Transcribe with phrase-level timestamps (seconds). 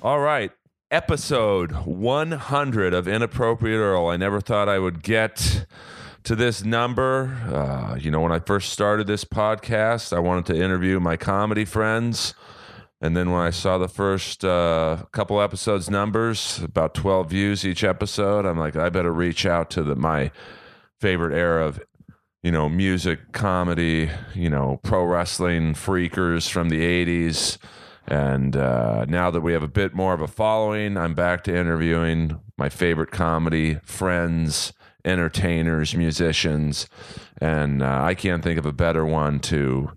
[0.00, 0.52] All right.
[0.92, 4.06] Episode 100 of Inappropriate Earl.
[4.06, 5.66] I never thought I would get
[6.22, 7.36] to this number.
[7.52, 11.64] Uh, you know, when I first started this podcast, I wanted to interview my comedy
[11.64, 12.34] friends.
[13.00, 17.82] And then when I saw the first uh, couple episodes numbers, about 12 views each
[17.82, 20.30] episode, I'm like, I better reach out to the, my
[21.00, 21.80] favorite era of,
[22.44, 27.58] you know, music, comedy, you know, pro wrestling freakers from the 80s.
[28.08, 31.54] And uh, now that we have a bit more of a following, I'm back to
[31.54, 34.72] interviewing my favorite comedy friends,
[35.04, 36.88] entertainers, musicians.
[37.38, 39.92] And uh, I can't think of a better one to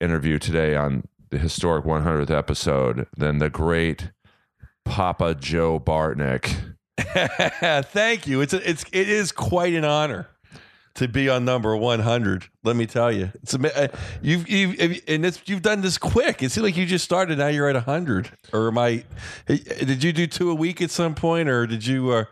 [0.00, 4.10] interview today on the historic 100th episode than the great
[4.86, 6.74] Papa Joe Bartnick.
[7.90, 8.40] Thank you.
[8.40, 10.28] It's a, it's it is quite an honor
[10.96, 12.46] to be on number 100.
[12.64, 13.88] Let me tell you, it's a, uh,
[14.22, 16.42] you've you've and it's, you've done this quick.
[16.42, 17.38] It seems like you just started.
[17.38, 18.30] Now you're at 100.
[18.52, 19.04] Or am I?
[19.46, 22.10] Did you do two a week at some point, or did you?
[22.10, 22.24] Uh,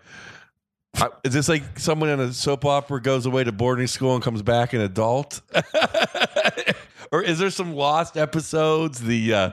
[1.25, 4.43] is this like someone in a soap opera goes away to boarding school and comes
[4.43, 5.41] back an adult?
[7.13, 9.01] or is there some lost episodes?
[9.01, 9.51] The uh,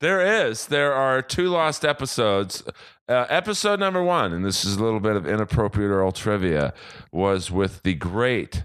[0.00, 0.66] There is.
[0.66, 2.62] There are two lost episodes.
[3.08, 6.72] Uh, episode number one, and this is a little bit of inappropriate Earl trivia,
[7.10, 8.64] was with the great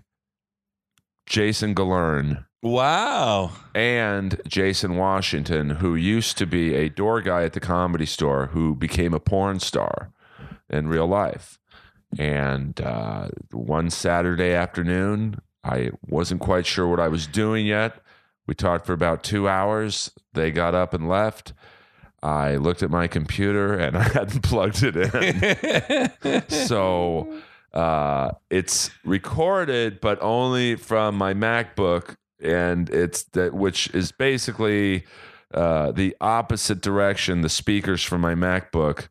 [1.26, 3.52] Jason Galern wow.
[3.74, 8.76] and Jason Washington, who used to be a door guy at the comedy store, who
[8.76, 10.12] became a porn star
[10.70, 11.58] in real life.
[12.18, 18.02] And uh, one Saturday afternoon, I wasn't quite sure what I was doing yet.
[18.46, 20.12] We talked for about two hours.
[20.34, 21.54] They got up and left.
[22.24, 26.44] I looked at my computer and I hadn't plugged it in.
[26.50, 27.42] so
[27.74, 35.06] uh, it's recorded, but only from my MacBook, and it's that which is basically
[35.54, 37.42] uh, the opposite direction.
[37.42, 39.10] The speakers from my MacBook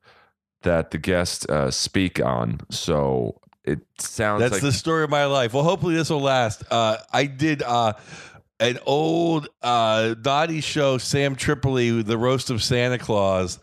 [0.63, 2.61] that the guests uh, speak on.
[2.71, 5.55] So it sounds That's like the story of my life.
[5.55, 6.63] Well, hopefully this will last.
[6.71, 7.95] Uh, I did uh,
[8.61, 13.59] an old uh, naughty show, Sam Tripoli, the roast of Santa Claus,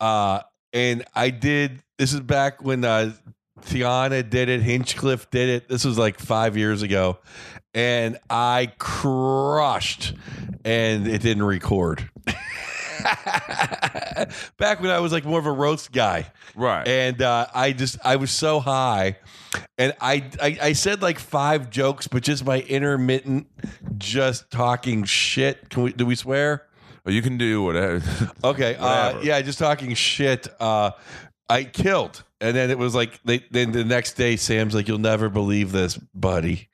[0.00, 0.40] uh,
[0.72, 1.82] and I did.
[1.98, 3.12] This is back when uh,
[3.62, 5.68] Tiana did it, Hinchcliffe did it.
[5.68, 7.18] This was like five years ago,
[7.74, 10.14] and I crushed,
[10.64, 12.08] and it didn't record.
[14.58, 16.86] Back when I was like more of a roast guy, right.
[16.86, 19.18] and uh, I just I was so high,
[19.78, 23.46] and I, I I said like five jokes, but just my intermittent,
[23.98, 25.70] just talking shit.
[25.70, 26.66] Can we do we swear?
[27.04, 28.02] Well, you can do whatever.
[28.42, 30.48] Okay, uh, yeah, just talking shit.
[30.60, 30.92] Uh,
[31.48, 34.98] I killed, and then it was like they, then the next day, Sam's like, "You'll
[34.98, 36.68] never believe this, buddy.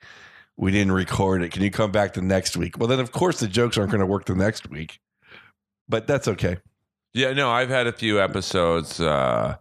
[0.57, 1.51] We didn't record it.
[1.51, 4.01] Can you come back the next week?" Well, then of course the jokes aren't going
[4.01, 4.99] to work the next week,
[5.87, 6.57] but that's okay.
[7.13, 8.99] yeah, no, I've had a few episodes.
[8.99, 9.55] Uh,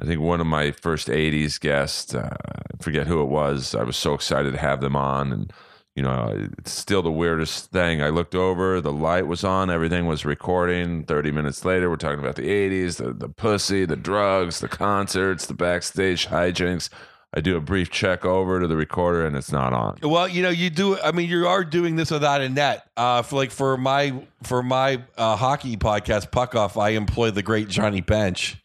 [0.00, 3.74] I think one of my first '80s guests, uh, I forget who it was.
[3.74, 5.52] I was so excited to have them on, and
[5.94, 8.02] you know, it's still the weirdest thing.
[8.02, 11.04] I looked over, the light was on, everything was recording.
[11.04, 15.46] Thirty minutes later, we're talking about the '80s, the the pussy, the drugs, the concerts,
[15.46, 16.88] the backstage hijinks.
[17.36, 19.98] I do a brief check over to the recorder, and it's not on.
[20.02, 20.98] Well, you know, you do.
[20.98, 22.88] I mean, you are doing this without a net.
[22.96, 27.42] Uh, for like for my for my uh, hockey podcast, Puck Off, I employ the
[27.42, 28.56] great Johnny Bench,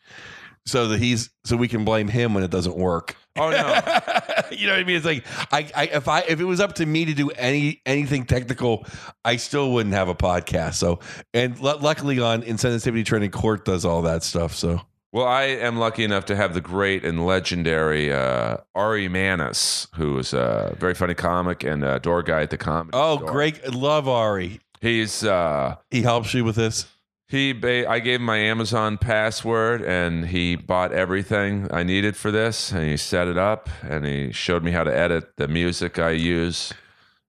[0.66, 3.18] so that he's so we can blame him when it doesn't work.
[3.36, 3.58] Oh no.
[4.52, 4.96] you know what I mean?
[4.96, 7.82] It's like I, I if I if it was up to me to do any
[7.86, 8.86] anything technical,
[9.26, 10.76] I still wouldn't have a podcast.
[10.76, 11.00] So
[11.34, 14.54] and lu luckily on insensitivity training court does all that stuff.
[14.54, 14.80] So
[15.14, 20.18] Well, I am lucky enough to have the great and legendary uh, Ari Manis, who
[20.20, 22.92] is a very funny comic and a door guy at the comedy.
[22.98, 23.30] oh store.
[23.32, 24.62] great, love Ari.
[24.80, 26.86] He's uh, He helps you with this.
[27.28, 27.52] he.
[27.52, 32.72] Ba- I gave him my Amazon password, and he bought everything I needed for this,
[32.72, 36.12] and he set it up, and he showed me how to edit the music I
[36.12, 36.72] use.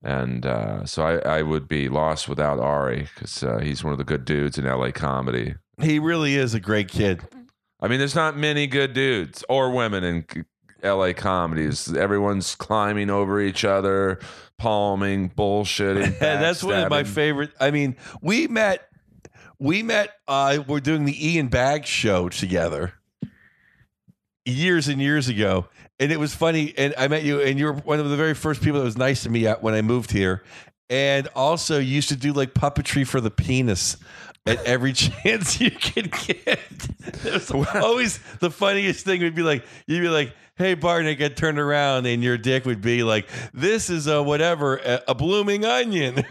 [0.04, 3.98] And uh, so I, I would be lost without Ari because uh, he's one of
[3.98, 5.54] the good dudes in LA comedy.
[5.80, 7.22] He really is a great kid.
[7.82, 10.24] I mean, there's not many good dudes or women in
[10.84, 11.92] LA comedies.
[11.92, 14.20] Everyone's climbing over each other,
[14.56, 16.18] palming, bullshitting.
[16.20, 17.50] That's one of my favorite.
[17.60, 18.88] I mean, we met.
[19.58, 20.10] We met.
[20.28, 22.94] Uh, we're doing the Ian Bagg show together
[24.44, 25.66] years and years ago,
[25.98, 26.74] and it was funny.
[26.78, 28.96] And I met you, and you were one of the very first people that was
[28.96, 30.42] nice to me at- when I moved here.
[30.90, 33.96] And also, you used to do like puppetry for the penis
[34.46, 36.58] at every chance you could get.
[37.74, 42.06] Always the funniest thing would be like you'd be like, "Hey, Barney," I'd turn around,
[42.06, 46.24] and your dick would be like, "This is a whatever, a, a blooming onion."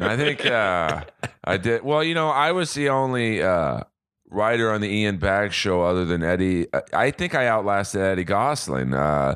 [0.00, 1.04] I think uh,
[1.44, 1.82] I did.
[1.84, 3.80] Well, you know, I was the only uh,
[4.30, 6.66] writer on the Ian Bagg show other than Eddie.
[6.72, 9.34] I- I think I outlasted Eddie Gosling, uh,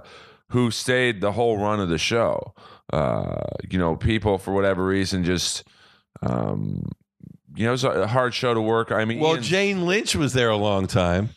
[0.49, 2.54] who stayed the whole run of the show.
[2.93, 3.37] Uh,
[3.70, 5.64] you know, people for whatever reason just,
[6.20, 6.84] um,
[7.54, 8.90] you know, it was a hard show to work.
[8.93, 11.31] I mean, Well, Ian's- Jane Lynch was there a long time.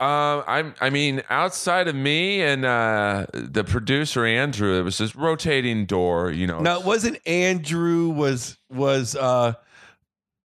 [0.00, 0.74] uh, I'm.
[0.80, 6.30] I mean, outside of me and uh, the producer Andrew, it was this rotating door.
[6.30, 9.52] You know, Now, it wasn't Andrew was was uh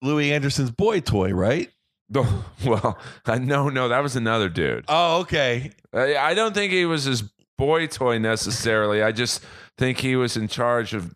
[0.03, 1.71] Louie Anderson's boy toy, right?
[2.65, 4.85] well, uh, no, no, that was another dude.
[4.89, 5.73] Oh, okay.
[5.93, 7.23] I, I don't think he was his
[7.59, 9.03] boy toy necessarily.
[9.03, 9.43] I just
[9.77, 11.13] think he was in charge of,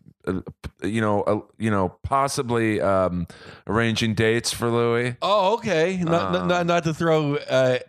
[0.83, 3.27] you know, uh, you know, possibly um,
[3.67, 5.15] arranging dates for Louie.
[5.21, 5.97] Oh, okay.
[5.97, 7.79] Not not, Um, not not to throw uh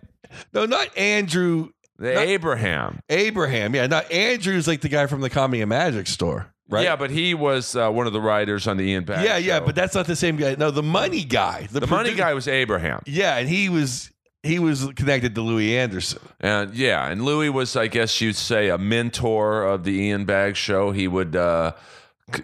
[0.55, 3.01] no, not Andrew The Not- Abraham.
[3.11, 3.75] Abraham.
[3.75, 6.85] Yeah, not Andrew's like the guy from the Comedy and Magic store, right?
[6.85, 9.25] Yeah, but he was uh, one of the writers on the Ian Bagg.
[9.25, 10.57] yeah, yeah, but that's not the same guy.
[10.59, 11.69] No, the money guy.
[11.71, 13.03] the money produ- guy was Abraham.
[13.07, 14.11] Yeah, and he was
[14.43, 16.19] he was connected to Louie Anderson.
[16.41, 20.57] And yeah, and Louie was, I guess you'd say, a mentor of the Ian Bagg
[20.57, 20.91] show.
[20.93, 21.73] He would uh,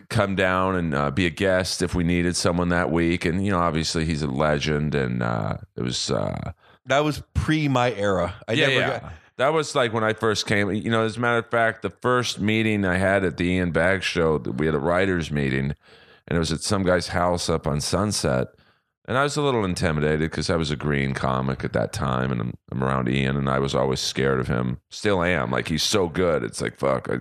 [0.09, 3.25] come down and uh, be a guest if we needed someone that week.
[3.25, 4.95] And, you know, obviously he's a legend.
[4.95, 6.53] And uh, it was, uh,
[6.87, 8.35] That was pre my era.
[8.47, 9.01] I yeah, never yeah.
[9.01, 10.71] got that was like when I first came.
[10.71, 13.71] You know, as a matter of fact, the first meeting I had at the Ian
[13.71, 15.75] Bagg show, we had a writers' meeting,
[16.27, 18.49] and it was at some guy's house up on Sunset.
[19.09, 22.31] And I was a little intimidated because I was a green comic at that time,
[22.31, 24.83] and I'm, I'm around Ian, and I was always scared of him.
[24.91, 25.51] Still am.
[25.51, 26.45] Like he's so good.
[26.45, 27.09] It's like fuck.
[27.11, 27.15] I,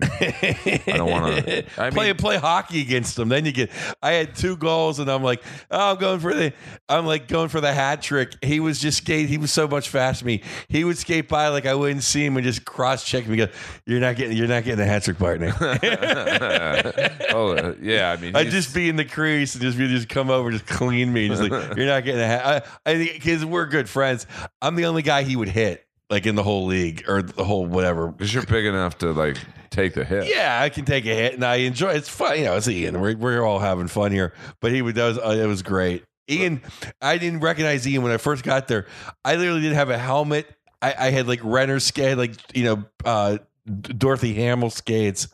[0.86, 1.64] I don't want to.
[1.78, 3.30] I play mean, play hockey against him.
[3.30, 3.70] Then you get.
[4.02, 6.52] I had two goals, and I'm like, oh, I'm going for the.
[6.90, 8.34] I'm like going for the hat trick.
[8.44, 9.30] He was just skate.
[9.30, 10.42] He was so much faster than me.
[10.68, 13.38] He would skate by like I wouldn't see him and just cross check me.
[13.38, 13.46] Go,
[13.86, 14.36] you're not getting.
[14.36, 15.54] You're not getting the hat trick, partner.
[17.32, 18.10] oh uh, yeah.
[18.10, 20.66] I mean, I'd just be in the crease and just be just come over, just
[20.66, 22.70] clean me, just like you're not getting a hat.
[22.86, 24.26] I, I think because we're good friends.
[24.60, 27.66] I'm the only guy he would hit like in the whole league or the whole
[27.66, 28.08] whatever.
[28.08, 29.36] because you're big enough to like
[29.70, 30.28] take the hit.
[30.28, 31.90] Yeah, I can take a hit and I enjoy.
[31.90, 32.56] It's fun, you know.
[32.56, 33.00] It's Ian.
[33.00, 35.18] We're we're all having fun here, but he would does.
[35.18, 36.04] Uh, it was great.
[36.30, 36.60] Ian,
[37.00, 38.86] I didn't recognize Ian when I first got there.
[39.24, 40.46] I literally didn't have a helmet.
[40.80, 45.28] I, I had like Renner skate, like you know, uh, Dorothy Hamill skates.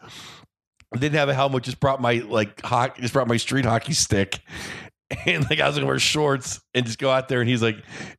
[0.92, 1.64] I didn't have a helmet.
[1.64, 3.02] Just brought my like hockey.
[3.02, 4.40] Just brought my street hockey stick.
[5.26, 7.40] And like I was gonna wear shorts and just go out there.
[7.40, 7.76] And he's like,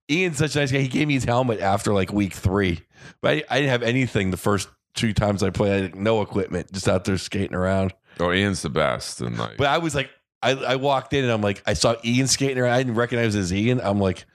[0.09, 0.79] Ian's such a nice guy.
[0.79, 2.81] He gave me his helmet after like week three,
[3.21, 5.71] but I, I didn't have anything the first two times I played.
[5.71, 7.93] I had no equipment, just out there skating around.
[8.19, 10.09] Oh, Ian's the best, and like But I was like,
[10.41, 12.73] I, I walked in and I'm like, I saw Ian skating around.
[12.73, 13.81] I didn't recognize as Ian.
[13.81, 14.25] I'm like,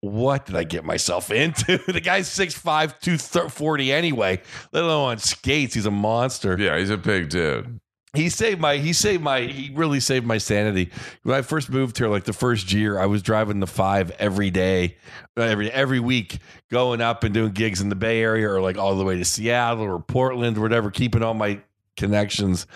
[0.00, 1.78] what did I get myself into?
[1.92, 4.40] the guy's 6'5, 240 anyway,
[4.72, 5.74] let alone on skates.
[5.74, 6.56] He's a monster.
[6.58, 7.80] yeah, he's a big dude.
[8.12, 10.90] He saved my, he saved my, he really saved my sanity.
[11.22, 14.50] When I first moved here, like the first year, I was driving the five every
[14.50, 14.96] day,
[15.36, 16.38] uh, every, every week,
[16.70, 19.24] going up and doing gigs in the Bay Area or like all the way to
[19.24, 21.60] Seattle or Portland or whatever, keeping all my
[21.96, 22.66] connections.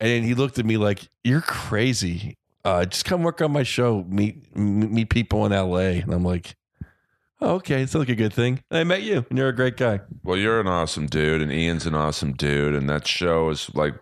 [0.00, 2.36] And he looked at me like, "You're crazy.
[2.64, 4.04] Uh, just come work on my show.
[4.08, 6.56] Meet meet people in L.A." And I'm like,
[7.40, 10.00] oh, "Okay, it's like a good thing." I met you, and you're a great guy.
[10.24, 13.94] Well, you're an awesome dude, and Ian's an awesome dude, and that show is like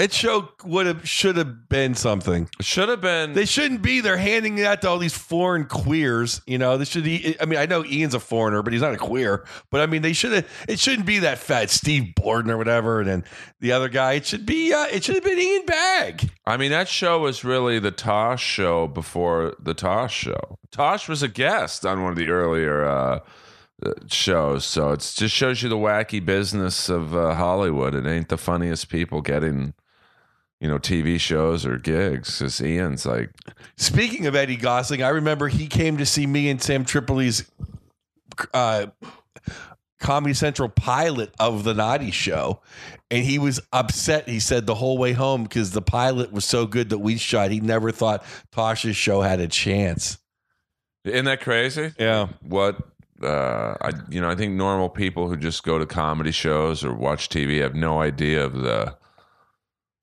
[0.00, 2.48] That show would have should have been something.
[2.62, 3.34] should have been.
[3.34, 4.00] They shouldn't be.
[4.00, 6.40] They're handing it out to all these foreign queers.
[6.46, 7.04] You know, they should.
[7.38, 9.44] I mean, I know Ian's a foreigner, but he's not a queer.
[9.70, 10.48] But I mean, they should have.
[10.66, 13.24] It shouldn't be that fat Steve Borden or whatever, and then
[13.60, 14.14] the other guy.
[14.14, 14.72] It should be.
[14.72, 16.30] Uh, it should have been Ian Bagg.
[16.46, 20.58] I mean, that show was really the Tosh show before the Tosh show.
[20.70, 23.20] Tosh was a guest on one of the earlier uh,
[23.84, 27.94] uh, shows, so it just shows you the wacky business of uh, Hollywood.
[27.94, 29.74] It ain't the funniest people getting,
[30.60, 32.38] you know, TV shows or gigs.
[32.38, 33.30] Because Ian's like,
[33.76, 37.50] Speaking of Eddie Gosling, I remember he came to see me and Sam Tripoli's
[38.54, 38.86] uh,
[39.98, 42.60] Comedy Central pilot of the Naughty Show,
[43.10, 44.28] and he was upset.
[44.28, 47.50] He said the whole way home because the pilot was so good that we shot.
[47.50, 50.18] He never thought Tosh's show had a chance.
[51.04, 51.92] isn't that crazy?
[51.98, 52.78] Yeah, what
[53.22, 56.94] uh I you know I think normal people who just go to comedy shows or
[56.94, 58.96] watch TV have no idea of the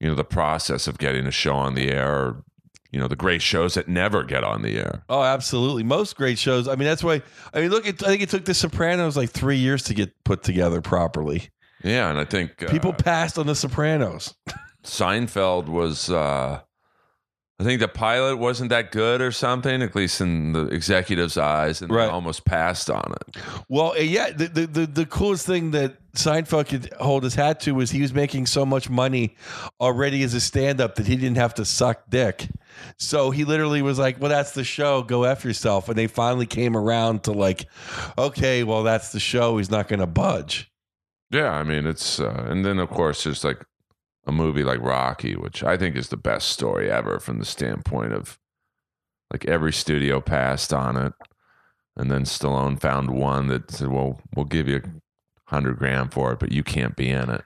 [0.00, 2.44] you know the process of getting a show on the air or
[2.90, 5.02] you know the great shows that never get on the air.
[5.08, 5.82] Oh, absolutely.
[5.82, 6.68] Most great shows.
[6.68, 7.22] I mean, that's why.
[7.52, 10.12] I mean, look, it, I think it took The Sopranos like three years to get
[10.24, 11.50] put together properly.
[11.84, 14.34] Yeah, and I think uh, People passed on The Sopranos.
[14.84, 16.60] Seinfeld was uh
[17.60, 21.82] I think the pilot wasn't that good or something, at least in the executive's eyes,
[21.82, 22.06] and Right.
[22.06, 23.36] they almost passed on it.
[23.68, 27.72] Well, yeah, the, the the the coolest thing that Seinfeld could hold his hat to
[27.72, 29.36] was he was making so much money
[29.80, 32.48] already as a stand up that he didn't have to suck dick.
[32.98, 35.02] So he literally was like, Well, that's the show.
[35.02, 35.88] Go F yourself.
[35.88, 37.66] And they finally came around to like,
[38.18, 39.58] Okay, well, that's the show.
[39.58, 40.70] He's not going to budge.
[41.30, 43.64] Yeah, I mean it's, uh, and then of course there's like
[44.26, 48.12] a movie like Rocky, which I think is the best story ever from the standpoint
[48.12, 48.38] of
[49.32, 51.12] like every studio passed on it,
[51.96, 54.82] and then Stallone found one that said, "Well, we'll give you
[55.48, 57.44] hundred grand for it, but you can't be in it."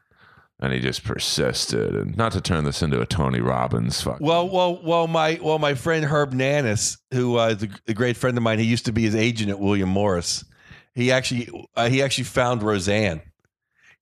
[0.60, 4.20] And he just persisted, and not to turn this into a Tony Robbins fuck.
[4.20, 8.16] Well, well, well, my well, my friend Herb Nanas, who uh, is a, a great
[8.16, 10.44] friend of mine, he used to be his agent at William Morris.
[10.94, 13.22] He actually uh, he actually found Roseanne.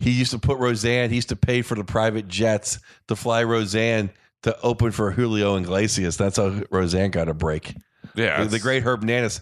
[0.00, 1.10] He used to put Roseanne.
[1.10, 2.78] He used to pay for the private jets
[3.08, 4.10] to fly Roseanne
[4.42, 6.16] to open for Julio Iglesias.
[6.16, 7.74] That's how Roseanne got a break.
[8.14, 9.40] Yeah, The, the great Herb Nanas.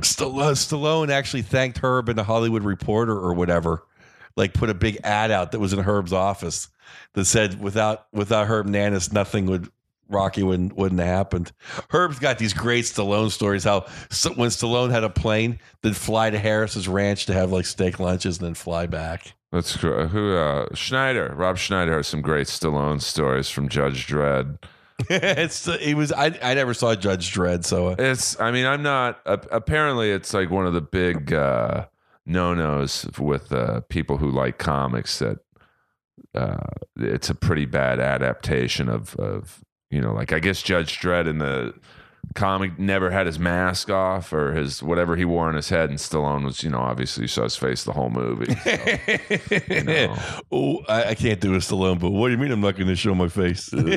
[0.00, 3.84] Stallone, Stallone actually thanked Herb in the Hollywood Reporter or whatever.
[4.36, 6.68] Like put a big ad out that was in Herb's office
[7.14, 9.70] that said without without Herb Nanas nothing would
[10.08, 11.52] Rocky wouldn't wouldn't have happened.
[11.90, 13.64] Herb's got these great Stallone stories.
[13.64, 13.80] How
[14.34, 18.38] when Stallone had a plane, then fly to Harris's ranch to have like steak lunches
[18.38, 19.34] and then fly back.
[19.52, 21.32] That's who uh, Schneider.
[21.36, 24.58] Rob Schneider has some great Stallone stories from Judge Dredd.
[25.10, 28.38] it's he was I I never saw Judge Dredd, so uh, It's.
[28.40, 29.20] I mean, I'm not.
[29.24, 31.86] Apparently, it's like one of the big uh,
[32.26, 35.38] no nos with uh, people who like comics that
[36.34, 36.66] uh,
[36.96, 41.38] it's a pretty bad adaptation of of you know, like I guess Judge Dredd in
[41.38, 41.74] the
[42.34, 45.98] comic never had his mask off or his whatever he wore on his head, and
[45.98, 48.54] Stallone was you know obviously you saw his face the whole movie.
[48.54, 50.16] so, know.
[50.52, 52.88] oh, I, I can't do a Stallone, but what do you mean I'm not going
[52.88, 53.72] to show my face?
[53.72, 53.90] and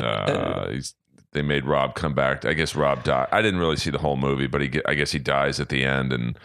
[0.00, 0.94] uh, he's,
[1.32, 2.44] they made Rob come back.
[2.44, 3.28] I guess Rob died.
[3.30, 5.84] I didn't really see the whole movie, but he, I guess he dies at the
[5.84, 6.12] end.
[6.12, 6.38] And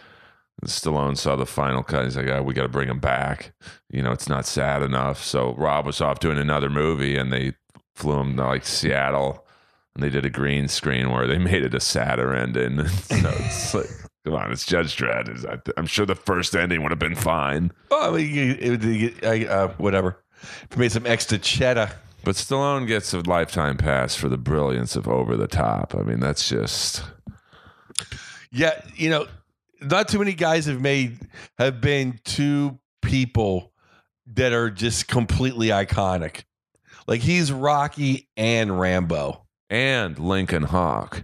[0.64, 2.04] Stallone saw the final cut.
[2.04, 3.52] He's like, oh, "We got to bring him back."
[3.90, 5.22] You know, it's not sad enough.
[5.22, 7.54] So Rob was off doing another movie, and they
[7.96, 9.44] flew him to like Seattle,
[9.94, 12.86] and they did a green screen where they made it a sadder ending.
[12.88, 13.86] so it's like.
[14.24, 15.70] Come on, it's Judge Dredd.
[15.76, 17.70] I'm sure the first ending would have been fine.
[17.92, 20.20] oh, I mean, it, would- I, uh, whatever.
[20.68, 21.92] If made some extra cheddar.
[22.24, 25.94] But Stallone gets a lifetime pass for the brilliance of Over the Top.
[25.94, 27.04] I mean, that's just
[28.50, 29.28] Yeah, you know,
[29.80, 31.20] not too many guys have made
[31.58, 33.72] have been two people
[34.34, 36.42] that are just completely iconic.
[37.06, 39.46] Like he's Rocky and Rambo.
[39.70, 41.22] and Lincoln Hawk.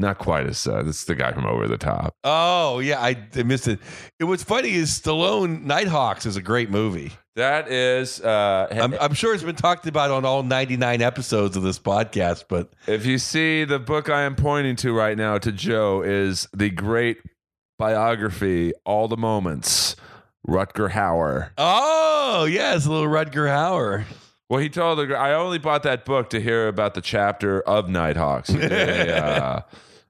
[0.00, 2.14] Not quite as uh, that's the guy from Over the Top.
[2.22, 3.80] Oh yeah, I, I missed it.
[4.20, 7.10] It was funny is Stallone Nighthawks is a great movie.
[7.34, 11.62] That is, uh, I'm, I'm sure it's been talked about on all 99 episodes of
[11.64, 15.52] this podcast, but if you see the book I am pointing to right now to
[15.52, 17.18] Joe is the great
[17.78, 19.94] biography, All the Moments,
[20.48, 21.50] Rutger Hauer.
[21.58, 24.04] oh yes, a little Rutger Hauer.
[24.48, 27.88] Well, he told the I only bought that book to hear about the chapter of
[27.88, 29.62] Nighthawks, uh,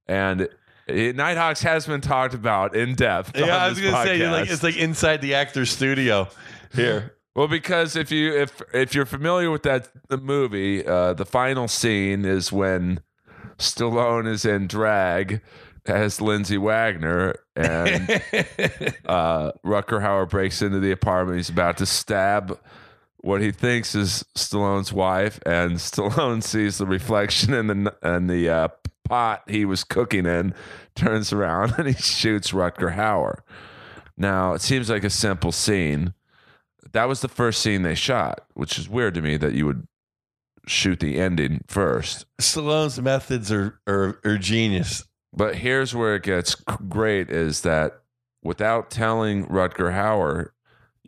[0.06, 0.48] and
[0.86, 3.36] it, Nighthawks has been talked about in depth.
[3.36, 6.28] Yeah, I was gonna say like it's like inside the actor's studio
[6.72, 7.14] here.
[7.34, 11.66] Well, because if you if if you're familiar with that the movie, uh, the final
[11.66, 13.00] scene is when
[13.58, 15.40] Stallone is in drag
[15.86, 18.10] as Lindsay Wagner, and
[19.06, 21.38] uh, Rutger Hauer breaks into the apartment.
[21.38, 22.58] He's about to stab
[23.20, 28.48] what he thinks is Stallone's wife, and Stallone sees the reflection in the in the
[28.48, 28.68] uh,
[29.04, 30.54] pot he was cooking in,
[30.94, 33.40] turns around and he shoots Rutger Hauer.
[34.16, 36.14] Now it seems like a simple scene.
[36.92, 39.86] That was the first scene they shot, which is weird to me that you would
[40.66, 42.26] shoot the ending first.
[42.40, 45.04] Stallone's methods are, are are genius.
[45.32, 46.54] But here's where it gets
[46.88, 48.00] great is that
[48.42, 50.50] without telling Rutger Hauer,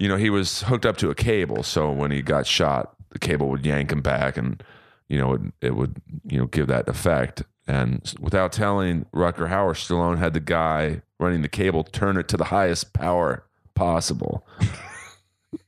[0.01, 1.63] you know, he was hooked up to a cable.
[1.63, 4.63] So when he got shot, the cable would yank him back and,
[5.11, 7.43] you know, it, it would, you know, give that effect.
[7.69, 12.39] And without telling Rutger Hauer, Stallone had the guy running the cable turn it to
[12.39, 14.47] the highest power possible.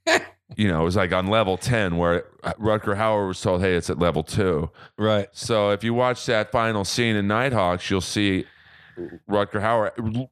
[0.57, 3.75] you know, it was like on level 10 where uh, Rutger Hauer was told, hey,
[3.75, 4.71] it's at level two.
[4.97, 5.29] Right.
[5.33, 8.47] So if you watch that final scene in Nighthawks, you'll see
[9.29, 10.29] Rutger Hauer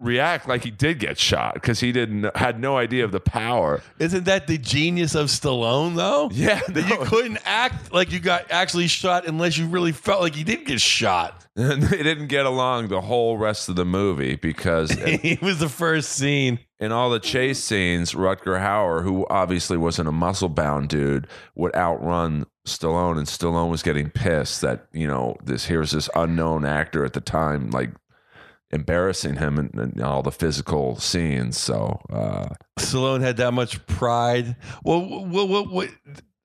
[0.00, 3.82] react like he did get shot because he didn't had no idea of the power.
[3.98, 6.28] Isn't that the genius of Stallone though?
[6.32, 10.36] Yeah, That you couldn't act like you got actually shot unless you really felt like
[10.36, 11.40] you did get shot.
[11.56, 14.90] And they didn't get along the whole rest of the movie because
[15.22, 16.58] he was the first scene.
[16.80, 21.74] in all the chase scenes, Rutger Hauer, who obviously wasn't a muscle bound dude, would
[21.76, 27.04] outrun Stallone, and Stallone was getting pissed that you know this here's this unknown actor
[27.04, 27.90] at the time, like
[28.70, 31.58] embarrassing him in all the physical scenes.
[31.58, 34.56] So uh, Stallone had that much pride.
[34.84, 35.88] Well, what, what, what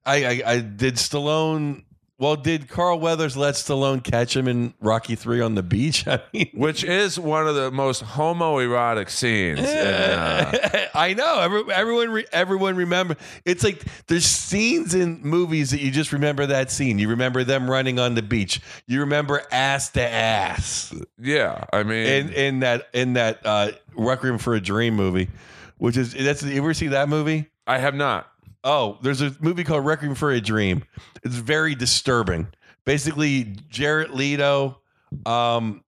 [0.06, 1.84] I, I, I did Stallone.
[2.20, 6.06] Well, did Carl Weathers let Stallone catch him in Rocky Three on the beach?
[6.08, 9.60] I mean, which is one of the most homoerotic scenes.
[9.60, 11.40] in, uh, I know.
[11.40, 13.16] Every, everyone, re, everyone remember.
[13.46, 17.00] It's like there's scenes in movies that you just remember that scene.
[17.00, 18.60] You remember them running on the beach.
[18.86, 24.38] You remember ass to ass yeah, I mean, in in that in that uh, Requiem
[24.38, 25.30] for a Dream movie,
[25.78, 26.44] which is that's.
[26.44, 27.48] You ever see that movie?
[27.68, 28.30] I have not.
[28.64, 30.84] Oh, there's a movie called Requiem for a Dream.
[31.24, 32.48] It's very disturbing.
[32.86, 34.82] Basically, Jared Leto,
[35.26, 35.84] um,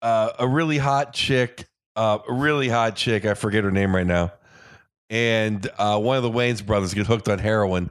[0.00, 3.24] uh, a really hot chick, uh, a really hot chick.
[3.24, 4.32] I forget her name right now.
[5.10, 7.90] And uh, one of the Wayans brothers get hooked on heroin,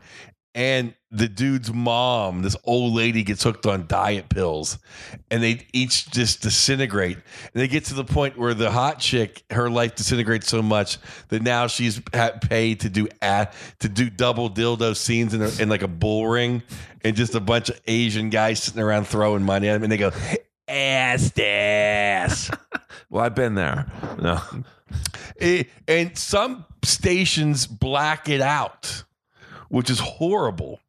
[0.53, 4.77] and the dude's mom, this old lady, gets hooked on diet pills,
[5.31, 7.17] and they each just disintegrate.
[7.17, 10.97] And they get to the point where the hot chick, her life disintegrates so much
[11.29, 12.01] that now she's
[12.41, 16.27] paid to do at to do double dildo scenes in, a, in like a bull
[16.27, 16.63] ring,
[17.03, 19.97] and just a bunch of Asian guys sitting around throwing money at them, and they
[19.97, 20.11] go
[20.67, 22.51] ass ass.
[23.07, 23.85] Well, I've been there.
[24.19, 24.41] No,
[25.39, 29.03] Eh, and some stations black it out,
[29.69, 30.79] which is horrible.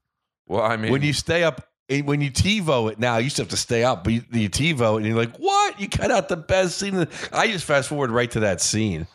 [0.46, 3.42] Well, I mean, when you stay up when you TiVo it now, you used to
[3.42, 5.80] have to stay up, but you, you TiVo it and you're like, what?
[5.80, 7.06] You cut out the best scene.
[7.32, 9.06] I just fast forward right to that scene.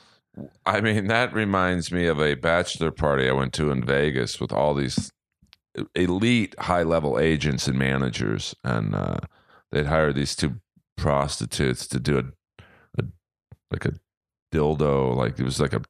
[0.66, 4.54] I mean, that reminds me of a bachelor party I went to in Vegas with
[4.54, 5.12] all these
[5.96, 8.56] elite high level agents and managers.
[8.64, 9.18] And uh,
[9.72, 10.62] they'd hired these two
[10.96, 12.64] prostitutes to do a,
[13.02, 13.06] a
[13.70, 13.94] like a
[14.54, 15.82] dildo, like it was like a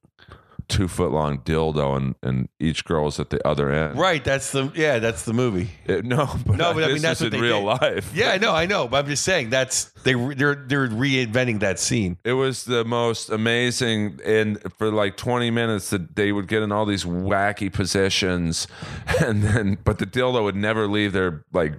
[0.67, 3.97] two foot long dildo, and, and each girl was at the other end.
[3.99, 4.23] Right.
[4.23, 4.99] That's the yeah.
[4.99, 5.69] That's the movie.
[5.85, 7.81] It- no, but, No, but I mean, that's in they real did.
[7.81, 8.11] life.
[8.15, 8.87] Yeah, I know, I know.
[8.87, 12.17] But I'm just saying that's they they're they're reinventing that scene.
[12.23, 16.71] It was the most amazing, and for like 20 minutes, that they would get in
[16.71, 18.67] all these wacky positions,
[19.21, 21.73] and then but the dildo would never leave their like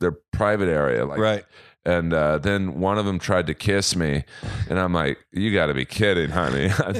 [0.00, 1.44] their private area, like Right.
[1.84, 4.22] And uh, then one of them tried to kiss me,
[4.70, 6.70] and I'm like, "You got to be kidding, honey!
[6.78, 6.92] I'm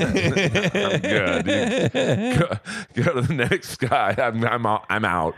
[1.01, 1.45] good.
[1.93, 2.59] Go,
[2.95, 4.17] go to the next guy.
[4.19, 4.85] I'm I'm out.
[4.91, 5.37] I'm out."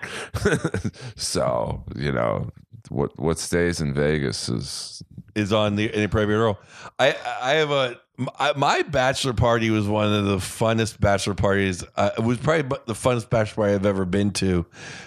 [1.16, 2.50] so you know
[2.88, 5.02] what what stays in Vegas is
[5.34, 6.58] is on the in inappropriate Earl.
[6.98, 11.82] I I have a my- my bachelor party was one of the funnest bachelor parties.
[11.96, 14.66] Uh, it was probably the funnest bachelor party I've ever been to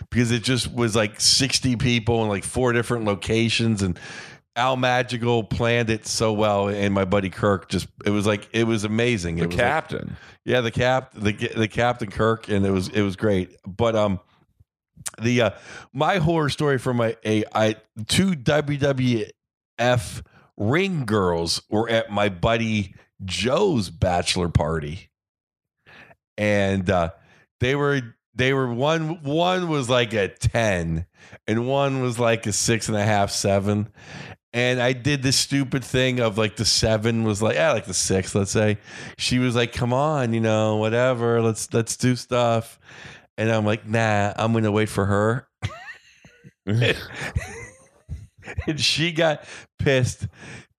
[0.10, 4.00] because it just was like sixty people in like four different locations and.
[4.56, 8.64] Al Magical planned it so well, and my buddy Kirk just it was like it
[8.64, 9.38] was amazing.
[9.38, 10.18] It the was like- captain.
[10.46, 13.56] yeah, the cap, the the captain Kirk, and it was it was great.
[13.68, 14.20] But um,
[15.22, 15.50] the uh,
[15.94, 17.76] my horror story from my a I
[18.08, 20.24] two WWF
[20.58, 25.10] ring girls were at my buddy Joe's bachelor party,
[26.38, 27.12] and uh,
[27.60, 28.02] they were
[28.36, 31.06] they were one one was like a ten,
[31.48, 33.90] and one was like a six and a half seven.
[34.54, 37.94] And I did this stupid thing of like the seven was like, yeah, like the
[37.94, 38.78] six, let's say.
[39.18, 42.80] She was like, come on, you know, whatever, let's let's do stuff.
[43.38, 45.48] And I'm like, nah, I'm gonna wait for her.
[48.68, 49.44] and she got
[49.78, 50.28] pissed.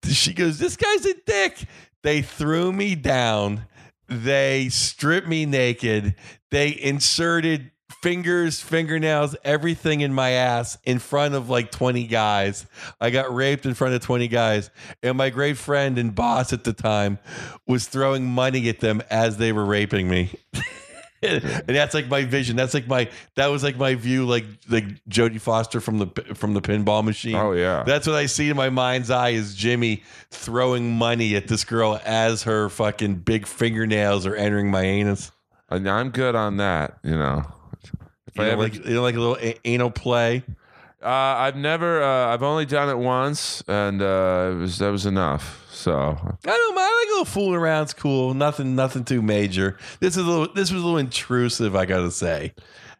[0.04, 1.64] She goes, This guy's a dick.
[2.02, 3.66] They threw me down.
[4.08, 6.14] They stripped me naked.
[6.50, 7.70] They inserted
[8.02, 12.66] fingers, fingernails, everything in my ass in front of like 20 guys.
[13.00, 14.70] I got raped in front of 20 guys.
[15.02, 17.18] And my great friend and boss at the time
[17.66, 20.30] was throwing money at them as they were raping me.
[21.22, 22.56] and that's like my vision.
[22.56, 26.54] That's like my that was like my view, like like Jodie Foster from the from
[26.54, 27.34] the pinball machine.
[27.34, 27.82] Oh yeah.
[27.84, 32.00] That's what I see in my mind's eye is Jimmy throwing money at this girl
[32.04, 35.32] as her fucking big fingernails are entering my anus.
[35.70, 37.44] And I'm good on that, you know.
[37.82, 40.44] If You I know, ever, like you know, like a little a- anal play.
[41.02, 45.06] Uh, I've never, uh, I've only done it once, and uh, it was that was
[45.06, 45.64] enough.
[45.70, 46.84] So I don't mind.
[46.90, 48.34] I like a little fooling around's cool.
[48.34, 49.76] Nothing, nothing too major.
[50.00, 50.52] This is a little.
[50.52, 51.76] This was a little intrusive.
[51.76, 52.52] I gotta say,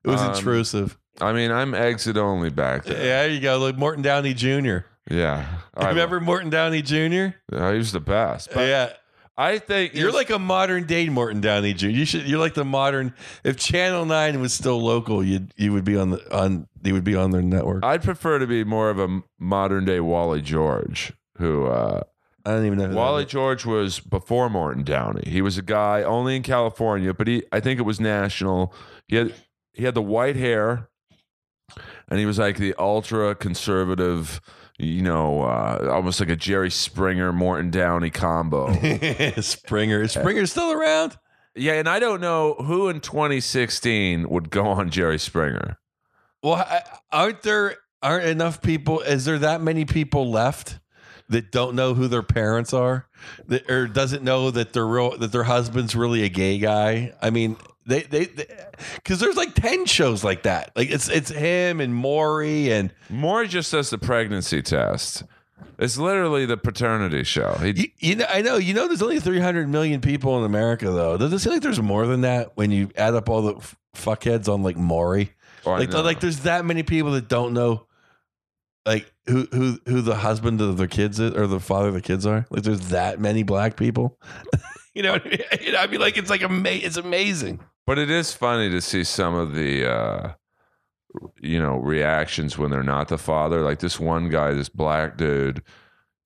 [0.05, 0.97] it was Um, intrusive.
[1.21, 3.03] I mean, I'm exit only back Yeah, there.
[3.03, 3.59] there you go.
[3.59, 4.79] Like Morton Downey Jr.
[5.11, 7.29] Yeah, I, Remember Morton Downey Jr.
[7.53, 8.51] I was the best.
[8.55, 8.91] But yeah,
[9.39, 11.87] I think you're like a modern day Morton Downey Jr.
[11.87, 12.27] You should.
[12.27, 13.15] You're like the modern.
[13.45, 16.67] If Channel Nine was still local, you would you would be on the on.
[16.83, 17.85] You would be on their network.
[17.85, 22.03] I'd prefer to be more of a modern day Wally George, who uh,
[22.45, 22.89] I don't even know.
[22.89, 23.25] Who Wally.
[23.25, 25.23] George was before Morton Downey.
[25.31, 28.75] He was a guy only in California, but he I think it was national.
[29.07, 29.35] He had
[29.73, 30.89] he had the white hair,
[32.09, 34.41] and he was like the ultra conservative,
[34.79, 38.73] you know, uh, almost like a Jerry Springer Morton Downey combo.
[39.41, 40.03] Springer.
[40.03, 41.17] Is Springer still around?
[41.59, 45.79] yeah, and I don't know who in 2016 would go on Jerry Springer.
[46.43, 46.65] Well,
[47.11, 49.01] aren't there aren't enough people?
[49.01, 50.79] Is there that many people left
[51.29, 53.09] that don't know who their parents are,
[53.49, 57.13] that, or doesn't know that their real that their husband's really a gay guy?
[57.21, 57.57] I mean,
[57.89, 58.29] they they
[58.95, 60.71] because there's like ten shows like that.
[60.77, 65.25] Like it's it's him and Maury and Moore just does the pregnancy test.
[65.79, 67.55] It's literally the paternity show.
[67.55, 70.91] He, you, you know I know you know there's only 300 million people in America
[70.91, 71.17] though.
[71.17, 73.77] Does it seem like there's more than that when you add up all the f-
[73.97, 75.33] fuckheads on like Maury?
[75.65, 77.87] oh, like like there's that many people that don't know
[78.85, 82.01] like who who who the husband of their kids is or the father of the
[82.01, 84.19] kids are like there's that many black people
[84.95, 85.75] you know what I mean?
[85.79, 89.35] I mean like it's like ama- it's amazing But it is funny to see some
[89.35, 90.33] of the, uh,
[91.41, 93.63] you know, reactions when they're not the father.
[93.63, 95.63] Like this one guy, this black dude,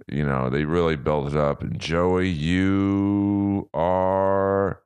[0.09, 1.62] you know, they really built it up.
[1.62, 4.83] And Joey, you are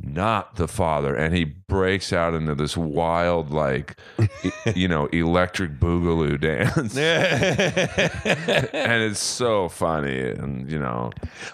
[0.00, 1.14] not the father.
[1.14, 3.98] And he breaks out into this wild, like,
[4.44, 6.96] e- you know, electric boogaloo dance.
[8.72, 10.20] and it's so funny.
[10.20, 11.10] And, you know,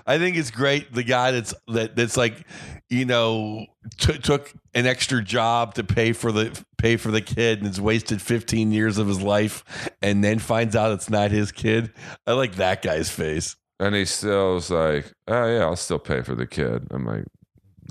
[0.06, 2.44] I think it's great the guy that's that that's like
[2.90, 3.66] you know
[3.98, 7.80] t- took an extra job to pay for the pay for the kid and has
[7.80, 11.90] wasted 15 years of his life and then finds out it's not his kid
[12.26, 16.22] I like that guy's face And he still was like, oh, yeah, I'll still pay
[16.22, 16.86] for the kid.
[16.90, 17.24] I'm like,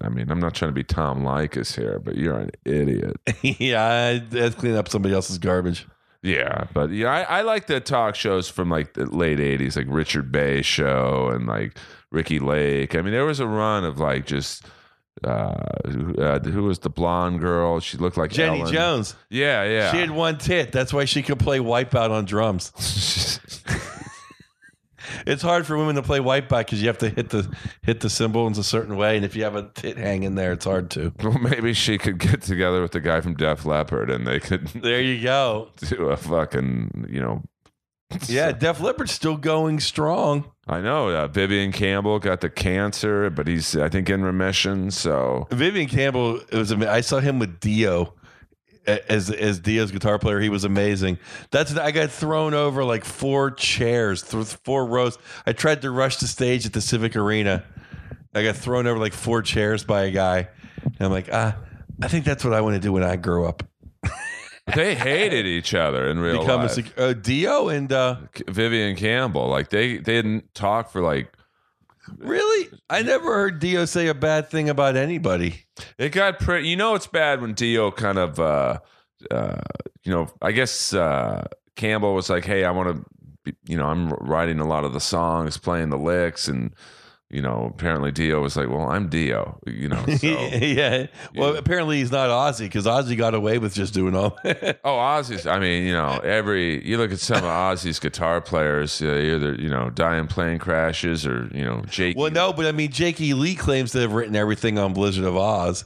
[0.04, 3.16] I mean, I'm not trying to be Tom Likus here, but you're an idiot.
[3.42, 5.88] yeah that's cleaning up somebody else's garbage
[6.24, 9.88] yeah, but yeah, I, I like the talk shows from like the late 80s, like
[9.90, 11.78] Richard Bey show and like
[12.12, 12.96] Ricki Lake.
[12.96, 14.66] I mean, there was a run of like just.
[15.24, 15.54] Uh,
[15.86, 17.80] who, uh, who was the blonde girl?
[17.80, 18.74] She looked like Jenny Ellen.
[18.74, 19.92] Jones Yeah, yeah.
[19.92, 20.72] She had one tit.
[20.72, 23.40] That's why she could play Wipeout on drums.
[25.26, 27.50] It's hard for women to play Wipeout because you have to hit the
[27.82, 30.52] hit the cymbal in a certain way, and if you have a tit hanging there,
[30.54, 31.14] it's hard to.
[31.24, 34.68] well, maybe she could get together with the guy from Def Leppard, and they could
[34.82, 35.70] There you go.
[35.78, 37.44] do a fucking, you know,
[38.28, 40.46] Yeah, Def Leppard's still going strong.
[40.68, 44.92] I know uh, Vivian Campbell got the cancer, but he's I think in remission.
[44.92, 46.72] So Vivian Campbell, it was.
[46.72, 48.14] I saw him with Dio
[48.86, 50.40] as as Dio's guitar player.
[50.40, 51.18] He was amazing.
[51.52, 55.18] That's I got thrown over like four chairs, th- four rows.
[55.46, 57.64] I tried to rush the stage at the Civic Arena.
[58.34, 60.48] I got thrown over like four chairs by a guy.
[60.84, 61.56] And I'm like, ah,
[62.02, 63.64] I think that's what I want to do when I grow up.
[64.76, 66.72] they hated each other in real Become a life.
[66.72, 68.18] sec- uh, Dio and uh,
[68.48, 71.33] Vivian Campbell, like they they didn't talk for like
[72.20, 75.66] really, I never heard Dio say a bad thing about anybody.
[75.98, 76.70] it got pretty.
[76.70, 78.80] You know, it's bad when Dio kind of, uh,
[79.32, 79.62] uh,
[80.04, 83.06] you know, I guess uh, Campbell was like, "Hey, I want
[83.46, 86.74] to, you know, I'm writing a lot of the songs, playing the licks, and
[87.34, 90.06] you know, apparently Dio was like, "Well, I'm Dio," you know.
[90.06, 90.28] So.
[90.28, 91.08] yeah.
[91.36, 91.58] Well, Yeah.
[91.60, 94.38] apparently he's not Ozzy because Ozzy got away with just doing all.
[94.86, 95.48] Oh, Ozzy's.
[95.48, 99.56] I mean, you know, every you look at some of Ozzy's guitar players, uh, either
[99.56, 102.16] you know, die in plane crashes or you know, Jake.
[102.18, 105.36] well, no, but I mean, Jakey Lee claims to have written everything on Blizzard of
[105.36, 105.86] Oz.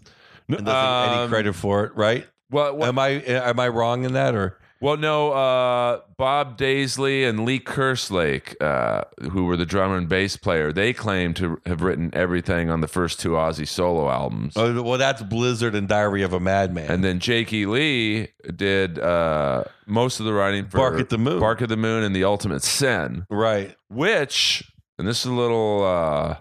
[0.50, 2.26] And doesn't get any Um, credit for it, right?
[2.52, 4.58] well, well, Am I am I wrong in that or?
[4.80, 5.32] Well, no.
[5.32, 10.94] Uh, Bob Daisley and Lee Kerslake, uh, who were the drummer and bass player, they
[10.94, 14.54] claim to have written everything on the first two Ozzy solo albums.
[14.56, 16.90] Oh, well, that's Blizzard and Diary of a Madman.
[16.92, 21.40] And then Jakey Lee did uh, most of the writing for Bark at the Moon.
[21.40, 23.26] Bark at the Moon, and the Ultimate Sin.
[23.30, 23.76] right.
[23.90, 26.38] which and this is a little uh,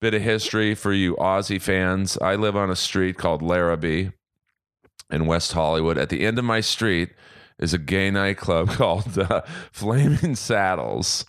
[0.00, 2.16] bit of history for you Ozzy fans.
[2.18, 4.10] I live on a street called Larrabee
[5.10, 5.98] in West Hollywood.
[5.98, 7.10] At the end of my street
[7.60, 11.24] is a gay nightclub called uh, Flaming Saddles.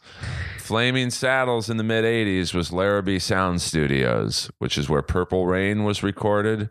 [0.57, 5.83] Flaming Saddles in the mid 80s was Larrabee Sound Studios, which is where Purple Rain
[5.83, 6.69] was recorded,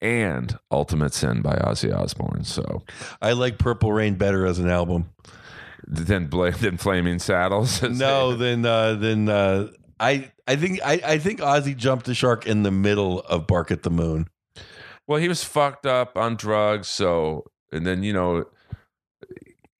[0.00, 2.44] and Ultimate Sin by Ozzy Osbourne.
[2.44, 2.82] So
[3.20, 5.10] I like Purple Rain better as an album.
[5.88, 7.82] Bla- than Flaming Saddles.
[7.88, 12.46] No, then uh, then uh, I I think I, I think Ozzy jumped the shark
[12.46, 14.28] in the middle of Bark at the Moon.
[15.06, 18.44] Well, he was fucked up on drugs, so and then you know,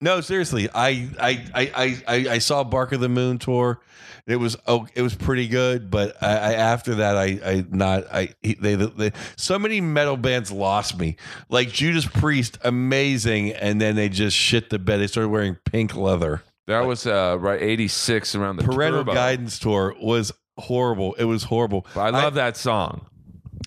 [0.03, 3.81] No, seriously, I I I I, I, I saw Bark of the Moon tour.
[4.27, 8.05] It was oh, it was pretty good, but I, I after that I I not
[8.13, 11.17] I he- they, they so many metal bands lost me.
[11.49, 14.99] Like Judas Priest, amazing, and then they just shit the bed.
[14.99, 16.43] They started wearing pink leather.
[16.67, 19.15] that was uh right eighty six around the Parental Turbo.
[19.15, 21.15] Guidance tour was horrible.
[21.15, 21.87] It was horrible.
[21.97, 23.07] I love that song.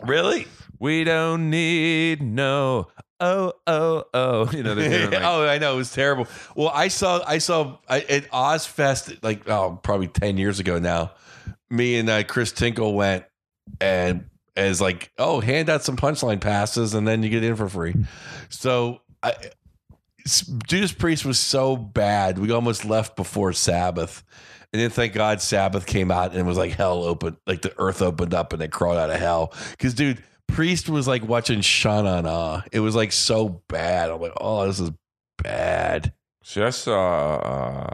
[0.04, 0.48] Really?
[0.80, 2.88] We don't need no
[3.20, 4.52] oh, oh, oh.
[4.54, 6.28] You know, they're doing like, oh, I know it was terrible.
[6.56, 11.12] Well, I saw I saw I, at Ozzfest like oh probably ten years ago now.
[11.70, 13.26] Me and uh, Chris Tinkle went
[13.82, 14.26] and
[14.56, 17.96] as like oh hand out some punchline passes and then you get in for free.
[18.50, 19.34] So I,
[20.68, 24.24] Judas Priest was so bad we almost left before Sabbath.
[24.74, 27.74] And then thank God Sabbath came out and it was like hell opened, like the
[27.78, 29.54] earth opened up and they crawled out of hell.
[29.72, 32.62] Because dude, Priest was like watching Shana Na.
[32.72, 34.10] It was like so bad.
[34.10, 34.92] I'm like, oh, this is
[35.42, 36.14] bad.
[36.44, 37.94] See, I saw uh,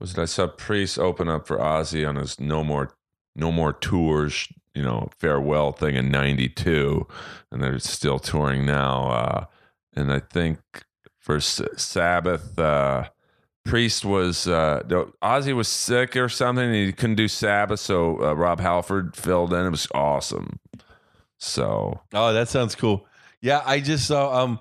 [0.00, 2.94] was it I saw Priest open up for Ozzy on his no more
[3.36, 7.06] no more tours, you know, farewell thing in '92,
[7.50, 9.10] and they're still touring now.
[9.10, 9.44] Uh,
[9.94, 10.60] and I think
[11.18, 13.08] for S- Sabbath, uh,
[13.64, 14.82] Priest was uh,
[15.22, 16.64] Ozzy was sick or something.
[16.64, 19.66] And he couldn't do Sabbath, so uh, Rob Halford filled in.
[19.66, 20.60] It was awesome.
[21.44, 23.06] So Oh, that sounds cool.
[23.40, 24.60] Yeah, I just saw um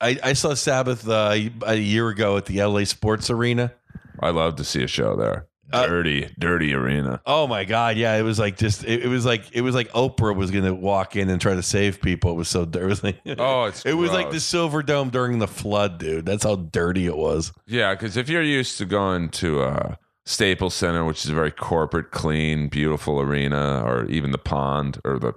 [0.00, 3.72] I, I saw Sabbath uh, a year ago at the LA Sports Arena.
[4.20, 5.46] I love to see a show there.
[5.72, 7.20] Uh, Dirty, dirty arena.
[7.26, 9.90] Oh my god, yeah, it was like just it, it was like it was like
[9.92, 12.30] Oprah was gonna walk in and try to save people.
[12.30, 12.84] It was so dirty.
[12.84, 14.38] It was like, Oh, it's it was like the.
[14.38, 16.24] Silver Dome during the flood, dude.
[16.26, 17.52] That's how dirty it was.
[17.66, 19.94] Yeah, because if you're used to going to uh,
[20.24, 25.18] Staples Center, which is a very corporate, clean, beautiful arena, or even the Pond or
[25.18, 25.32] the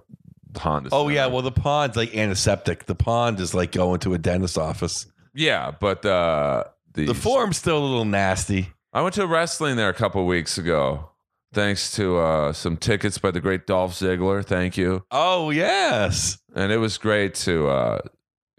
[0.57, 0.89] Honda.
[0.91, 2.85] Oh yeah, well the pond's like antiseptic.
[2.85, 5.05] The pond is like going to a dentist's office.
[5.33, 8.69] yeah, but uh, the The form's still a little nasty.
[8.93, 11.09] I went to wrestling there a couple weeks ago,
[11.53, 14.43] thanks to uh, some tickets by the great Dolph Ziggler.
[14.43, 16.39] Thank you, Oh yes.
[16.55, 17.67] and it was great to.
[17.67, 17.99] Uh,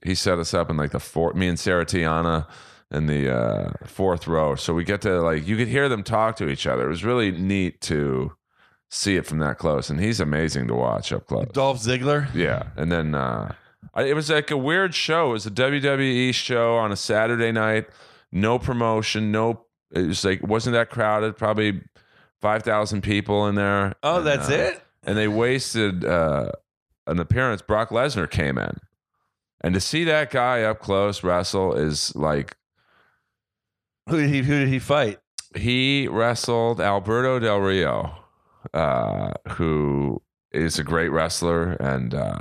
[0.04, 1.34] he set us up in like the fourth.
[1.34, 2.46] Me and Sarah Tiana.
[2.92, 6.34] In the uh, fourth row, so we get to like you could hear them talk
[6.38, 6.86] to each other.
[6.86, 8.32] It was really neat to
[8.90, 11.46] see it from that close, and he's amazing to watch up close.
[11.52, 12.28] Dolph Ziggler.
[12.34, 13.54] Yeah, and then uh,
[13.94, 15.30] I, it was like a weird show.
[15.30, 17.86] It was a WWE show on a Saturday night.
[18.32, 19.32] No promotion.
[19.32, 21.36] No, it was like wasn't that crowded.
[21.36, 21.80] Probably
[22.40, 23.94] five thousand people in there.
[24.02, 24.82] Oh, And, that's uh, it?
[25.02, 26.52] And they wasted uh,
[27.06, 27.62] an appearance.
[27.62, 28.76] Brock Lesnar came in,
[29.62, 32.56] and to see that guy up close wrestle is like
[34.08, 35.18] Who did he who did he fight?
[35.56, 38.14] he wrestled Alberto Del Rio,
[38.74, 42.40] uh, who is a great wrestler, and uh,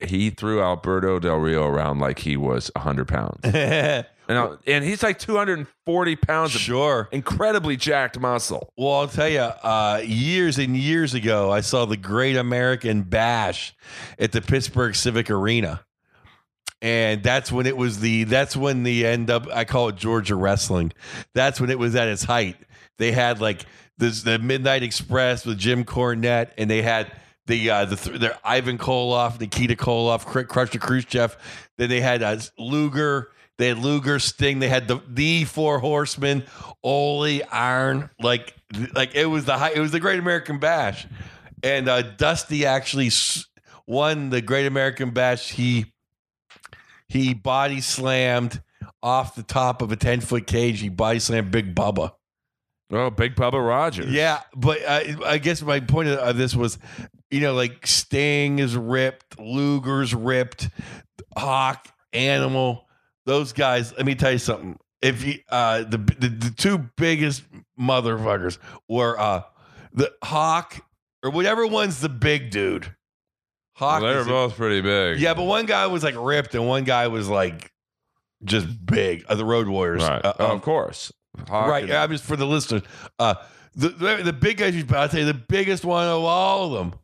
[0.00, 5.18] he threw Alberto Del Rio around like he was hundred pounds, and and he's like
[5.18, 7.08] two hundred and forty pounds of sure.
[7.12, 8.72] incredibly jacked muscle.
[8.76, 13.74] Well, I'll tell you, uh, years and years ago, I saw the Great American Bash
[14.18, 15.84] at the Pittsburgh Civic Arena.
[16.80, 20.34] And that's when it was the that's when the end up I call it Georgia
[20.34, 20.92] wrestling.
[21.32, 22.56] That's when it was at its height.
[22.98, 23.64] They had like
[23.98, 27.12] this the Midnight Express with Jim Cornette, and they had
[27.46, 31.36] the uh, the th- their Ivan Koloff, Nikita Koloff, Cr- Crusher Khrushchev.
[31.78, 33.30] Then they had uh, Luger.
[33.58, 34.58] They had Luger, Sting.
[34.58, 36.44] They had the the Four Horsemen,
[36.82, 38.10] Ole, Arn.
[38.20, 38.54] Like
[38.94, 41.06] like it was the high, it was the Great American Bash,
[41.62, 43.10] and uh, Dusty actually
[43.86, 45.50] won the Great American Bash.
[45.50, 45.92] He
[47.08, 48.62] he body slammed
[49.02, 50.80] off the top of a ten foot cage.
[50.80, 52.12] He body slammed Big Bubba.
[52.92, 54.12] Oh, Big Bubba Rogers.
[54.12, 56.78] Yeah, but I, I guess my point of of this was,
[57.30, 60.68] you know, like Sting is ripped, Luger's ripped,
[61.36, 62.86] Hawk, Animal,
[63.24, 63.94] those guys.
[63.96, 64.78] Let me tell you something.
[65.00, 67.42] If you, uh, the, the the two biggest
[67.80, 69.42] motherfuckers were uh,
[69.94, 70.78] the Hawk
[71.24, 72.94] or whatever one's the big dude.
[73.80, 75.18] Well, Hawk, they were is a- both pretty big.
[75.18, 77.72] yeah, but one guy was like ripped and one guy was like
[78.44, 79.24] just big.
[79.28, 80.24] Uh, the Road Warriors, right.
[80.24, 81.10] Uh, oh, um, of course.
[81.48, 81.84] Hawk right.
[81.84, 82.82] and- I'm just for the listeners.
[83.18, 83.34] Uh,
[83.74, 86.98] the, the the big guys, I'll tell you, the biggest one of all of them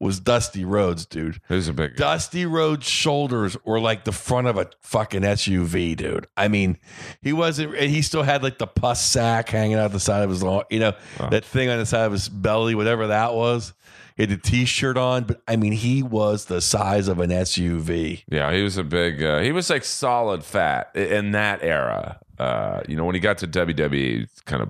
[0.00, 1.40] was Dusty Rhodes, dude.
[1.48, 1.96] Was a big.
[1.96, 6.28] Dusty Rhodes' shoulders were like the front of a fucking SUV, dude.
[6.36, 6.78] I mean,
[7.20, 10.30] he wasn't, and he still had like the pus sack hanging out the side of
[10.30, 11.30] his, long, you know, Wow.
[11.30, 13.72] that thing on the side of his belly, whatever that was.
[14.18, 18.24] He had the t-shirt on, but I mean, he was the size of an SUV.
[18.28, 19.22] Yeah, he was a big.
[19.22, 22.18] Uh, he was like solid fat in that era.
[22.38, 24.68] Uh, you know, when he got to WWE, kind of.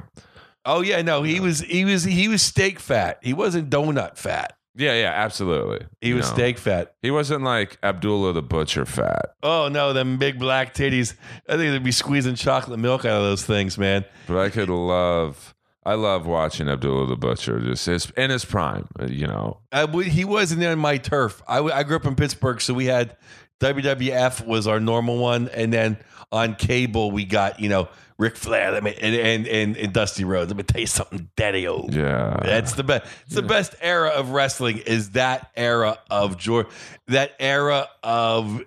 [0.64, 3.18] Oh yeah, no, he was he was he was steak fat.
[3.22, 4.54] He wasn't donut fat.
[4.76, 5.87] Yeah, yeah, absolutely.
[6.00, 6.94] He You was know, steak fat.
[7.02, 11.14] He wasn't like Abdullah the Butcher fat, Oh no, them big black titties.
[11.48, 14.04] I think they'd be squeezing chocolate milk out of those things, man.
[14.28, 15.54] but I could love.
[15.88, 18.88] I love watching Abdullah the Butcher just his in his prime.
[19.01, 21.42] uh, You know, I he wasn't on my turf.
[21.48, 23.16] I grew up in Pittsburgh, so we had
[23.61, 25.98] WWF was our normal one, and then
[26.31, 30.24] on cable we got you know Ric Flair let me, and, and and and Dusty
[30.24, 30.51] Rhodes.
[30.51, 31.87] Let me tell you something, Daddy O.
[31.90, 33.07] yeah, That's the best.
[33.27, 34.79] It's the best era of wrestling.
[34.79, 36.66] Is that era of George?
[37.07, 38.62] That era of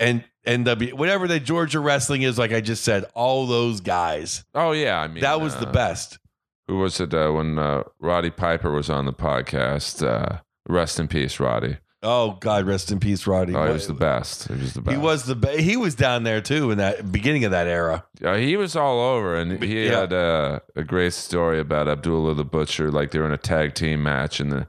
[0.00, 4.44] and NW, whatever the Georgia wrestling is, like I just said, all those guys.
[4.54, 6.18] Oh yeah, I mean that was the uh, best.
[6.68, 10.04] Who was it uh, when uh, Roddy Piper was on the podcast?
[10.06, 11.76] Uh, rest in peace, Roddy.
[12.02, 13.54] Oh God, rest in peace, Roddy.
[13.54, 14.48] Oh, he was the best.
[14.48, 14.96] He was the best.
[14.96, 18.04] He was the be- he was down there too in that beginning of that era.
[18.22, 20.00] Uh, he was all over, and he Yeah.
[20.00, 22.90] had uh, a great story about Abdullah the Butcher.
[22.90, 24.66] Like they were in a tag team match, and the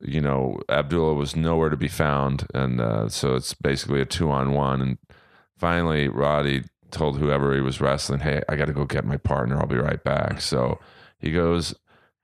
[0.00, 4.30] you know Abdullah was nowhere to be found, and uh, so it's basically a two
[4.30, 4.80] on one.
[4.80, 4.98] And
[5.58, 9.58] finally, Roddy told whoever he was wrestling, "Hey, I got to go get my partner.
[9.58, 10.78] I'll be right back." So
[11.20, 11.74] he goes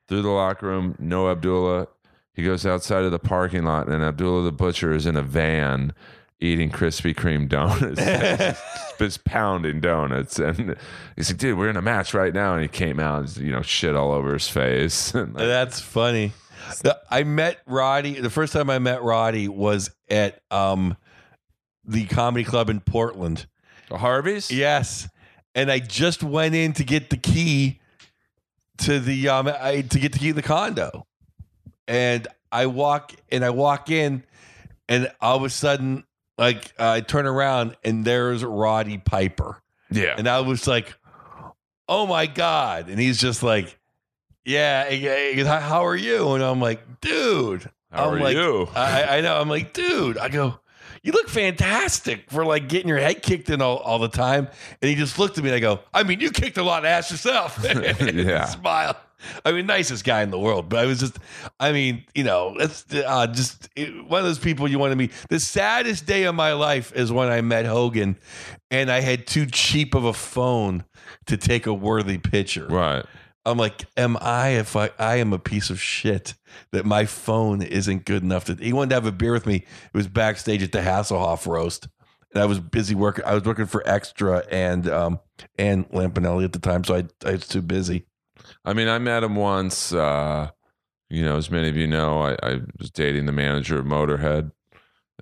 [0.09, 0.97] through the locker room.
[0.99, 1.89] No Abdullah.
[2.33, 5.95] He goes outside of the parking lot, and Abdullah the Butcher is in a van
[6.39, 8.61] eating Krispy Kreme donuts,
[8.99, 10.39] just pounding donuts.
[10.39, 10.77] And
[11.17, 13.53] he's like, "Dude, we're in a match right now." And he came out, and, you
[13.53, 15.15] know, shit all over his face.
[15.15, 16.33] And like, That's funny.
[16.83, 18.21] The- I met Roddy.
[18.21, 20.97] The first time I met Roddy was at um
[21.85, 23.47] the comedy club in Portland.
[23.91, 25.09] Harvey's, Yes,
[25.55, 27.81] and I just went in to get the key
[28.79, 31.07] to the um I, to get the key to the condo,
[31.89, 34.23] and I walk and I walk in,
[34.89, 36.05] and all of a sudden,
[36.39, 40.95] like I turn around and there's Roddy Piper, yeah, and I was like,
[41.89, 43.79] "Oh my god!" And he's just like,
[44.45, 48.37] "Yeah, he- he- how how are you?" And I'm like, "Dude, How I'm are like,
[48.37, 48.69] you?
[48.75, 49.41] I, I know.
[49.41, 50.19] I'm like, dude.
[50.19, 50.59] I go,
[51.07, 54.49] you look fantastic for like getting your head kicked in all, all the time.
[54.83, 56.81] And he just looked at me and I go, I mean, you kicked a lot
[56.81, 57.65] of ass yourself.
[58.15, 58.45] Yeah.
[58.47, 58.97] Smile.
[59.45, 61.19] I mean, nicest guy in the world, but I was just,
[61.59, 64.97] I mean, you know, that's uh, just it- one of those people you want to
[64.97, 65.11] meet.
[65.31, 68.17] The saddest day of my life is when I met Hogan,
[68.71, 70.85] and I had too cheap of a phone
[71.27, 72.67] to take a worthy picture.
[72.67, 73.05] right.
[73.47, 76.35] I'm like, am I if I I am a piece of shit
[76.73, 79.57] that my phone isn't good enough to he wanted to have a beer with me.
[79.57, 81.89] It was backstage at the Hasselhoff roast.
[82.33, 85.21] And I was busy working I was working for Extra and um
[85.59, 88.07] and Lampanelli at the time, so I I was too busy.
[88.65, 89.93] I mean, I met him once.
[89.93, 90.51] Uh,
[91.09, 94.51] you know, as many of you know, I, I was dating the manager of Motorhead,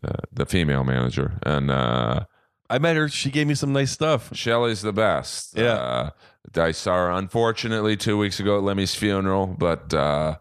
[0.03, 2.25] uh, the female manager, and uh,
[2.71, 4.35] I met her, she gave me some nice stuff.
[4.35, 5.57] Shelley's the best.
[5.57, 5.75] Yeah.
[5.75, 6.11] Uh,
[6.57, 10.39] I saw her unfortunately two weeks ago at Lemmy's funeral, but uh,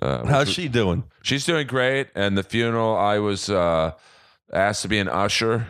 [0.00, 1.04] uh, How's she doing?
[1.22, 2.08] she's doing great.
[2.14, 3.92] And the funeral, I was uh,
[4.52, 5.66] asked to be an usher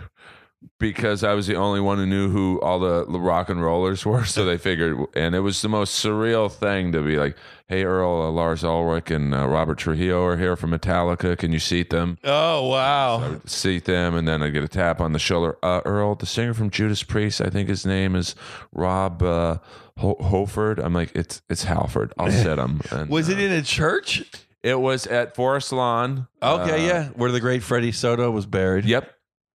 [0.79, 4.25] because I was the only one who knew who all the rock and rollers were.
[4.25, 7.37] So they figured, and it was the most surreal thing to be like,
[7.69, 11.37] "Hey, Earl, uh, Lars Ulrich, and uh, Robert Trujillo are here from Metallica.
[11.39, 13.41] Can you seat them?" Oh wow.
[13.47, 15.57] seat them, and then I get a tap on the shoulder.
[15.63, 18.35] Uh, Earl, the singer from Judas Priest, I think his name is
[18.73, 19.59] Rob uh,
[19.99, 20.79] Ho- Hoford.
[20.85, 22.13] I'm like, it's it's Halford.
[22.19, 22.81] I'll sit him.
[22.91, 24.25] And, Was it uh, in a church?
[24.63, 26.29] It was at Forest Lawn.
[26.41, 27.09] Okay, Uh, yeah.
[27.17, 28.85] Where the great Freddy Soto was buried.
[28.85, 29.13] Yep.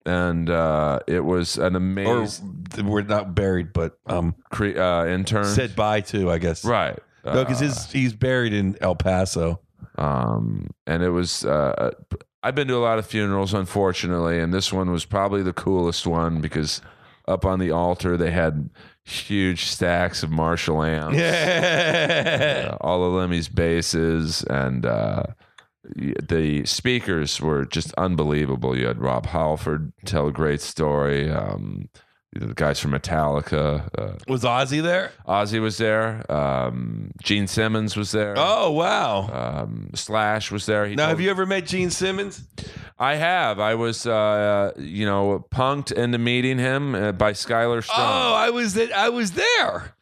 [0.07, 5.45] And uh, it was an Or amazing we're not buried, but um cre- uh, intern.
[5.47, 6.65] said bye to, I guess.
[6.65, 6.99] right.
[7.25, 9.61] No, because Uh, his he's buried in El Paso.
[9.97, 11.45] um, and it was.
[11.45, 11.93] Uh,
[12.43, 16.07] I've been to a lot of funerals, unfortunately, and this one was probably the coolest
[16.07, 16.83] one because
[17.27, 18.69] up on the altar they had
[19.05, 22.73] huge stacks of Marshall amps, Yeah.
[22.73, 25.23] uh, all of Lemmy's basses, and uh,
[25.85, 28.77] the speakers were just unbelievable.
[28.77, 31.31] You had Rob Halford tell a great story.
[31.31, 31.89] Um,
[32.33, 35.13] the guys from Metallica, uh, Was Ozzy there?
[35.27, 36.31] Ozzy was there.
[36.33, 38.35] Um, Gene Simmons was there.
[38.37, 39.29] Oh wow.
[39.63, 40.87] Um, Slash was there.
[40.87, 42.43] He now, have you ever met Gene Simmons?
[42.99, 43.61] I have.
[43.61, 47.97] I was, uh, you know, punked into meeting him uh, by Skyler Stone.
[47.99, 48.93] Oh, I was that.
[48.93, 49.95] I was there.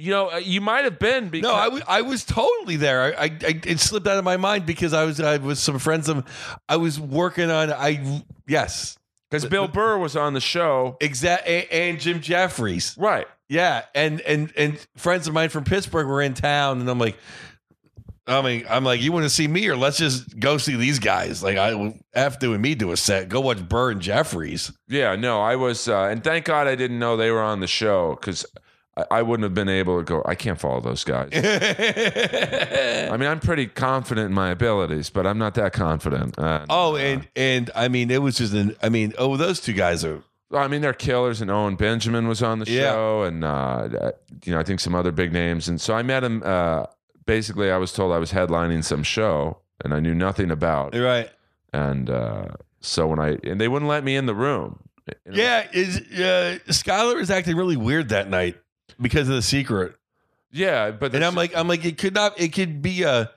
[0.00, 1.82] You know, uh, you might have been because No, I was.
[1.88, 3.18] I was totally there.
[3.18, 5.18] I, I, it slipped out of my mind because I was.
[5.20, 6.24] I was some friends of.
[6.68, 7.72] I was working on.
[7.72, 8.96] I yes,
[9.28, 10.96] because Bill Burr was on the show.
[11.00, 11.48] exact.
[11.48, 12.94] And, and Jim Jeffries.
[12.96, 13.26] Right.
[13.48, 17.16] Yeah, and and and friends of mine from Pittsburgh were in town, and I'm like,
[18.28, 20.98] I mean, I'm like, you want to see me, or let's just go see these
[20.98, 21.42] guys.
[21.42, 23.30] Like, I F doing me do a set.
[23.30, 24.70] Go watch Burr and Jeffries.
[24.86, 25.16] Yeah.
[25.16, 28.16] No, I was, uh, and thank God I didn't know they were on the show
[28.20, 28.44] because
[28.98, 30.22] I, I wouldn't have been able to go.
[30.26, 31.30] I can't follow those guys.
[31.34, 36.34] I mean, I'm pretty confident in my abilities, but I'm not that confident.
[36.38, 38.76] Oh, and and I mean, it was just an.
[38.82, 40.22] I mean, oh, those two guys are.
[40.52, 42.92] I mean, they're killers, and Owen Benjamin was on the Yeah.
[42.92, 44.12] show, and uh,
[44.44, 45.68] you know, I think some other big names.
[45.68, 46.42] And so I met him.
[46.44, 46.86] Uh,
[47.26, 50.94] basically, I was told I was headlining some show, and I knew nothing about.
[50.94, 51.30] Right.
[51.74, 52.48] And uh,
[52.80, 54.80] so when I and they wouldn't let me in the room.
[55.26, 55.42] You know?
[55.42, 58.56] Yeah, is uh, Skyler is acting really weird that night
[59.00, 59.96] because of the secret,
[60.50, 62.38] yeah, but and I'm like, I'm like, it could not.
[62.40, 63.30] It could be a.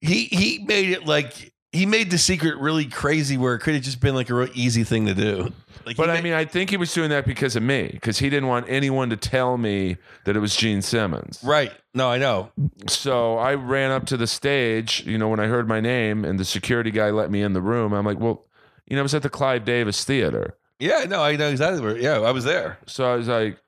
[0.00, 3.82] He he made it like he made the secret really crazy where it could have
[3.82, 5.52] just been like a real easy thing to do.
[5.86, 8.18] Like, But he I mean, I think he was doing that because of me, because
[8.18, 11.40] he didn't want anyone to tell me that it was Gene Simmons.
[11.44, 11.72] right?
[11.94, 12.50] No, I know.
[12.86, 16.38] So I ran up to the stage, you know, when I heard my name and
[16.38, 17.92] the security guy let me in the room.
[17.92, 18.44] I'm like, well,
[18.86, 20.56] you know, I was at the Clive Davis Theater.
[20.78, 21.96] Yeah, no, I know exactly where.
[21.96, 22.78] Yeah, I was there.
[22.86, 23.58] So I was like,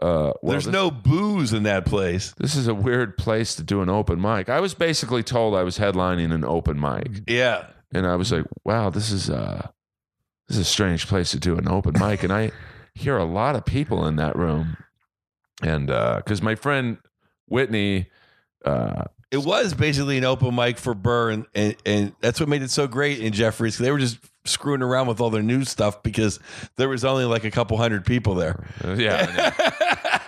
[0.00, 2.32] uh, well, There's this, no booze in that place.
[2.38, 4.48] this is a weird place to do an open mic.
[4.48, 7.22] I was basically told I was headlining an open mic.
[7.26, 9.68] Yeah, and I was like, "Wow, this is uh
[10.48, 12.50] this is a strange place to do an open mic." And I
[12.94, 14.76] hear a lot of people in that room,
[15.62, 16.98] and because my friend
[17.46, 18.06] Whitney,
[18.64, 22.62] uh, it was basically an open mic for Burr, and and, and that's what made
[22.62, 23.76] it so great in Jeffries.
[23.76, 26.40] They were just screwing around with all their new stuff because
[26.76, 28.66] there was only like a couple hundred people there.
[28.96, 29.52] yeah,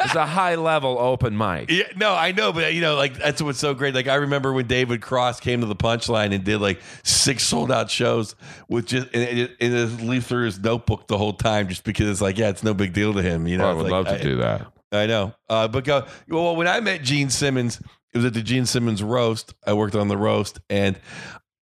[0.00, 1.70] it's a high level open mic.
[1.70, 3.94] Yeah, no, I know, but you know, like that's what's so great.
[3.94, 7.72] Like I remember when David Cross came to the Punchline and did like six sold
[7.72, 8.34] out shows
[8.68, 12.20] with just and, and just leaf through his notebook the whole time, just because it's
[12.20, 13.46] like, yeah, it's no big deal to him.
[13.46, 14.66] You know, Well, I would like, love to I- do that.
[14.94, 15.32] I know.
[15.48, 17.80] Uh, but go well when I met Gene Simmons,
[18.12, 19.54] it was at the Gene Simmons roast.
[19.66, 21.00] I worked on the roast, and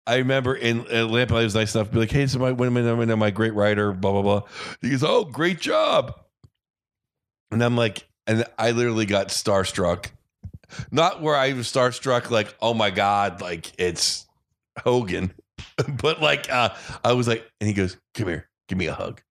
[0.07, 2.87] I remember in Atlanta, I was nice enough to be like, "Hey, so my women,
[2.87, 4.41] I know my great writer, blah blah blah."
[4.81, 6.17] He goes, "Oh, great job,"
[7.51, 10.07] and I'm like, and I literally got starstruck.
[10.91, 14.25] Not where I was starstruck, like, "Oh my god," like it's
[14.79, 15.33] Hogan,
[16.01, 16.69] but like uh,
[17.03, 19.21] I was like, and he goes, "Come here, give me a hug."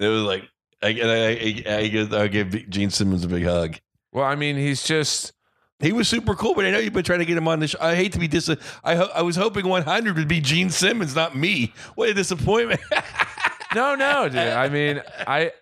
[0.00, 0.48] It was like,
[0.82, 3.76] I, and I, I, I, I give Gene Simmons a big hug.
[4.12, 5.34] Well, I mean, he's just
[5.80, 7.68] He was super cool, but I know you've been trying to get him on the
[7.68, 7.78] show.
[7.80, 8.50] I hate to be dis.
[8.84, 11.72] I ho- I was hoping 100 would be Gene Simmons, not me.
[11.94, 12.80] What a disappointment!
[13.74, 14.38] no, no, dude.
[14.38, 15.52] I mean, I.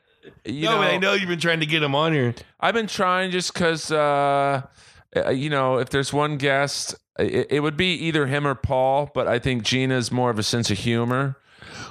[0.44, 2.34] You no, know, I know you've been trying to get him on here.
[2.60, 4.62] I've been trying just because, uh,
[5.16, 9.10] uh, you know, if there's one guest, it, it would be either him or Paul,
[9.14, 11.38] but I think Gina's more of a sense of humor.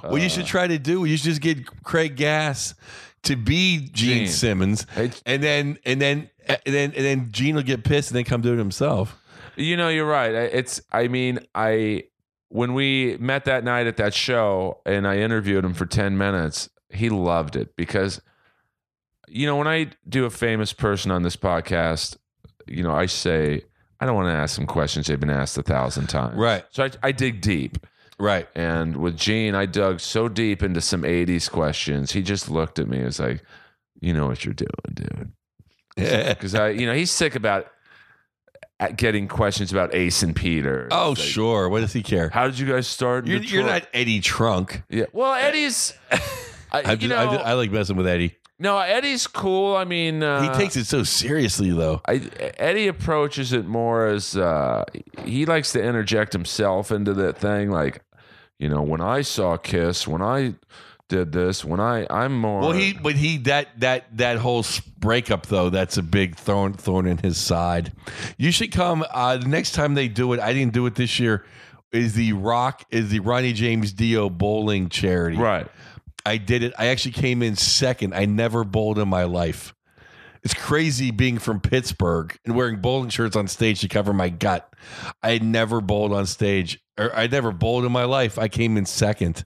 [0.01, 2.75] What you should try to do, you should just get Craig Gass
[3.23, 4.27] to be Gene, Gene.
[4.27, 4.85] Simmons,
[5.25, 8.41] and then and then and then and then Gene will get pissed and then come
[8.41, 9.17] do it himself.
[9.57, 10.33] You know, you're right.
[10.33, 12.03] It's, I mean, I,
[12.49, 16.69] when we met that night at that show and I interviewed him for 10 minutes,
[16.91, 18.21] he loved it because,
[19.27, 22.17] you know, when I do a famous person on this podcast,
[22.67, 23.63] you know, I say,
[23.99, 26.37] I don't want to ask them questions they've been asked a thousand times.
[26.37, 26.63] Right.
[26.69, 27.79] So I, I dig deep.
[28.19, 28.47] Right.
[28.55, 32.11] And with Gene, I dug so deep into some 80s questions.
[32.11, 33.43] He just looked at me and was like,
[34.01, 35.31] You know what you're doing, dude.
[35.97, 37.67] Because I, you know, he's sick about
[38.95, 40.87] getting questions about Ace and Peter.
[40.91, 41.67] oh, like, sure.
[41.69, 42.29] What does he care?
[42.29, 43.25] How did you guys start?
[43.25, 44.83] You're, you're not Eddie Trunk.
[44.89, 45.05] Yeah.
[45.13, 45.93] Well, Eddie's.
[46.71, 48.35] I, just, know, I, just- I like messing with Eddie.
[48.59, 49.75] no, Eddie's cool.
[49.75, 52.01] I mean, uh, he takes it so seriously, though.
[52.07, 52.15] I,
[52.57, 54.83] Eddie approaches it more as uh,
[55.23, 57.71] he likes to interject himself into that thing.
[57.71, 58.03] Like,
[58.59, 60.55] you know, when I saw Kiss, when I
[61.07, 62.61] did this, when I, I'm more.
[62.61, 64.65] Well, he, but he that that that whole
[64.99, 67.93] breakup though, that's a big thorn thorn in his side.
[68.37, 70.39] You should come uh, the next time they do it.
[70.39, 71.45] I didn't do it this year.
[71.91, 75.37] Is the Rock is the Ronnie James Dio bowling charity?
[75.37, 75.67] right.
[76.25, 76.73] I did it.
[76.77, 78.13] I actually came in second.
[78.13, 79.73] I never bowled in my life.
[80.43, 84.73] It's crazy being from Pittsburgh and wearing bowling shirts on stage to cover my gut.
[85.23, 88.37] I never bowled on stage, or I never bowled in my life.
[88.37, 89.45] I came in second.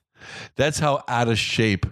[0.56, 1.86] That's how out of shape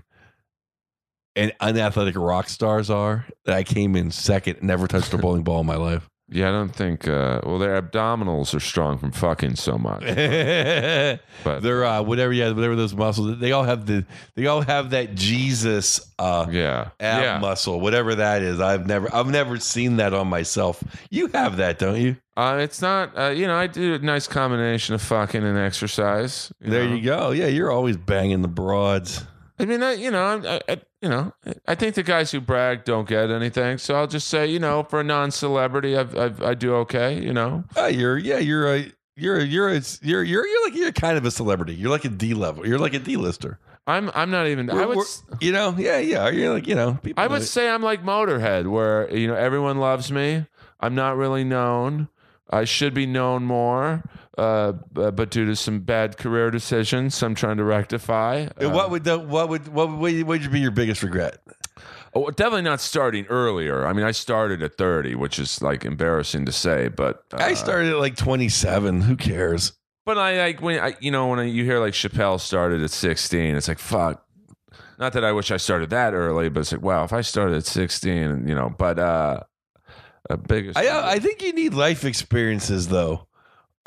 [1.37, 3.27] and unathletic rock stars are.
[3.45, 6.10] That I came in second, never touched a bowling ball in my life.
[6.33, 7.09] Yeah, I don't think.
[7.09, 10.03] Uh, well, their abdominals are strong from fucking so much.
[11.45, 13.39] but They're uh, whatever, yeah, whatever those muscles.
[13.39, 14.07] They all have the,
[14.37, 17.39] they all have that Jesus uh, yeah, ab yeah.
[17.39, 18.61] muscle, whatever that is.
[18.61, 20.83] I've never I've never seen that on myself.
[21.11, 22.17] You have that, don't you?
[22.37, 23.19] Uh, it's not.
[23.19, 26.53] Uh, you know, I do a nice combination of fucking and exercise.
[26.61, 26.95] there know?
[26.95, 27.31] you go.
[27.33, 29.27] Yeah, you're always banging the broads.
[29.59, 31.33] I mean, I, you know, I, I, you know,
[31.67, 33.79] I think the guys who brag don't get anything.
[33.79, 37.19] So I'll just say, you know, for a non-celebrity, I've, I've, I do okay.
[37.19, 38.87] You know, Uh, you're yeah, you're a
[39.17, 41.75] you're a, you're a, you're you're you're like you're kind of a celebrity.
[41.75, 42.67] You're like a D level.
[42.67, 43.59] You're like a D lister.
[43.87, 44.69] I'm, I'm not even.
[44.71, 45.07] I We're- would,
[45.41, 46.29] you know, yeah, yeah.
[46.29, 46.99] You're like you know.
[47.03, 50.47] People I would say I'm like Motorhead, where you know everyone loves me.
[50.81, 52.09] I'm not really known.
[52.51, 54.03] I should be known more,
[54.37, 58.49] uh, but due to some bad career decisions, I'm trying to rectify.
[58.61, 61.39] Uh, what would the what would what would what would be your biggest regret?
[62.13, 63.87] Oh, definitely not starting earlier.
[63.87, 67.55] I mean, I started at 30, which is like embarrassing to say, but uh, I
[67.55, 69.03] started at like 27.
[69.03, 69.73] Who cares?
[70.05, 72.91] But I like when I, you know, when I, you hear like Chappelle started at
[72.91, 74.25] 16, it's like fuck.
[74.99, 77.57] Not that I wish I started that early, but it's like wow, if I started
[77.57, 78.75] at 16, you know.
[78.77, 79.41] But uh,
[80.29, 80.77] a biggest.
[80.79, 83.27] I I think you need life experiences though.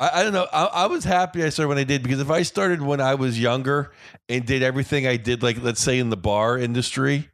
[0.00, 0.46] I, I don't know.
[0.52, 3.14] I, I was happy I started when I did because if I started when I
[3.14, 3.92] was younger
[4.28, 7.30] and did everything I did, like let's say in the bar industry,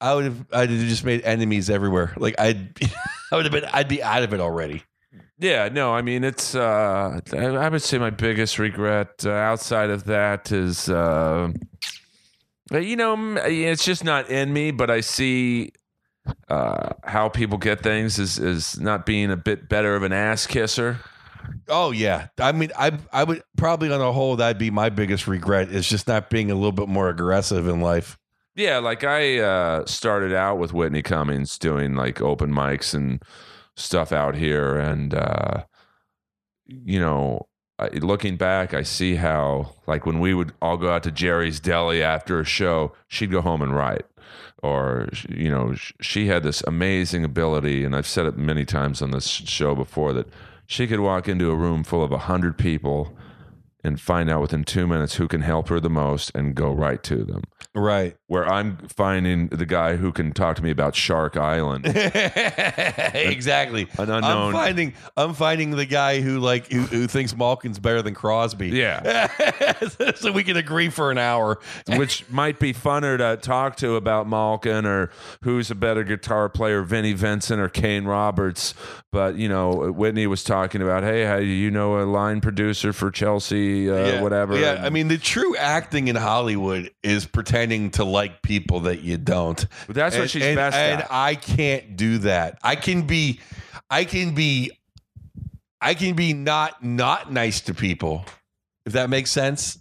[0.00, 2.14] I would have I'd have just made enemies everywhere.
[2.16, 2.78] Like I'd
[3.32, 4.82] I would have been I'd be out of it already.
[5.38, 6.54] Yeah, no, I mean it's.
[6.54, 11.50] Uh, I I would say my biggest regret uh, outside of that is, uh,
[12.70, 14.70] you know, it's just not in me.
[14.70, 15.72] But I see
[16.48, 20.46] uh, how people get things is is not being a bit better of an ass
[20.46, 20.98] kisser.
[21.68, 22.28] Oh yeah.
[22.38, 25.88] I mean I I would probably on a whole that'd be my biggest regret is
[25.88, 28.18] just not being a little bit more aggressive in life.
[28.56, 33.22] Yeah, like I uh, started out with Whitney Cummings doing like open mics and
[33.76, 35.64] stuff out here, and uh,
[36.66, 37.48] you know,
[37.94, 42.02] looking back, I see how like when we would all go out to Jerry's Deli
[42.02, 44.04] after a show, she'd go home and write,
[44.62, 49.10] or you know, she had this amazing ability, and I've said it many times on
[49.10, 50.28] this show before that
[50.66, 53.16] she could walk into a room full of a hundred people.
[53.82, 57.02] And find out within two minutes who can help her the most and go right
[57.04, 58.16] to them Right.
[58.26, 61.86] where I'm finding the guy who can talk to me about Shark Island.
[63.14, 63.88] exactly.
[63.98, 64.52] An I'm unknown.
[64.52, 68.68] finding I'm finding the guy who like who, who thinks Malkin's better than Crosby.
[68.68, 69.28] Yeah.
[70.16, 71.58] so we can agree for an hour.
[71.96, 75.10] which might be funner to talk to about Malkin or
[75.42, 78.74] who's a better guitar player, Vinnie Vincent or Kane Roberts.
[79.12, 83.10] But, you know, Whitney was talking about, hey, how, you know a line producer for
[83.10, 84.58] Chelsea, uh, whatever.
[84.58, 89.00] Yeah, And- I mean the true acting in Hollywood is pretending to like people that
[89.00, 89.64] you don't.
[89.88, 91.00] That's what she's and, best and at.
[91.00, 92.58] And I can't do that.
[92.62, 93.40] I can be
[93.90, 94.72] I can be
[95.80, 98.24] I can be not not nice to people.
[98.86, 99.78] If that makes sense.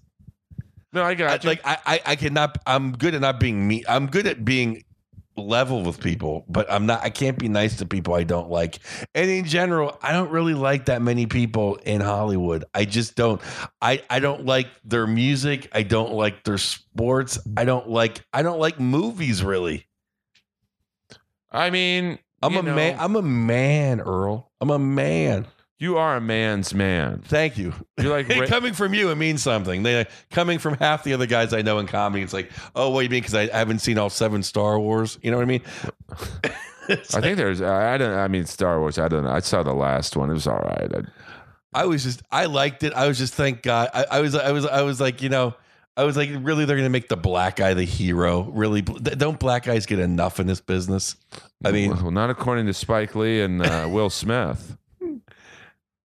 [0.94, 1.50] no, I I, got you.
[1.50, 4.84] like I, I I cannot I'm good at not being me I'm good at being
[5.40, 8.80] level with people, but I'm not I can't be nice to people I don't like.
[9.16, 12.66] And in general, I don't really like that many people in Hollywood.
[12.74, 13.42] I just don't
[13.82, 18.42] I I don't like their music, I don't like their sports, I don't like I
[18.42, 19.88] don't like movies really.
[21.52, 24.52] I mean, I'm a know, man I'm a man, Earl.
[24.62, 25.48] I'm a man.
[25.80, 27.22] You are a man's man.
[27.24, 27.74] Thank you.
[27.98, 29.82] You're like Ra- coming from you, it means something.
[29.82, 32.22] They coming from half the other guys I know in comedy.
[32.22, 33.22] It's like, oh, what do you mean?
[33.22, 35.18] Because I haven't seen all seven Star Wars.
[35.22, 35.62] You know what I mean?
[36.90, 37.62] I think there's.
[37.62, 38.18] I I don't.
[38.18, 39.00] I mean, Star Wars.
[39.00, 39.32] I don't know.
[39.32, 40.30] I saw the last one.
[40.30, 40.92] It was all right.
[40.94, 41.02] I,
[41.82, 42.94] I was just, I liked it.
[42.94, 43.90] I was just, thank God.
[43.94, 45.54] I, I was, I was, I was like, you know,
[45.96, 48.44] I was like, really, they're gonna make the black guy the hero.
[48.44, 51.16] Really, don't black guys get enough in this business?
[51.64, 54.78] I mean, well, not according to Spike Lee and uh, Will Smith.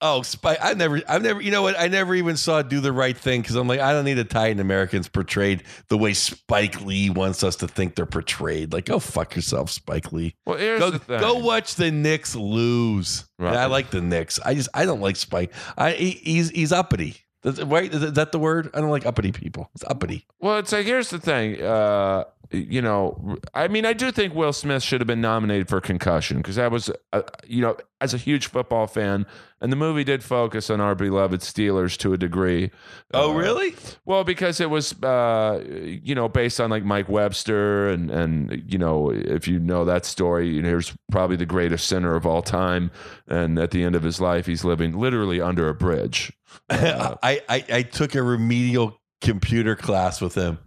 [0.03, 0.59] Oh, Spike!
[0.61, 1.79] I never, I've never, you know what?
[1.79, 4.61] I never even saw "Do the Right Thing" because I'm like, I don't need Italian
[4.61, 8.75] Americans portrayed the way Spike Lee wants us to think they're portrayed.
[8.75, 10.35] Like, go fuck yourself, Spike Lee.
[10.45, 11.21] Well, here's Go, the thing.
[11.21, 13.25] go watch the Knicks lose.
[13.39, 13.57] Right.
[13.57, 14.39] I like the Knicks.
[14.45, 15.53] I just, I don't like Spike.
[15.79, 17.17] I, he, he's, he's uppity.
[17.43, 17.93] That's, right?
[17.93, 18.71] Is that the word?
[18.75, 19.71] I don't like uppity people.
[19.75, 20.27] It's uppity.
[20.41, 21.63] Well, it's like here's the thing.
[21.63, 25.81] Uh, you know, I mean, I do think Will Smith should have been nominated for
[25.81, 29.27] concussion because that was, uh, you know, as a huge football fan,
[29.61, 32.71] and the movie did focus on our beloved Steelers to a degree.
[33.15, 33.75] Oh, Uh, really?
[34.05, 38.79] Well, because it was, uh, you know, based on like Mike Webster, and and you
[38.79, 42.43] know, if you know that story, you know, he's probably the greatest sinner of all
[42.43, 42.91] time,
[43.27, 46.33] and at the end of his life, he's living literally under a bridge.
[46.71, 50.59] I, I, I took a remedial computer class with him.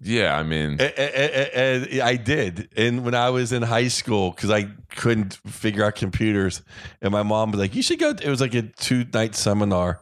[0.00, 2.68] Yeah, I mean, And, and- and I did.
[2.76, 6.62] And when I was in high school, because I couldn't figure out computers,
[7.02, 10.00] and my mom was like, "You should go." It was like a two night seminar,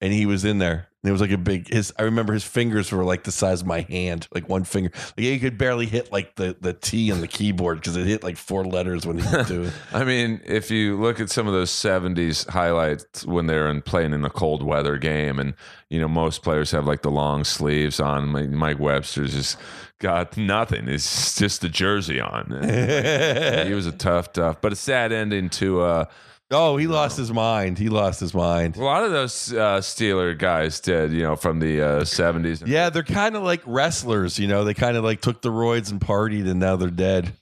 [0.00, 0.86] and he was in there.
[1.04, 1.68] And it was like a big.
[1.68, 4.90] His I remember his fingers were like the size of my hand, like one finger.
[5.16, 8.24] Like he could barely hit like the the T on the keyboard because it hit
[8.24, 9.70] like four letters when he was doing.
[9.92, 14.12] I mean, if you look at some of those '70s highlights when they're in playing
[14.12, 15.54] in a cold weather game, and
[15.90, 18.28] you know most players have like the long sleeves on.
[18.28, 19.58] Mike- Mike Webster's just
[19.98, 20.88] got nothing.
[20.88, 22.46] It's just the jersey on.
[23.66, 25.80] he was a tough, tough, but a sad ending to.
[25.80, 26.04] Uh,
[26.50, 27.78] oh, he lost his mind.
[27.78, 28.76] He lost his mind.
[28.76, 32.66] a lot of those uh, Steeler guys did, you know, from the uh, '70s.
[32.66, 34.38] Yeah, they're kind of like wrestlers.
[34.38, 37.32] You know, they kind of like took the roids and partied, and now they're dead.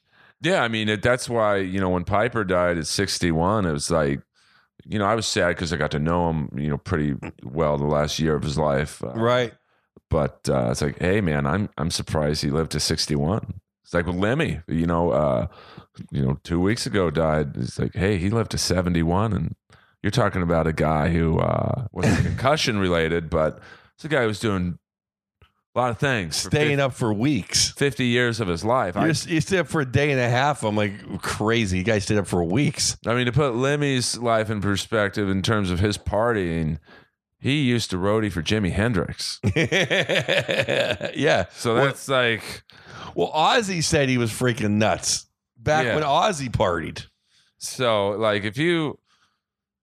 [0.42, 3.90] Yeah, I mean it, that's why you know when Piper died at 61, it was
[3.90, 4.20] like,
[4.88, 7.76] you know, I was sad because I got to know him, you know, pretty well
[7.78, 9.02] the last year of his life.
[9.02, 9.52] Uh, Right.
[10.10, 13.60] but uh, it's like, hey man, I'm I'm surprised he lived to 61.
[13.84, 15.46] It's like with Lemmy, you know, uh,
[16.10, 17.56] you know, two weeks ago died.
[17.56, 19.54] It's like, hey, he lived to 71, and
[20.02, 23.60] you're talking about a guy who uh, wasn't concussion related, but
[23.94, 24.78] it's a guy who was doing
[25.76, 26.42] a lot of things.
[26.42, 27.70] for staying up for weeks.
[27.72, 28.96] 50 years of his life.
[28.96, 30.64] I, You, stayed up for a day and a half.
[30.64, 31.78] I'm like crazy.
[31.78, 32.96] You guys stayed up for weeks.
[33.06, 36.78] I mean, to put Lemmy's life in perspective in terms of his partying,
[37.38, 39.38] he used to roadie for Jimi Hendrix.
[41.14, 41.46] yeah.
[41.52, 42.62] So Well- that's like,
[43.14, 45.26] Well, Ozzy said he was freaking nuts
[45.58, 45.94] back Yeah.
[45.94, 47.06] when Ozzy partied.
[47.58, 48.98] so like if you,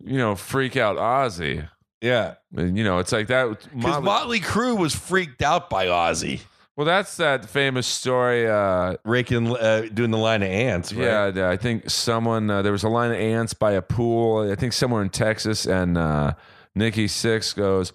[0.04, 1.68] you know, freak out Ozzy,
[2.04, 2.36] Yeah.
[2.56, 3.49] and, you know, it's like that.
[3.49, 6.41] Because Motley- Motley Crue was freaked out by Ozzy.
[6.76, 8.47] well, that's that famous story.
[8.49, 11.34] Uh, Raking, uh, doing the line of ants, right?
[11.36, 14.51] Yeah, I think someone uh, there was a line of ants by a pool.
[14.51, 16.34] I think somewhere in Texas, and uh,
[16.76, 17.93] Nikki Sixx goes,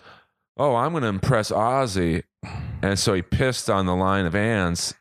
[0.56, 2.22] "Oh, I'm going to impress Ozzy,"
[2.82, 4.94] and so he pissed on the line of ants.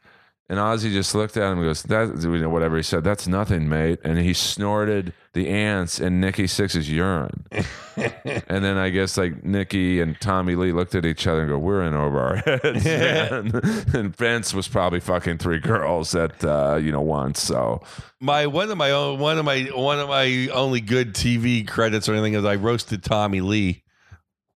[0.49, 3.27] And Ozzy just looked at him and goes, "That you know, whatever he said, that's
[3.27, 7.45] nothing, mate." And he snorted the ants in Nikki Sixx's urine.
[7.95, 11.57] and then I guess like Nikki and Tommy Lee looked at each other and go,
[11.57, 13.51] "We're in over our heads." man."
[13.93, 17.41] and Vince was probably fucking three girls at uh, you know once.
[17.41, 17.81] So
[18.19, 22.09] My one of my own one of my one of my only good TV credits
[22.09, 23.83] or anything is I roasted Tommy Lee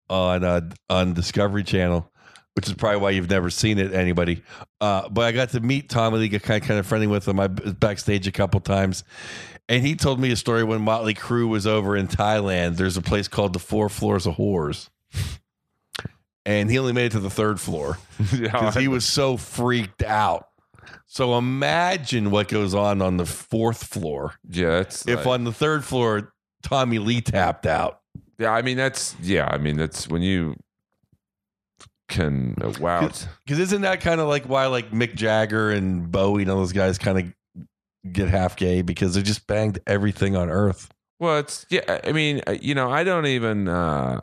[0.10, 2.12] on uh, on Discovery Channel,
[2.56, 4.44] which is probably why you've never seen it, anybody.
[4.80, 7.28] Uh, but I got to meet Tommy Lee, get kind of, kind of friendly with
[7.28, 7.40] him.
[7.40, 9.04] I was backstage a couple times,
[9.72, 12.76] and he told me a story when Motley Crue was over in Thailand.
[12.76, 14.90] There's a place called the Four Floors of Whores.
[16.46, 17.98] And he only made it to the third floor
[18.32, 20.48] because he was so freaked out.
[21.06, 24.34] So imagine what goes on on the fourth floor.
[24.50, 28.02] yeah, it's If like- on the third floor, Tommy Lee tapped out.
[28.40, 30.56] yeah, I mean that's yeah, I mean that's when you
[32.10, 33.10] can uh, wow.
[33.46, 36.74] Because isn't that kind of like why like Mick Jagger and Bowie and all those
[36.74, 37.34] guys kind of
[38.10, 40.90] get half gay because they just banged everything on earth.
[41.20, 42.00] Well, it's yeah.
[42.04, 43.68] I mean, uh, you know, I don't even.
[43.68, 44.20] uh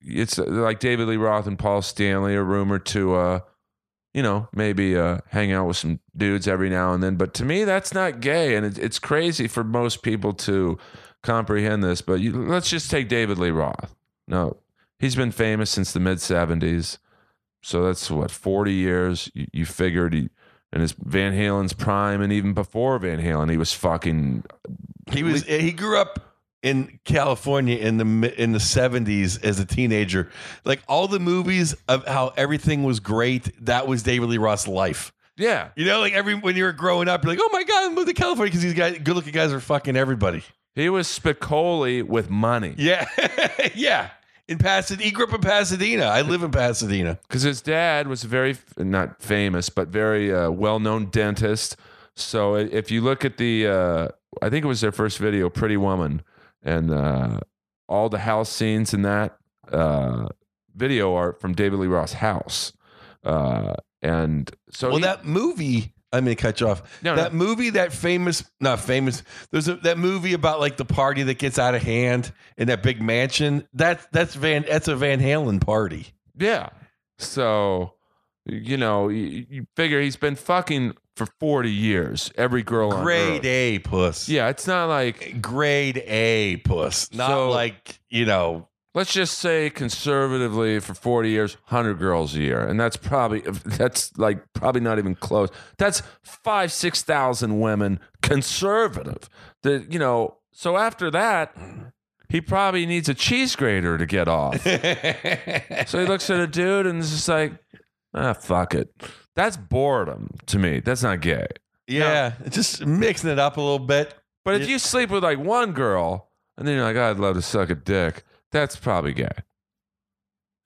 [0.00, 3.40] It's uh, like David Lee Roth and Paul Stanley are rumored to, uh
[4.14, 7.16] you know, maybe uh hang out with some dudes every now and then.
[7.16, 10.78] But to me, that's not gay, and it, it's crazy for most people to
[11.22, 12.02] comprehend this.
[12.02, 13.94] But you, let's just take David Lee Roth.
[14.28, 14.58] No,
[14.98, 16.98] he's been famous since the mid '70s,
[17.62, 19.30] so that's what 40 years.
[19.34, 20.30] You, you figured he.
[20.72, 24.44] And his Van Halen's prime, and even before Van Halen, he was fucking
[25.10, 26.20] He was he grew up
[26.62, 30.30] in California in the in the seventies as a teenager.
[30.64, 35.12] Like all the movies of how everything was great, that was David Lee Roth's life.
[35.36, 35.70] yeah.
[35.74, 37.94] You know, like every when you were growing up, you're like, oh my god, I
[37.94, 40.44] moved to California because these guys, good looking guys, are fucking everybody.
[40.76, 43.06] He was Spicoli with money Yeah,
[43.74, 44.10] yeah.
[44.50, 46.06] In Pasadena, he grew up in Pasadena.
[46.06, 47.20] I live in Pasadena.
[47.28, 51.76] because his dad was a very not famous, but very uh, well-known dentist.
[52.16, 54.08] So if you look at the, uh,
[54.42, 56.22] I think it was their first video, "Pretty Woman,"
[56.64, 57.38] and uh,
[57.88, 59.38] all the house scenes in that
[59.70, 60.26] uh,
[60.74, 62.72] video are from David Lee Roth's house.
[63.22, 65.94] Uh, and so Well, he- that movie.
[66.12, 66.82] I'm gonna cut you off.
[67.02, 67.38] No, that no.
[67.38, 69.22] movie, that famous, not famous.
[69.52, 72.82] There's a, that movie about like the party that gets out of hand in that
[72.82, 73.66] big mansion.
[73.74, 74.64] That that's Van.
[74.68, 76.08] That's a Van Halen party.
[76.36, 76.70] Yeah.
[77.18, 77.94] So,
[78.46, 83.44] you know, you, you figure he's been fucking for 40 years, every girl on Grade.
[83.44, 84.26] A puss.
[84.28, 87.12] Yeah, it's not like, Grade A puss.
[87.12, 88.66] Not So- like you know.
[88.94, 92.60] Let's just say conservatively for 40 years, 100 girls a year.
[92.60, 95.48] And that's probably, that's like probably not even close.
[95.78, 99.28] That's five, 6,000 women conservative.
[99.62, 101.54] that you know, so after that,
[102.28, 104.64] he probably needs a cheese grater to get off.
[105.86, 107.52] So he looks at a dude and is just like,
[108.14, 108.92] ah, fuck it.
[109.34, 110.80] That's boredom to me.
[110.80, 111.46] That's not gay.
[111.86, 114.14] yeah, just mixing it up a little bit.
[114.44, 117.34] But if you sleep with like one girl and then you're like, "Oh, I'd love
[117.36, 119.28] to suck a dick, that's probably gay.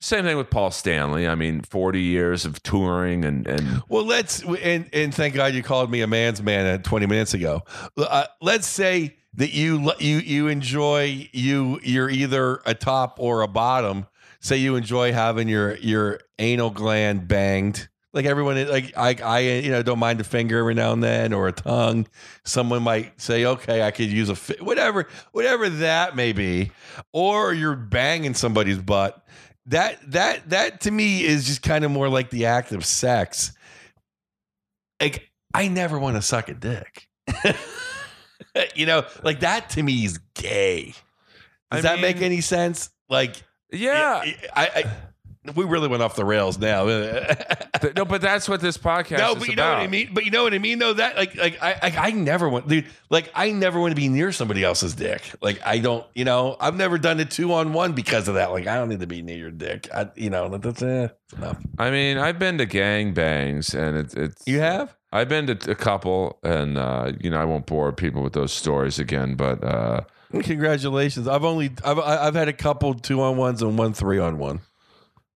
[0.01, 1.27] Same thing with Paul Stanley.
[1.27, 5.63] I mean, 40 years of touring and, and Well, let's and and thank God you
[5.63, 7.63] called me a man's man uh, 20 minutes ago.
[7.97, 13.47] Uh, let's say that you you you enjoy you you're either a top or a
[13.47, 14.05] bottom.
[14.41, 17.89] Say you enjoy having your your anal gland banged.
[18.15, 21.33] Like everyone, like I, I, you know, don't mind a finger every now and then
[21.33, 22.07] or a tongue.
[22.45, 26.71] Someone might say, "Okay, I could use a fi-, whatever, whatever that may be,"
[27.13, 29.23] or you're banging somebody's butt.
[29.67, 33.51] That that that to me is just kind of more like the act of sex
[35.01, 37.07] like I never want to suck a dick.
[38.75, 40.93] you know, like that to me is gay.
[41.71, 42.89] Does I that make any sense?
[43.09, 44.23] Like, yeah.
[44.55, 44.83] I, I
[45.55, 46.85] we really went off the rails now.
[47.95, 49.77] No, but that's what this podcast no, is but you know about.
[49.77, 50.09] what I mean.
[50.11, 50.93] But you know what I mean, though.
[50.93, 52.85] That like, like I, I, I never want, dude.
[53.09, 55.21] Like, I never want to be near somebody else's dick.
[55.41, 58.51] Like, I don't, you know, I've never done it two on one because of that.
[58.51, 59.87] Like, I don't need to be near your dick.
[59.93, 61.57] I, you know, that's eh, that's enough.
[61.77, 64.47] I mean, I've been to gang bangs, and it's it's.
[64.47, 64.95] You have?
[65.11, 68.53] I've been to a couple, and uh, you know, I won't bore people with those
[68.53, 69.63] stories again, but.
[69.63, 71.27] uh Congratulations.
[71.27, 74.59] I've only, I've, I've had a couple two on ones and one three on one.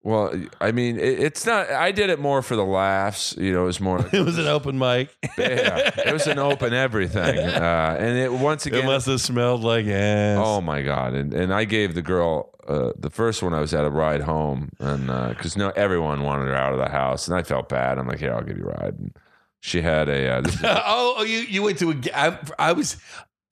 [0.04, 1.70] Well, I mean, it, it's not.
[1.70, 3.36] I did it more for the laughs.
[3.38, 4.00] You know, it was more.
[4.14, 5.16] It was an open mic.
[5.38, 8.86] yeah, it was an open everything, uh, and it once It again.
[8.86, 10.38] must have smelled like ass.
[10.42, 11.14] oh my god!
[11.14, 13.54] And and I gave the girl uh, the first one.
[13.54, 16.90] I was at a ride home, and because no, everyone wanted her out of the
[16.90, 17.98] house, and I felt bad.
[17.98, 18.96] I'm like, here, I'll give you a ride.
[19.00, 19.14] And
[19.60, 20.38] she had a.
[20.38, 20.44] Uh,
[20.86, 21.96] oh, oh, you you went to a.
[22.16, 22.96] I, I was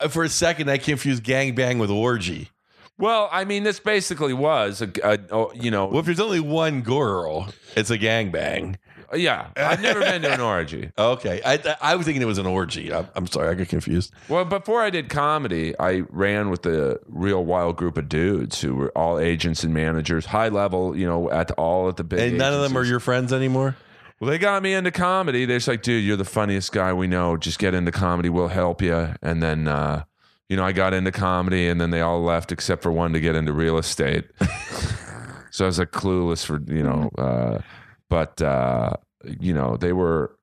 [0.10, 2.50] for a second I confused gangbang with orgy.
[2.98, 6.40] Well, I mean, this basically was a, a oh, you know, Well, if there's only
[6.40, 8.76] one girl, it's a gangbang.
[9.14, 9.50] yeah.
[9.56, 10.92] I've never been to an orgy.
[10.98, 12.92] Okay, I I was thinking it was an orgy.
[12.94, 14.12] I'm, I'm sorry, I got confused.
[14.30, 18.76] Well, before I did comedy, I ran with a real wild group of dudes who
[18.76, 22.20] were all agents and managers, high level, you know, at all at the big.
[22.30, 23.76] And none of them are your friends anymore.
[24.20, 25.46] Well, they got me into comedy.
[25.46, 27.36] They're just like, dude, you're the funniest guy we know.
[27.36, 28.30] Just get into comedy.
[28.30, 29.10] We'll help you.
[29.22, 30.06] And then, uh,
[30.50, 33.20] you know, I got into comedy, and then they all left except for one to
[33.20, 34.26] get into real estate.
[35.52, 37.60] so I was like clueless for you know, uh,
[38.10, 38.94] but uh,
[39.40, 40.38] you know, they were.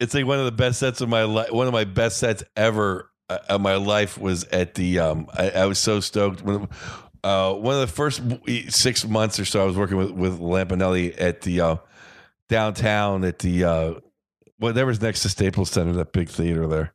[0.00, 1.50] It's like one of the best sets of my life.
[1.50, 4.98] One of my best sets ever uh, of my life was at the.
[4.98, 6.68] Um, I, I was so stoked when.
[7.24, 8.22] Uh, one of the first
[8.68, 11.76] six months or so, I was working with with Lampanelli at the uh,
[12.48, 13.94] downtown at the uh,
[14.58, 16.94] whatever's next to Staples Center, that big theater there.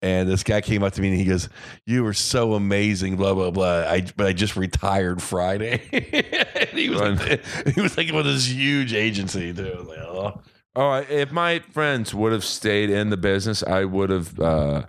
[0.00, 1.48] And this guy came up to me and he goes,
[1.84, 5.82] "You were so amazing, blah blah blah." I but I just retired Friday.
[5.92, 7.44] and he was like,
[7.74, 9.84] he was like of this huge agency too.
[9.88, 10.40] Like, oh.
[10.76, 14.84] Oh, if my friends would have stayed in the business, I would have uh,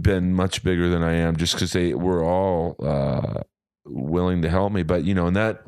[0.00, 3.42] been much bigger than I am, just because they were all uh,
[3.84, 4.84] willing to help me.
[4.84, 5.64] But you know, and that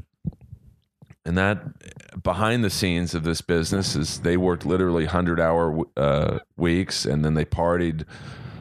[1.25, 6.39] and that behind the scenes of this business is they worked literally hundred hour uh,
[6.57, 8.05] weeks, and then they partied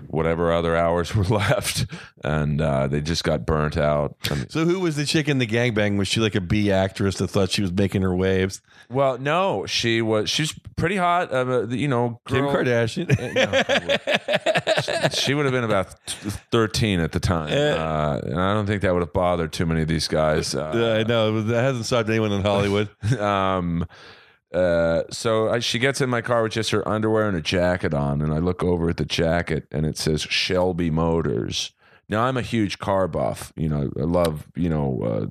[0.10, 1.86] whatever other hours were left,
[2.24, 4.16] and uh, they just got burnt out.
[4.30, 5.98] I mean, So who was the chick in the gangbang?
[5.98, 8.62] Was she like a B actress that thought she was making her waves?
[8.90, 11.32] well, no, she was she's pretty hot.
[11.34, 13.10] Uh, you know, Kim girl- Kardashian.
[15.14, 15.94] she would have been about
[16.52, 17.52] 13 at the time.
[17.52, 20.56] Uh, and I don't think that would have bothered too many of these guys.
[20.56, 22.90] Uh, I know that hasn't stopped anyone in Hollywood.
[23.20, 23.86] um,
[24.54, 27.94] uh, so I, she gets in my car with just her underwear and a jacket
[27.94, 31.72] on, and I look over at the jacket and it says Shelby Motors.
[32.08, 33.54] Now I'm a huge car buff.
[33.56, 35.26] You know, I love you know, uh,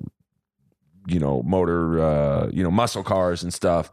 [1.07, 3.91] you know, motor, uh, you know, muscle cars and stuff.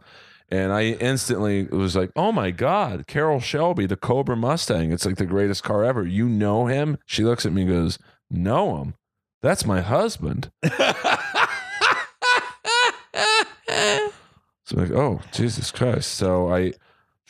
[0.49, 4.93] And I instantly was like, "Oh my God, Carroll Shelby, the Cobra Mustang!
[4.93, 6.05] It's like the greatest car ever.
[6.05, 7.99] You know him?" She looks at me and goes,
[8.31, 8.93] "Know him?
[9.41, 10.51] That's my husband."
[14.67, 16.11] So I'm like, oh Jesus Christ!
[16.15, 16.73] So I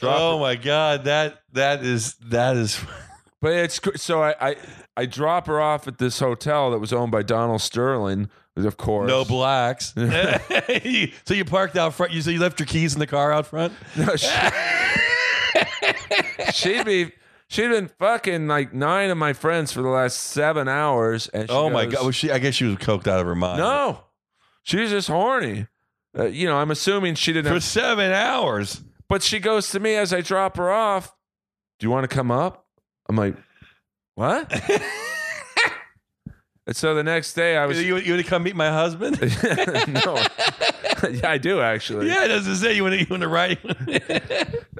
[0.01, 2.83] oh my god, that that is that is
[3.41, 4.55] but it's so I, I
[4.97, 9.07] I drop her off at this hotel that was owned by Donald Sterling, of course.
[9.07, 9.93] no blacks.
[11.25, 12.11] so you parked out front.
[12.11, 13.71] You so you left your keys in the car out front.
[13.95, 14.35] No, she,
[16.53, 17.11] she'd be
[17.49, 21.55] she'd been fucking like nine of my friends for the last seven hours, and she
[21.55, 22.31] Oh my god, was she?
[22.31, 23.59] I guess she was coked out of her mind.
[23.59, 24.05] no,
[24.63, 25.67] she was just horny.
[26.17, 27.47] Uh, you know, I'm assuming she didn't.
[27.49, 28.83] for Have, seven hours.
[29.09, 31.15] but she goes to me as I drop her off.
[31.79, 32.65] Do you want to come up?
[33.09, 33.35] I'm like,
[34.15, 34.51] what?
[36.67, 39.19] and so the next day I was you you want to come meet my husband?
[39.87, 40.15] no,
[41.11, 42.07] yeah, I do actually.
[42.07, 43.59] yeah, it doesn't say you want to you want to ride.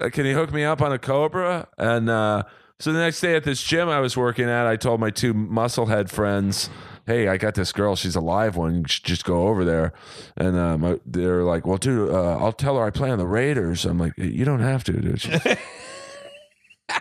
[0.02, 1.68] Uh, Can you hook me up on a Cobra?
[1.78, 2.44] And uh,
[2.80, 5.34] so the next day at this gym I was working at, I told my two
[5.34, 6.70] musclehead friends,
[7.08, 7.96] "Hey, I got this girl.
[7.96, 8.84] She's a live one.
[8.86, 9.94] Just go over there."
[10.36, 13.86] And my, they're like, "Well, dude, uh, I'll tell her I play on the Raiders."
[13.86, 15.58] I'm like, "You don't have to, dude."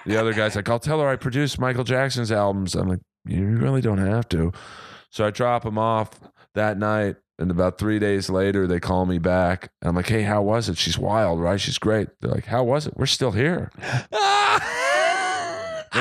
[0.04, 3.46] The other guy's like, "I'll tell her I produced Michael Jackson's albums." I'm like, "You
[3.56, 4.52] really don't have to."
[5.10, 6.10] So I drop them off
[6.54, 7.16] that night.
[7.38, 9.70] And about three days later, they call me back.
[9.80, 10.78] And I'm like, hey, how was it?
[10.78, 11.60] She's wild, right?
[11.60, 12.08] She's great.
[12.20, 12.94] They're like, how was it?
[12.96, 13.70] We're still here.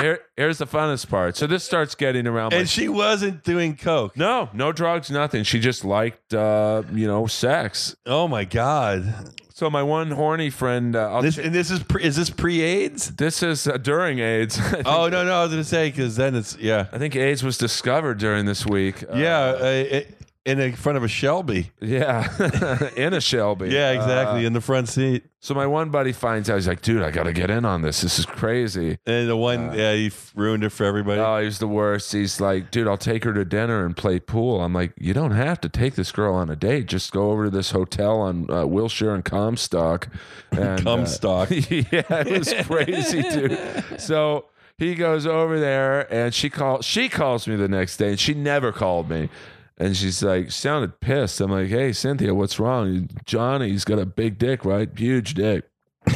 [0.01, 1.37] Here, here's the funnest part.
[1.37, 2.51] So this starts getting around.
[2.51, 4.15] My, and she wasn't doing coke.
[4.17, 5.43] no, no drugs, nothing.
[5.43, 7.95] She just liked, uh, you know, sex.
[8.05, 9.31] Oh my god.
[9.53, 12.29] So my one horny friend, uh, I'll This ch- and this is pre, is this
[12.29, 13.15] pre AIDS?
[13.15, 14.59] this is uh, during AIDS.
[14.59, 17.15] I think- Oh no no I was gonna say because then it's yeah I think
[17.15, 19.03] AIDS was discovered during this week.
[19.03, 20.14] Uh, yeah uh, it,
[20.45, 21.71] in the front of a Shelby.
[21.81, 23.69] Yeah, in a Shelby.
[23.69, 25.23] Yeah, exactly, Uh, in the front seat.
[25.39, 26.55] so my one buddy finds out.
[26.55, 28.01] He's like, "Dude, I got to get in on this.
[28.01, 31.19] This is crazy." And the one, yeah, he f- ruined it for everybody.
[31.19, 32.11] Oh, he's the worst.
[32.13, 34.61] He's like, dude, I'll take her to dinner and play pool.
[34.61, 36.85] I'm like, you don't have to take this girl on a date.
[36.85, 40.07] Just go over to this hotel on uh, Wilshire and Comstock.
[40.51, 41.51] And, Comstock.
[41.51, 43.59] Uh, yeah, it was crazy, dude.
[43.99, 44.45] So
[44.77, 48.33] he goes over there and she call she calls me the next day and she
[48.33, 49.29] never called me.
[49.77, 51.41] And she's like, sounded pissed.
[51.41, 53.09] I'm like, hey, Cynthia, what's wrong?
[53.25, 54.89] Johnny's got a big dick, right?
[54.97, 55.65] Huge dick.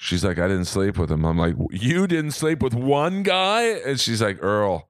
[0.00, 1.24] She's like, I didn't sleep with him.
[1.24, 3.62] I'm like, you didn't sleep with one guy?
[3.64, 4.88] And she's like, Earl,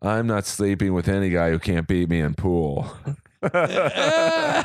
[0.00, 2.88] I'm not sleeping with any guy who can't beat me in pool.
[3.42, 4.64] and I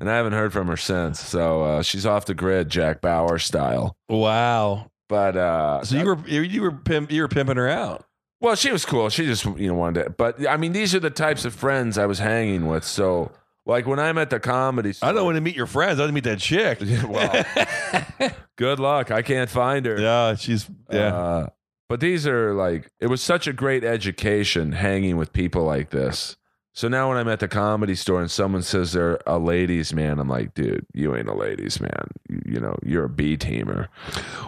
[0.00, 1.20] haven't heard from her since.
[1.20, 3.96] So uh, she's off the grid, Jack Bauer style.
[4.08, 4.90] wow.
[5.08, 8.04] But uh, So you were you were pimp, you were pimping her out.
[8.40, 9.08] Well, she was cool.
[9.08, 10.10] She just you know wanted to.
[10.10, 12.84] But I mean, these are the types of friends I was hanging with.
[12.84, 13.32] So
[13.66, 15.98] like when I'm at the comedy, store, I don't want to meet your friends.
[15.98, 16.78] I want to meet that chick.
[17.08, 19.10] well, good luck.
[19.10, 20.00] I can't find her.
[20.00, 21.14] yeah, she's yeah.
[21.14, 21.48] Uh,
[21.88, 26.36] but these are like, it was such a great education hanging with people like this.
[26.78, 30.20] So now when I'm at the comedy store and someone says they're a ladies' man,
[30.20, 32.06] I'm like, dude, you ain't a ladies' man.
[32.28, 33.88] You, you know, you're a B teamer.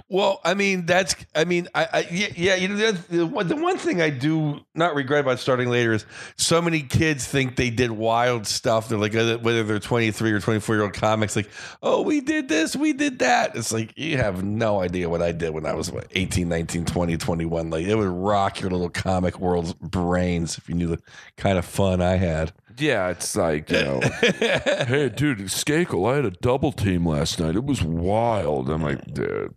[0.08, 3.56] Well, I mean, that's, I mean, I, I yeah, yeah, you know, the one, the
[3.56, 6.06] one thing I do not regret about starting later is
[6.36, 8.88] so many kids think they did wild stuff.
[8.88, 11.50] They're like, uh, whether they're 23 or 24 year old comics, like,
[11.82, 13.56] oh, we did this, we did that.
[13.56, 16.84] It's like, you have no idea what I did when I was what, 18, 19,
[16.84, 17.70] 20, 21.
[17.70, 21.02] Like, it would rock your little comic world's brains if you knew the
[21.36, 22.52] kind of fun I had.
[22.78, 27.56] Yeah, it's like, you know, hey, dude, Skakel, I had a double team last night.
[27.56, 28.70] It was wild.
[28.70, 29.52] I'm like, dude.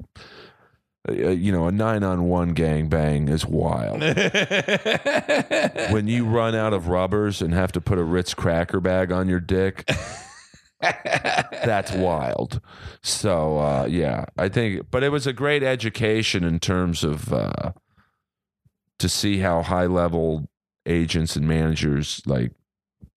[1.07, 4.01] Uh, you know, a nine on one gang bang is wild.
[5.91, 9.27] when you run out of rubbers and have to put a Ritz cracker bag on
[9.27, 9.85] your dick,
[10.81, 12.61] that's wild.
[13.01, 17.73] So uh, yeah, I think, but it was a great education in terms of uh,
[18.99, 20.47] to see how high level
[20.85, 22.51] agents and managers like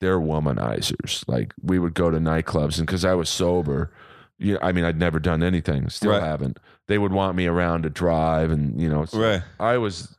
[0.01, 1.25] they're womanizers.
[1.29, 3.93] Like we would go to nightclubs, and because I was sober,
[4.39, 6.23] you know, I mean, I'd never done anything, still Right.
[6.23, 6.59] haven't.
[6.89, 9.43] They would want me around to drive, and you know, so right.
[9.59, 10.15] I was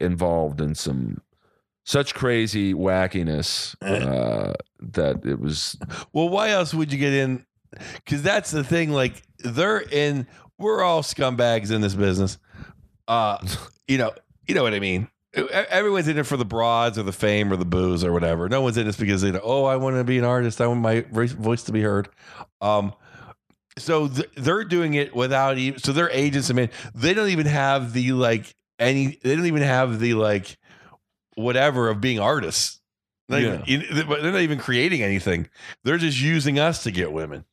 [0.00, 1.20] involved in some
[1.84, 5.76] such crazy wackiness uh, that it was
[6.12, 7.46] Well, why else would you get in?
[7.94, 8.90] Because that's the thing.
[8.90, 10.26] Like they're in.
[10.58, 12.38] We're all scumbags in this business.
[13.06, 13.38] Uh,
[13.88, 14.12] you know,
[14.46, 15.08] you know what I mean.
[15.46, 18.48] Everyone's in it for the broads or the fame or the booze or whatever.
[18.48, 20.60] No one's in this because they know, oh, I want to be an artist.
[20.60, 22.08] I want my voice- to be heard.
[22.60, 22.92] Um,
[23.76, 25.78] so th- they're doing it without even.
[25.80, 29.18] So their agents, I mean, they don't even have the like any.
[29.22, 30.56] They don't even have the like
[31.36, 32.80] whatever of being artists.
[33.28, 35.48] Not even- they're not even creating anything.
[35.84, 37.44] They're just using us to get women.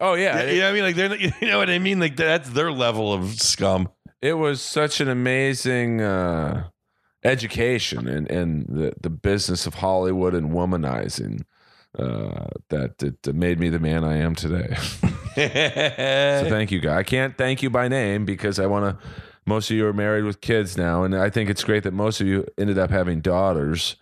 [0.00, 0.82] oh yeah, Yeah, you know I mean?
[0.84, 1.98] Like they're not, you know what I mean?
[2.00, 3.88] Like that's their level of scum.
[4.22, 6.68] it was such an amazing uh,
[7.24, 11.44] education and, in the, the business of Hollywood and womanizing
[11.98, 14.74] uh, that it made me the man I am today.
[14.74, 16.98] so thank you, guy.
[16.98, 19.06] I can't thank you by name because I want to.
[19.46, 22.18] Most of you are married with kids now, and I think it's great that most
[22.20, 23.96] of you ended up having daughters.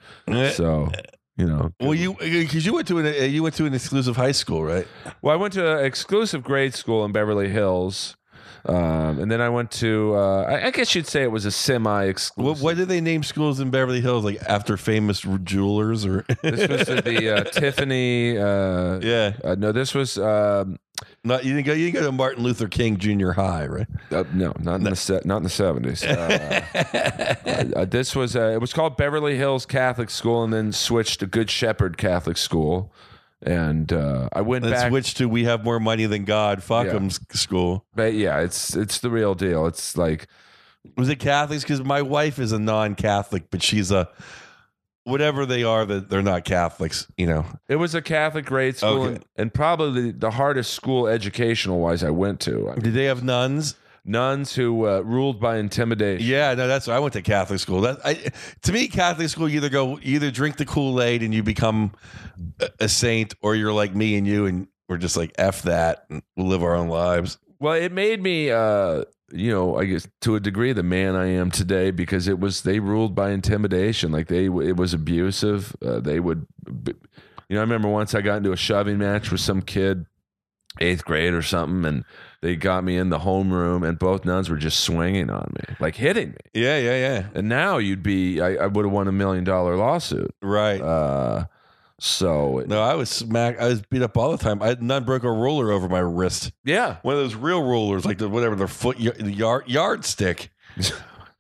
[0.53, 0.89] So
[1.37, 4.17] you know, well, you because you went to an uh, you went to an exclusive
[4.17, 4.87] high school, right?
[5.23, 8.17] Well, I went to an exclusive grade school in Beverly Hills.
[8.65, 11.51] Um, and then I went to, uh, I, I guess you'd say it was a
[11.51, 12.63] semi What, exclusive.
[12.63, 16.25] what did they name schools in Beverly Hills like after famous jewelers or?
[16.43, 18.39] This was at the uh, Tiffany.
[18.39, 20.79] Uh, yeah, uh, no, this was, um,
[21.25, 21.73] not you didn't go.
[21.73, 23.87] You didn't go to Martin Luther King Junior High, right?
[24.13, 26.05] uh, no, not in the se- not in the seventies.
[26.05, 26.65] Uh,
[27.77, 31.27] uh, this was, uh, it was called Beverly Hills Catholic School, and then switched to
[31.27, 32.93] Good Shepherd Catholic School.
[33.45, 34.91] And uh, I went Let's back.
[34.91, 36.63] switch to we have more money than God.
[36.63, 36.95] Fuck Yeah.
[36.95, 37.85] 'em s- school.
[37.95, 39.67] but yeah, it's it's the real deal.
[39.67, 40.29] It's like
[40.97, 41.63] Was it Catholics?
[41.65, 44.09] Because my wife is a non-Catholic, but she's a
[45.05, 47.09] whatever they are that they're not Catholics.
[47.17, 47.45] You know.
[47.69, 49.15] It was a Catholic grade school Okay.
[49.17, 52.69] and, and probably the, the hardest school educational wise I went to.
[52.71, 53.75] I mean, Did they have nuns?
[54.05, 56.27] Nuns who uh, ruled by intimidation.
[56.27, 57.83] Yeah, no, that's I went to Catholic school.
[57.83, 58.15] That I,
[58.63, 61.93] to me, Catholic school, you either go, either drink the Kool Aid and you become
[62.61, 66.07] a, a saint, or you're like me and you, and we're just like f that,
[66.11, 67.39] and we'll live our own lives.
[67.61, 71.27] Well, it made me, uh, you know, I guess to a degree, the man I
[71.27, 74.11] am today because it was they ruled by intimidation.
[74.11, 75.75] Like they, it was abusive.
[75.81, 76.95] Uh, they would, you
[77.51, 80.07] know, I remember once I got into a shoving match with some kid,
[80.81, 82.05] eighth grade or something, and
[82.43, 85.95] they got me in the homeroom, and both nuns were just swinging on me, like
[85.97, 86.37] hitting me.
[86.53, 87.27] Yeah, yeah, yeah.
[87.35, 90.35] And now you'd be, I, I would have won a million dollar lawsuit.
[90.43, 90.81] Right.
[90.81, 91.47] Uh,
[91.99, 93.61] So No, I was smack.
[93.61, 94.61] I was beat up all the time.
[94.61, 96.51] I had nun broke a ruler over my wrist.
[96.65, 100.51] yeah, One of those real rulers, like the whatever the foot the yard yardstick.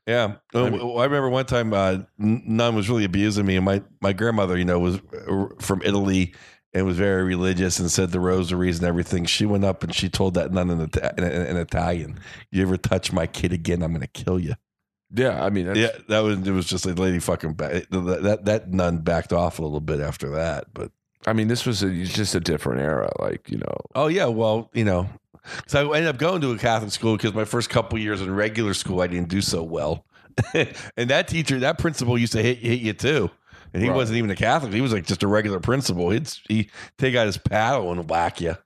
[0.05, 3.65] Yeah, I mean- I remember one time uh, N- Nun was really abusing me, and
[3.65, 4.97] my my grandmother, you know, was
[5.29, 6.35] uh, from Italy
[6.75, 9.25] and was very religious and said the rosaries and everything.
[9.25, 12.19] She went up and she told that nun in, Ita- in, in, in Italian,
[12.51, 14.55] "You ever touch my kid again, I'm going to kill you."
[15.15, 15.45] yeah.
[15.45, 16.51] I mean, that's, Yeah, that was it.
[16.51, 20.01] Was just a lady fucking back, that, that that nun backed off a little bit
[20.01, 20.91] after that, but
[21.27, 23.13] I mean, this was a, just a different era.
[23.19, 25.09] Like you know, Oh yeah, well, you know,
[25.67, 28.35] so I ended up going to a Catholic school because my first couple years in
[28.35, 30.05] regular school I didn't do so well,
[30.55, 33.31] and that teacher, that principal used to hit hit you too,
[33.73, 33.97] and he Right.
[33.97, 36.11] wasn't even a Catholic; he was like just a regular principal.
[36.11, 38.57] He'd he take out his paddle and whack you.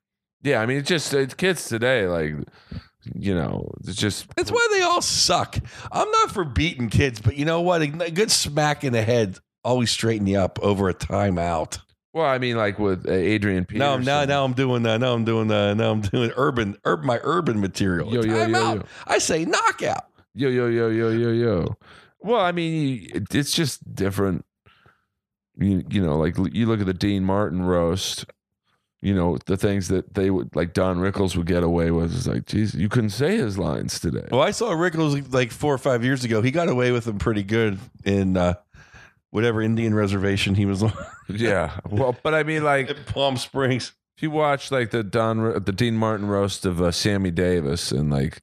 [0.42, 0.60] yeah.
[0.60, 2.06] I mean, it's just it's kids today.
[2.06, 2.34] Like
[3.14, 5.56] you know, it's just That's why they all suck.
[5.92, 7.82] I'm not for beating kids, but you know what?
[7.82, 11.78] A good smack in the head always straighten you up over a timeout.
[12.12, 12.26] well.
[12.26, 14.04] I mean, like with uh, Adrian Peterson.
[14.04, 15.00] No, now now I'm doing that.
[15.00, 15.76] Now I'm doing that.
[15.76, 18.12] Now I'm doing urban, urban my urban material.
[18.12, 18.82] Yo, yo, yo, yo.
[19.06, 20.04] I say knockout.
[20.34, 21.76] Yo, yo, yo, yo, yo, yo.
[22.20, 24.44] Well, I mean, it's just different.
[25.58, 28.26] You, you know, like you look at the Dean Martin roast.
[29.02, 30.72] You know the things that they would like.
[30.72, 32.14] Don Rickles would get away with.
[32.14, 34.26] is like, geez, you couldn't say his lines today.
[34.30, 36.40] Well, I saw Rickles like four or five years ago.
[36.42, 38.54] He got away with them pretty good in uh,
[39.30, 40.92] whatever Indian reservation he was on
[41.28, 41.78] yeah.
[41.88, 43.92] Well, but I mean, like, in Palm Springs.
[44.16, 48.10] if you watch like the Don, the Dean Martin roast of uh, Sammy Davis, and
[48.10, 48.40] like,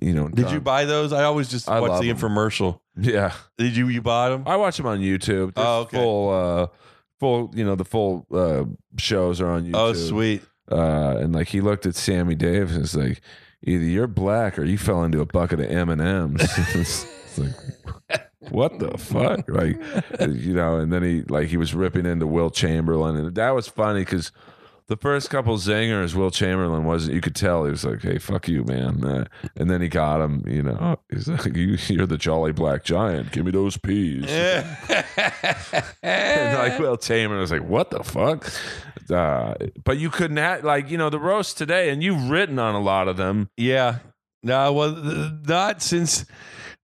[0.00, 1.12] you know, Did you buy those?
[1.12, 2.16] I always just I watch the the 'em.
[2.16, 2.80] infomercial.
[2.96, 3.88] Yeah, Did you?
[3.88, 4.44] You bought them?
[4.46, 5.54] I watch them on YouTube.
[5.54, 5.96] They're Oh, okay.
[5.96, 6.66] Full, uh,
[7.20, 7.50] full.
[7.54, 8.64] You know, the full uh,
[8.98, 9.74] shows are on YouTube.
[9.74, 10.42] Oh, sweet.
[10.70, 13.20] uh, and like he looked at Sammy Davis and was like,
[13.64, 16.42] either you're black or you fell into a bucket of M and M's.
[17.36, 19.48] It's like, what the fuck?
[19.48, 19.76] Like,
[20.20, 20.76] you know.
[20.76, 24.30] And then he like he was ripping into Wilt Chamberlain, and that was funny because
[24.88, 27.14] the first couple zingers, Wilt Chamberlain wasn't.
[27.14, 29.24] You could tell he was like, "Hey, fuck you, man." Uh,
[29.56, 30.44] and then he got him.
[30.46, 33.32] You know, he's like, you, "You're the jolly black giant.
[33.32, 34.26] Give me those peas."
[36.02, 38.52] And like Wilt Chamberlain was like, "What the fuck?"
[39.10, 39.54] Uh,
[39.84, 42.80] but you couldn't have like you know the roast today, and you've written on a
[42.80, 43.50] lot of them.
[43.56, 43.98] Yeah.
[44.42, 44.90] No, well,
[45.46, 46.26] not since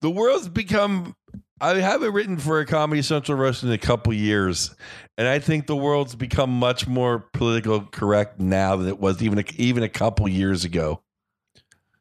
[0.02, 1.16] the world's become.
[1.62, 4.74] I haven't written for a Comedy Central roast in a couple years,
[5.18, 9.40] and I think the world's become much more political correct now than it was even
[9.40, 11.02] a, even a couple years ago.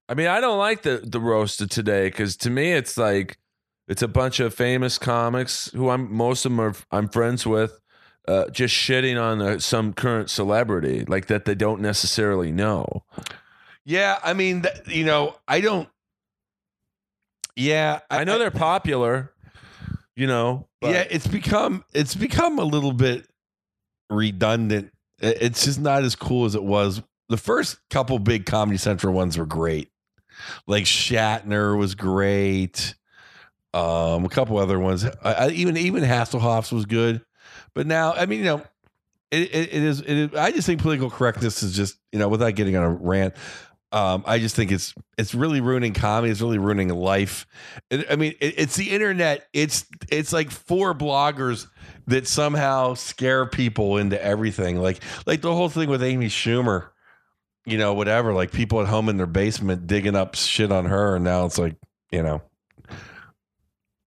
[0.08, 3.38] I mean, I don't like the the roast of today because to me, it's like
[3.88, 7.80] it's a bunch of famous comics who I'm most of them are I'm friends with,
[8.28, 13.04] uh, just shitting on uh, some current celebrity like that they don't necessarily know.
[13.84, 15.88] Yeah, I mean, th- you know, I don't.
[17.56, 19.32] Yeah, I know they're popular,
[20.18, 20.66] you know.
[20.80, 23.26] But yeah, it's become it's become a little bit
[24.10, 24.92] redundant.
[25.20, 27.02] It's just not as cool as it was.
[27.28, 29.90] The first couple big Comedy Central ones were great.
[30.66, 32.94] Like Shatner was great.
[33.74, 37.20] Um, a couple other ones, I, I, even even Hasselhoff's was good.
[37.74, 38.62] But now, I mean, you know,
[39.30, 40.00] it, it, it is.
[40.00, 40.34] It is.
[40.34, 43.34] I just think political correctness is just you know, without getting on a rant.
[43.90, 46.30] Um, I just think it's it's really ruining comedy.
[46.30, 47.46] It's really ruining life.
[47.90, 49.48] I mean, it, it's the internet.
[49.54, 51.66] It's it's like four bloggers
[52.06, 54.80] that somehow scare people into everything.
[54.80, 56.88] Like like the whole thing with Amy Schumer.
[57.64, 58.32] You know, whatever.
[58.34, 61.58] Like people at home in their basement digging up shit on her, and now it's
[61.58, 61.76] like
[62.10, 62.42] you know.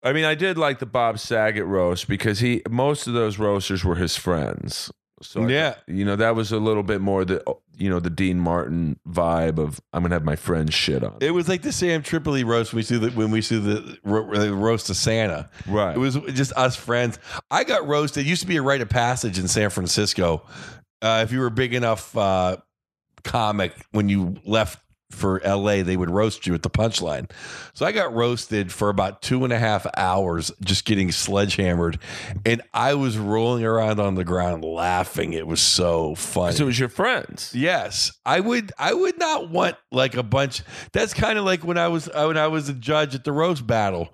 [0.03, 3.83] I mean, I did like the Bob Saget roast because he most of those roasters
[3.83, 4.91] were his friends.
[5.21, 5.75] So I- Yeah.
[5.87, 7.41] you know that was a little bit more the
[7.77, 11.17] you know the Dean Martin vibe of I'm gonna have my friends shit on.
[11.21, 13.97] It was like the Sam Tripoli roast when we see the when we see the,
[14.03, 15.49] ro- the roast of Santa.
[15.67, 15.95] right.
[15.95, 17.17] It was just us friends.
[17.49, 18.25] I got roasted.
[18.25, 20.43] It used to be a rite of passage in San Francisco.
[21.01, 22.57] Uh, if you were a big enough uh,
[23.23, 24.79] comic, when you left
[25.15, 27.29] for LA, they would roast you at the punchline.
[27.73, 31.99] So I got roasted for about two and a half hours, just getting sledgehammered,
[32.45, 35.33] and I was rolling around on the ground laughing.
[35.33, 36.55] It was so funny.
[36.55, 37.51] so it was your friends.
[37.55, 38.71] Yes, I would.
[38.77, 40.61] I would not want like a bunch.
[40.91, 43.31] That's kind of like when I was uh, when I was a judge at the
[43.31, 44.13] roast battle,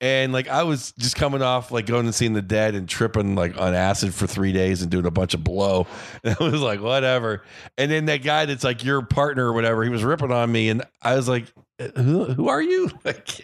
[0.00, 3.34] and like I was just coming off like going and seeing the dead and tripping
[3.34, 5.86] like on acid for three days and doing a bunch of blow.
[6.24, 7.42] And I was like, whatever.
[7.76, 10.68] And then that guy that's like your partner or whatever, he was ripping on me,
[10.68, 11.46] and I was like,
[11.96, 12.90] who, who are you?
[13.04, 13.38] Like,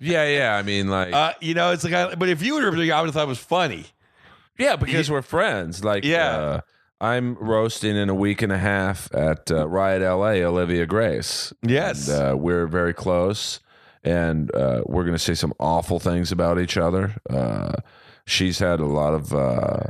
[0.00, 0.54] Yeah, yeah.
[0.56, 2.78] I mean, like, uh, you know, it's like, I, but if you would have, I
[2.78, 3.86] would have thought it was funny.
[4.58, 5.84] yeah, because we're friends.
[5.84, 6.36] Like, Yeah.
[6.36, 6.60] uh,
[7.00, 11.52] I'm roasting in a week and a half at uh, Riot LA, Olivia Grace.
[11.62, 12.08] Yes.
[12.08, 13.60] And, uh, we're very close,
[14.04, 17.14] and uh, we're going to say some awful things about each other.
[17.28, 17.72] Uh,
[18.26, 19.80] she's had a lot of uh,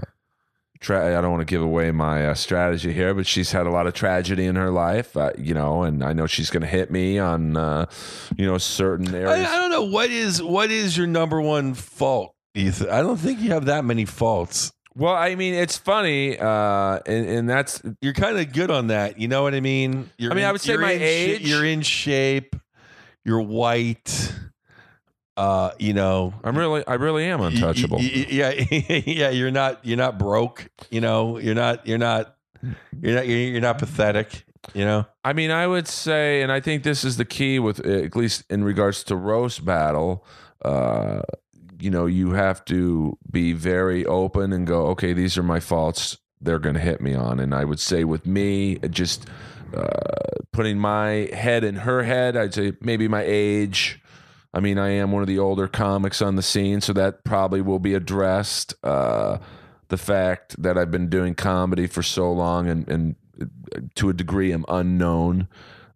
[0.80, 3.70] Tra- I don't want to give away my uh, strategy here, but she's had a
[3.70, 6.68] lot of tragedy in her life, uh, you know, and I know she's going to
[6.68, 7.86] hit me on, uh,
[8.36, 9.48] you know, certain areas.
[9.48, 12.32] I don't know what is what is your number one fault.
[12.54, 12.90] Ethan?
[12.90, 14.72] I don't think you have that many faults.
[14.94, 19.18] well, I mean, it's funny, uh, and, and that's You're kind of good on that.
[19.18, 20.10] You know what I mean?
[20.16, 22.54] You're I mean, I would say my in age- you're in shape.
[23.28, 24.32] You're white.
[25.36, 27.98] Uh, you know, I'm really, I really am untouchable.
[27.98, 28.50] Y- y- Yeah,
[29.06, 29.28] yeah.
[29.30, 29.84] You're not.
[29.84, 30.68] You're not broke.
[30.90, 31.36] You know.
[31.38, 31.86] You're not.
[31.86, 32.34] You're not.
[33.00, 33.26] You're not.
[33.26, 34.44] You're, you're not pathetic.
[34.72, 35.04] You know.
[35.22, 38.44] I mean, I would say, and I think this is the key with at least
[38.50, 40.24] in regards to roast battle.
[40.64, 41.20] Uh,
[41.78, 46.16] you know, you have to be very open and go, okay, these are my faults.
[46.40, 49.28] They're going to hit me on, and I would say with me, just
[49.74, 49.88] uh,
[50.52, 54.00] putting my head in her head, I'd say maybe my age.
[54.54, 57.60] I mean, I am one of the older comics on the scene, so that probably
[57.60, 58.74] will be addressed.
[58.82, 59.38] Uh,
[59.88, 63.16] the fact that I've been doing comedy for so long and, and
[63.94, 65.48] to a degree am unknown.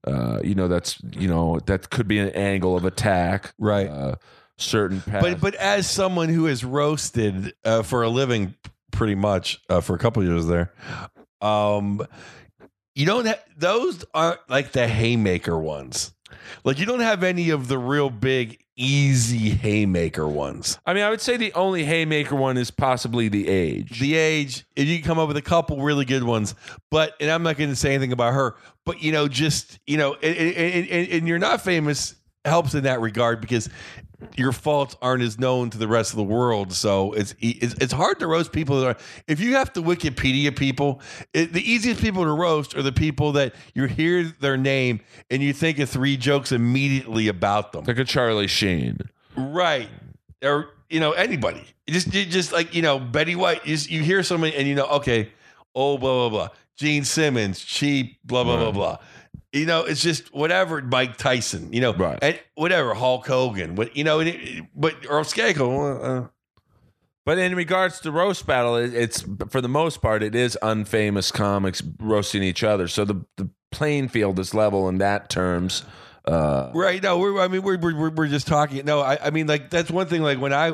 [0.05, 3.55] Uh, you know, that's you know that could be an angle of attack.
[3.59, 3.89] Right.
[3.89, 4.17] Uh,
[4.57, 5.23] certain paths.
[5.23, 8.55] But but as someone who has roasted uh, for a living,
[8.91, 10.73] pretty much uh, for a couple years there,
[11.41, 12.05] um,
[12.95, 13.27] you don't.
[13.27, 16.13] Ha- those aren't like the haymaker ones.
[16.65, 20.79] Like you don't have any of the real big easy haymaker ones.
[20.87, 24.01] I mean, I would say the only haymaker one is possibly the age.
[24.01, 26.55] The age, if you can come up with a couple really good ones.
[26.91, 28.57] But and I'm not going to say anything about her.
[28.85, 32.85] But you know, just you know, and, and, and, and you're not famous helps in
[32.85, 33.69] that regard because
[34.37, 36.73] your faults aren't as known to the rest of the world.
[36.73, 38.97] So it's it's, it's hard to roast people that are.
[39.29, 41.01] If you have to Wikipedia people,
[41.33, 45.01] it, the easiest people to roast are the people that you hear their name
[45.31, 47.85] and you think of three jokes immediately about them.
[47.85, 48.99] like a Charlie Sheen.
[49.37, 49.89] Right.
[50.43, 51.65] Or you know anybody.
[51.87, 53.67] You just you just like you know Betty White.
[53.67, 55.31] You, just- you hear somebody and you know okay,
[55.75, 56.49] oh blah blah blah.
[56.77, 58.99] Gene Simmons, cheap, blah blah blah blah.
[59.53, 60.81] You know, it's just whatever.
[60.81, 62.19] Mike Tyson, you know, Right.
[62.23, 66.25] and whatever Hulk Hogan, what you know, it, but Earl Skakel.
[66.25, 66.29] Uh,
[67.25, 71.33] But in regards to roast battle, it- it's for the most part it is unfamous
[71.33, 72.89] comics roasting each other.
[72.89, 75.85] So the the playing field is level in that terms.
[76.27, 77.03] Uh, Right.
[77.03, 78.85] No, we're, I mean, we're, we're, we're just talking.
[78.85, 80.23] No, I, I mean, like, that's one thing.
[80.23, 80.73] Like, when I,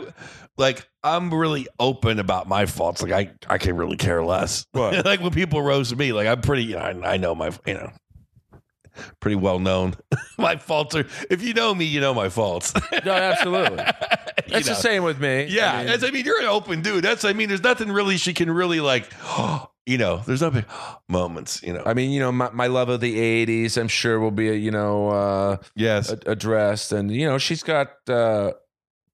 [0.58, 3.02] like, I'm really open about my faults.
[3.02, 4.66] Like, I, I can really care less.
[4.74, 7.90] Like, when people roast me, like, I'm pretty, you I, I know my, you know,
[9.20, 9.94] pretty well known.
[10.38, 12.72] my faults are, if you know me, you know my faults.
[13.04, 13.84] no, absolutely.
[14.46, 14.74] You That's know.
[14.74, 15.44] the same with me.
[15.50, 15.74] Yeah.
[15.74, 17.04] I mean, that's, I mean, you're an open dude.
[17.04, 19.12] That's, I mean, there's nothing really she can really, like,
[19.86, 20.64] you know, there's nothing
[21.08, 21.82] moments, you know.
[21.84, 24.70] I mean, you know, my, my love of the '80s, I'm sure will be, you
[24.70, 26.10] know, uh, yes.
[26.10, 27.88] a- addressed, and you know, she's got.
[28.08, 28.52] Uh,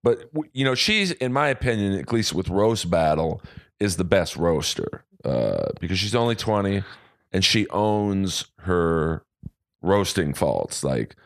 [0.05, 3.43] but you know, she's, in my opinion, at least with roast battle,
[3.81, 6.83] is the best roaster uh, because she's only 20
[7.33, 9.25] and she owns her
[9.85, 10.83] roasting faults.
[10.83, 11.17] Like,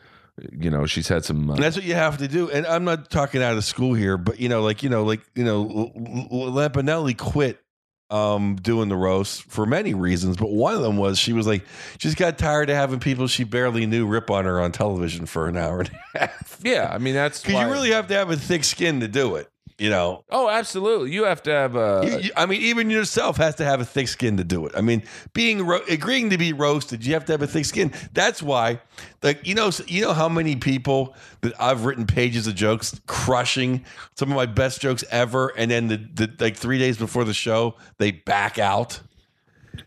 [0.51, 1.49] you know, she's had some.
[1.49, 2.49] Uh, that's what you have to do.
[2.49, 5.21] And I'm not talking out of school here, but you know, like you know, like
[5.35, 7.59] you know, Lampanelli quit
[8.11, 11.63] um doing the roast for many reasons, but one of them was she was like
[11.93, 15.25] she just got tired of having people she barely knew rip on her on television
[15.27, 16.59] for an hour and a half.
[16.63, 19.35] yeah, I mean, that's Because you really have to have a thick skin to do
[19.35, 19.48] it.
[19.79, 21.11] You know, Oh, absolutely.
[21.13, 22.01] You have to have a.
[22.05, 24.73] You- you- I mean, even yourself has to have a thick skin to do it.
[24.75, 25.03] I mean,
[25.33, 27.93] being ro- agreeing to be roasted, you have to have a thick skin.
[28.13, 28.81] That's why,
[29.23, 33.85] like you know, you know how many people that I've written pages of jokes, crushing
[34.15, 37.33] some of my best jokes ever, and then the, the like three days before the
[37.33, 38.99] show, they back out.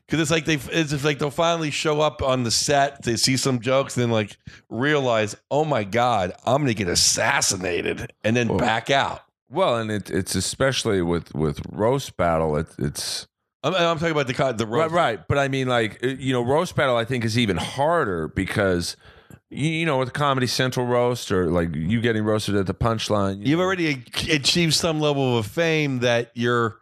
[0.07, 3.37] Because it's like they, it's like they'll finally show up on the set, they see
[3.37, 4.37] some jokes, then like
[4.71, 9.21] realize, oh my god, I'm gonna get assassinated, and then back out.
[9.53, 12.57] Well, and it, it's especially with with roast battle.
[12.57, 13.27] It, it's
[13.63, 14.95] I'm, I'm talking about the the right, roast.
[14.95, 15.29] right.
[15.29, 16.97] But I mean, like uh, you know, roast battle.
[16.97, 18.97] I think is even harder because
[19.51, 23.39] you, you know, with Comedy Central roast or like you getting roasted at the punchline.
[23.39, 26.79] you You've know, already achieved some level of fame that you're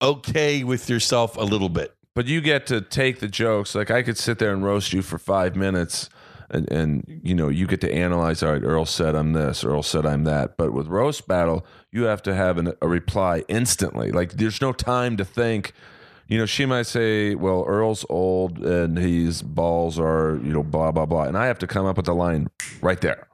[0.00, 1.94] okay with yourself a little bit.
[2.14, 3.74] but you get to take the jokes.
[3.74, 6.08] Like I could sit there and roast you for five minutes,
[6.52, 8.42] and and you know you get to analyze.
[8.42, 9.64] All right, Earl said I'm this.
[9.64, 10.56] Earl said I'm that.
[10.56, 14.12] But with roast battle, you have to have an, a reply instantly.
[14.12, 15.72] Like there's no time to think.
[16.28, 20.92] You know, she might say, "Well, Earl's old and his balls are you know blah
[20.92, 22.48] blah blah," and I have to come up with the line
[22.80, 23.28] right there.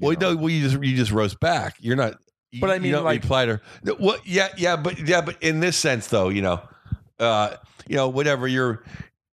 [0.00, 1.76] Well, no, well, you just you just roast back.
[1.80, 2.14] You're not.
[2.50, 3.92] You, But I you mean, don't like- reply to her.
[3.98, 4.26] What?
[4.26, 6.60] Yeah, yeah, but yeah, but in this sense, though, you know,
[7.18, 8.82] uh, you know, whatever you're.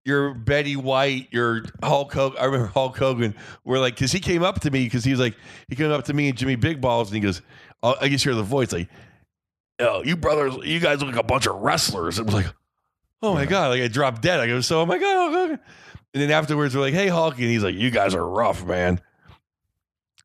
[0.06, 1.28] You're Betty White.
[1.32, 2.38] You're Hulk Hogan.
[2.40, 3.34] I remember Hulk Hogan.
[3.64, 5.34] We're like, because he came up to me because he was like,
[5.68, 7.42] he came up to me and Jimmy Big Balls, and he goes,
[7.82, 8.88] oh, I just hear the voice like,
[9.80, 12.20] oh, you brothers, you guys look like a bunch of wrestlers.
[12.20, 12.46] It was like,
[13.20, 14.38] oh my god, like I dropped dead.
[14.38, 15.60] I go, so oh my god, Hulk Hogan.
[16.14, 19.00] And then afterwards, we're like, hey Hulk, and he's like, you guys are rough, man.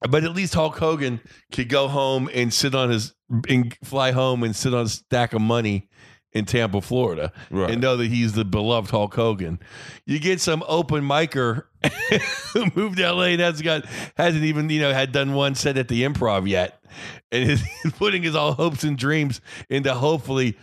[0.09, 1.21] But at least Hulk Hogan
[1.51, 3.13] could go home and sit on his
[3.49, 5.89] and fly home and sit on a stack of money
[6.33, 7.71] in Tampa, Florida, Right.
[7.71, 9.59] and know that he's the beloved Hulk Hogan.
[10.05, 11.63] You get some open micer
[12.53, 13.85] who moved to LA and hasn't got
[14.15, 16.81] hasn't even you know had done one set at the Improv yet,
[17.31, 17.63] and is
[17.97, 20.57] putting his all hopes and dreams into hopefully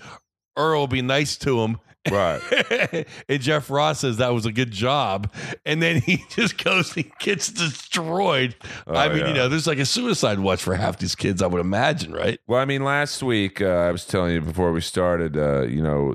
[0.57, 1.79] Earl will be nice to him.
[2.11, 3.07] Right.
[3.29, 5.33] and Jeff Ross says that was a good job,
[5.67, 8.55] and then he just goes and gets destroyed.
[8.87, 9.29] I Oh, mean, yeah.
[9.29, 12.41] you know, there's like a suicide watch for half these kids, I would imagine, right?
[12.47, 15.37] Well, I mean, last week uh, I was telling you before we started.
[15.37, 16.15] Uh, you know,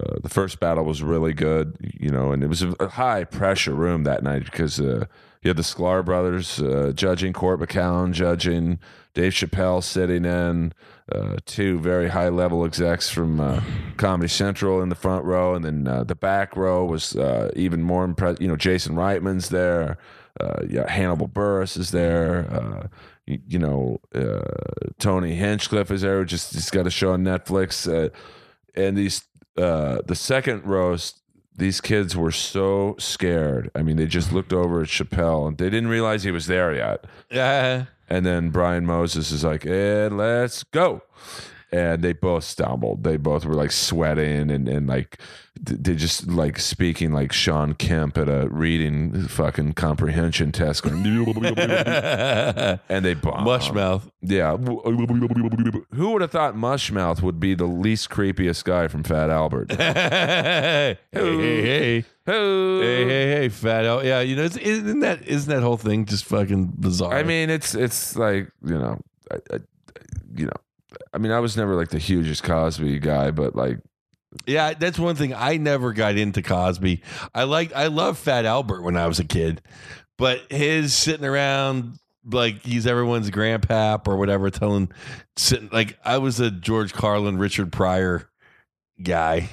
[0.00, 1.76] uh, the first battle was really good.
[1.80, 5.06] You know, and it was a, a high pressure room that night because uh,
[5.42, 8.78] you had the Sklar brothers uh, judging, Court McCown judging,
[9.14, 10.72] Dave Chappelle sitting in,
[11.10, 13.62] uh, two very high level execs from uh,
[13.96, 17.82] Comedy Central in the front row, and then uh, the back row was uh, even
[17.82, 18.42] more impressive.
[18.42, 19.98] You know, Jason Reitman's there.
[20.40, 22.48] Uh, yeah, Hannibal Buress is there.
[22.50, 22.86] Uh,
[23.26, 24.40] you, you know, uh,
[24.98, 26.24] Tony Hinchcliffe is there.
[26.24, 27.86] Just just got a show on Netflix.
[28.74, 29.22] And these
[29.56, 31.14] uh, the second rows,
[31.56, 33.70] these kids were so scared.
[33.74, 36.74] I mean, they just looked over at Chappelle and they didn't realize he was there
[36.74, 37.04] yet.
[37.30, 37.86] Yeah.
[38.12, 41.00] And then Brian Moses is like, and let's go.
[41.72, 43.02] And they both stumbled.
[43.02, 45.18] They both were like sweating and, and like
[45.60, 50.82] they just like speaking like Shawn Kemp at a reading fucking comprehension test.
[50.82, 53.46] Going, and they bombed.
[53.46, 54.10] Mushmouth.
[54.20, 54.56] Yeah.
[54.56, 59.72] Who would have thought Mushmouth would be the least creepiest guy from Fat Albert?
[59.76, 62.04] hey, hey, hey.
[62.26, 62.80] Who?
[62.80, 64.04] Hey, hey, hey, fat out.
[64.04, 67.14] Yeah, you know, it's, isn't that isn't that whole thing just fucking bizarre?
[67.14, 69.00] I mean, it's it's like you know,
[69.30, 69.58] I, I,
[70.36, 70.52] you know,
[71.12, 73.78] I mean, I was never like the hugest Cosby guy, but like,
[74.46, 75.34] yeah, that's one thing.
[75.34, 77.02] I never got into Cosby.
[77.34, 79.60] I liked, I loved Fat Albert when I was a kid,
[80.16, 84.90] but his sitting around like he's everyone's grandpap or whatever, telling
[85.36, 88.28] sitting like I was a George Carlin, Richard Pryor
[89.02, 89.48] guy.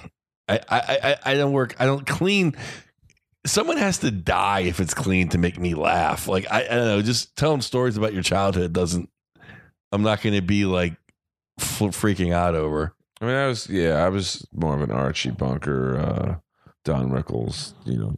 [0.47, 1.75] I, I, I, I don't work.
[1.79, 2.55] I don't clean.
[3.45, 6.27] Someone has to die if it's clean to make me laugh.
[6.27, 7.01] Like I, I don't know.
[7.01, 9.09] Just telling stories about your childhood doesn't.
[9.91, 10.95] I'm not going to be like
[11.61, 12.93] f- freaking out over.
[13.21, 16.35] I mean, I was yeah, I was more of an Archie Bunker, uh,
[16.85, 18.15] Don Rickles, you know.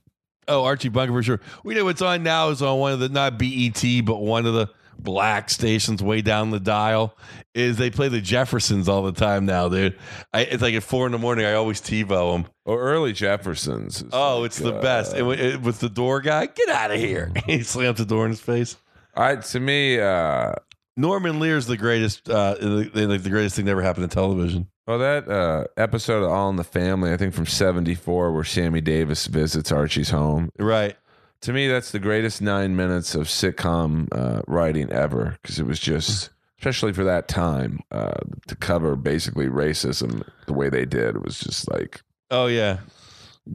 [0.47, 1.39] Oh, Archie Bunker for sure.
[1.63, 4.53] We know what's on now is on one of the not BET, but one of
[4.53, 4.67] the
[4.99, 7.17] black stations way down the dial.
[7.55, 9.97] Is they play the Jeffersons all the time now, dude.
[10.33, 11.45] I, it's like at four in the morning.
[11.45, 12.51] I always TiVo them.
[12.65, 14.01] Or early Jeffersons.
[14.03, 15.13] is Oh, like, it's the uh, best.
[15.13, 17.31] And with, it- with the door guy, get out of here.
[17.45, 18.77] he slams the door in his face.
[19.15, 20.53] I to me, uh,
[20.97, 24.67] Norman Lear's the greatest, uh, the, like the greatest thing that ever happened to television.
[24.87, 28.81] well, that uh, episode of All in the Family, I think from '74, where Sammy
[28.81, 30.49] Davis visits Archie's home.
[30.59, 30.95] Right.
[31.41, 35.79] To me, that's the greatest nine minutes of sitcom uh, writing ever because it was
[35.79, 41.15] just, especially for that time, uh, to cover basically racism the way they did.
[41.15, 42.81] It was just like Oh yeah.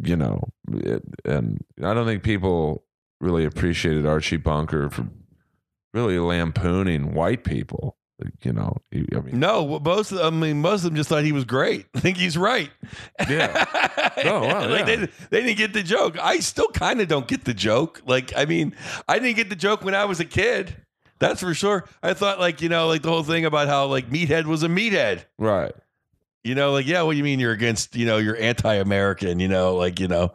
[0.02, 2.82] you know, it, and I don't think people
[3.20, 5.06] really appreciated Archie Bunker for
[5.96, 7.96] really lampooning white people.
[8.42, 11.32] You know, I mean, No, most of, I mean, most of them just thought he
[11.32, 11.84] was great.
[11.94, 12.70] I think he's right.
[13.28, 13.64] Yeah.
[14.24, 14.96] Oh, wow, like yeah.
[14.96, 14.96] they,
[15.28, 16.16] they didn't get the joke.
[16.18, 18.00] I still kind of don't get the joke.
[18.06, 18.74] Like, I mean,
[19.06, 20.74] I didn't get the joke when I was a kid.
[21.18, 21.86] That's for sure.
[22.02, 24.68] I thought like, you know, like the whole thing about how like meathead was a
[24.68, 25.26] meathead.
[25.38, 25.72] right.
[26.44, 29.48] You know, like, yeah, what do you mean you're against, you know, you're anti-American, you
[29.48, 30.32] know, like, you know,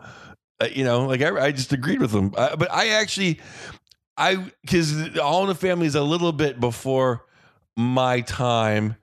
[0.60, 2.34] uh, you know, like I, I just agreed with him.
[2.38, 3.40] Uh, but I actually,
[4.22, 7.26] I, cause All in the Family is a little bit before
[7.76, 8.96] my time.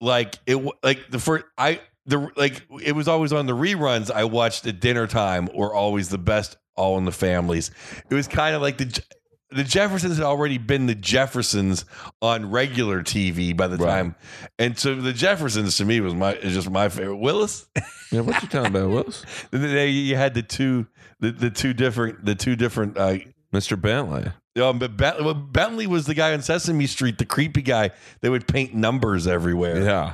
[0.00, 4.24] Like it, like the first, I, the, like it was always on the reruns I
[4.24, 7.70] watched at dinner time were always the best All in the Families.
[8.10, 9.02] It was kind of like the,
[9.50, 11.84] the Jeffersons had already been the Jeffersons
[12.20, 13.86] on regular TV by the Right.
[13.86, 14.14] time,
[14.58, 17.16] and so the Jeffersons to me was my is just my favorite.
[17.18, 17.66] Willis,
[18.12, 19.24] Yeah, what you talking about, Willis?
[19.50, 20.86] they, you had the two
[21.20, 22.98] the, the two different the two different.
[22.98, 23.18] Uh,
[23.54, 23.80] Mr.
[23.80, 24.30] Bentley.
[24.60, 27.90] um, but Bentley, well, Bentley was the guy on Sesame Street, the creepy guy.
[28.20, 29.82] They would paint numbers everywhere.
[29.82, 30.12] Yeah.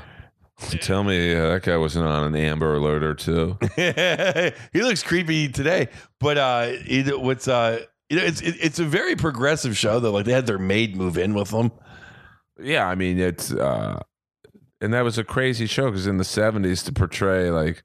[0.83, 3.59] Tell me uh, that guy wasn't on an Amber Alert or two.
[4.73, 5.89] he looks creepy today,
[6.19, 10.12] but uh, it, what's uh, you know, it's it, it's a very progressive show though.
[10.12, 11.73] Like they had their maid move in with them.
[12.61, 14.03] Yeah, I mean it's uh
[14.83, 17.83] and that was a crazy show because in the seventies to portray like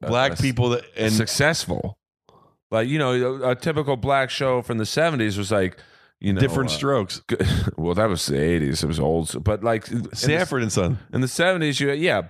[0.00, 1.98] Black a- people that and successful,
[2.76, 3.12] like you know,
[3.42, 5.76] a, a typical black show from the seventies was like
[6.18, 7.20] you know, Different uh, strokes.
[7.26, 7.46] good-
[7.76, 8.82] well, that was the '80s.
[8.82, 10.98] It was old, but like in the- Sanford and Son.
[11.12, 12.22] in the '70s, you yeah,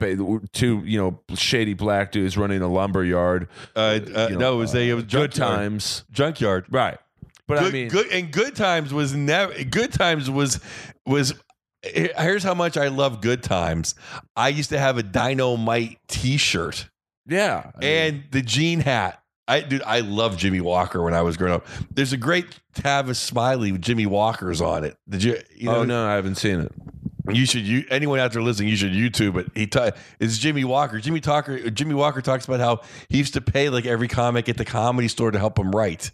[0.53, 3.49] two you know shady black dudes running a lumber yard.
[3.77, 5.57] Uh, uh, know, no, it was a it was Good Junkyard.
[5.59, 6.67] times, Junkyard.
[6.71, 6.99] right?
[7.47, 10.59] But good, I mean, good and good times was never good times was
[11.07, 11.33] was
[11.85, 13.95] here's how much I love good times.
[14.35, 16.89] I used to have a dynamite t-shirt
[17.29, 19.23] yeah, I mean, and the jean hat.
[19.49, 21.67] I dude, I love Jimmie Walker when I was growing up.
[21.91, 24.97] There's a great Tavis Smiley with Jimmie Walker's on it.
[25.09, 25.39] Did you?
[25.55, 26.73] you oh, know, oh no, I haven't seen it.
[27.33, 27.63] You should.
[27.67, 29.51] You anyone out there listening, you should YouTube it.
[29.55, 30.99] He ta- it's Jimmie Walker.
[31.01, 31.71] Jimmy Talker.
[31.71, 35.09] Jimmie Walker talks about how he used to pay like every comic at the comedy
[35.09, 36.13] store to help him write.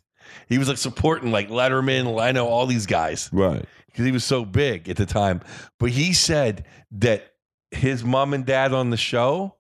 [0.49, 3.65] He was like supporting like Letterman, Leno, all these guys Right.
[3.87, 5.43] because he was so big at the time.
[5.79, 7.35] But he said that
[7.71, 9.57] his mom and dad on the show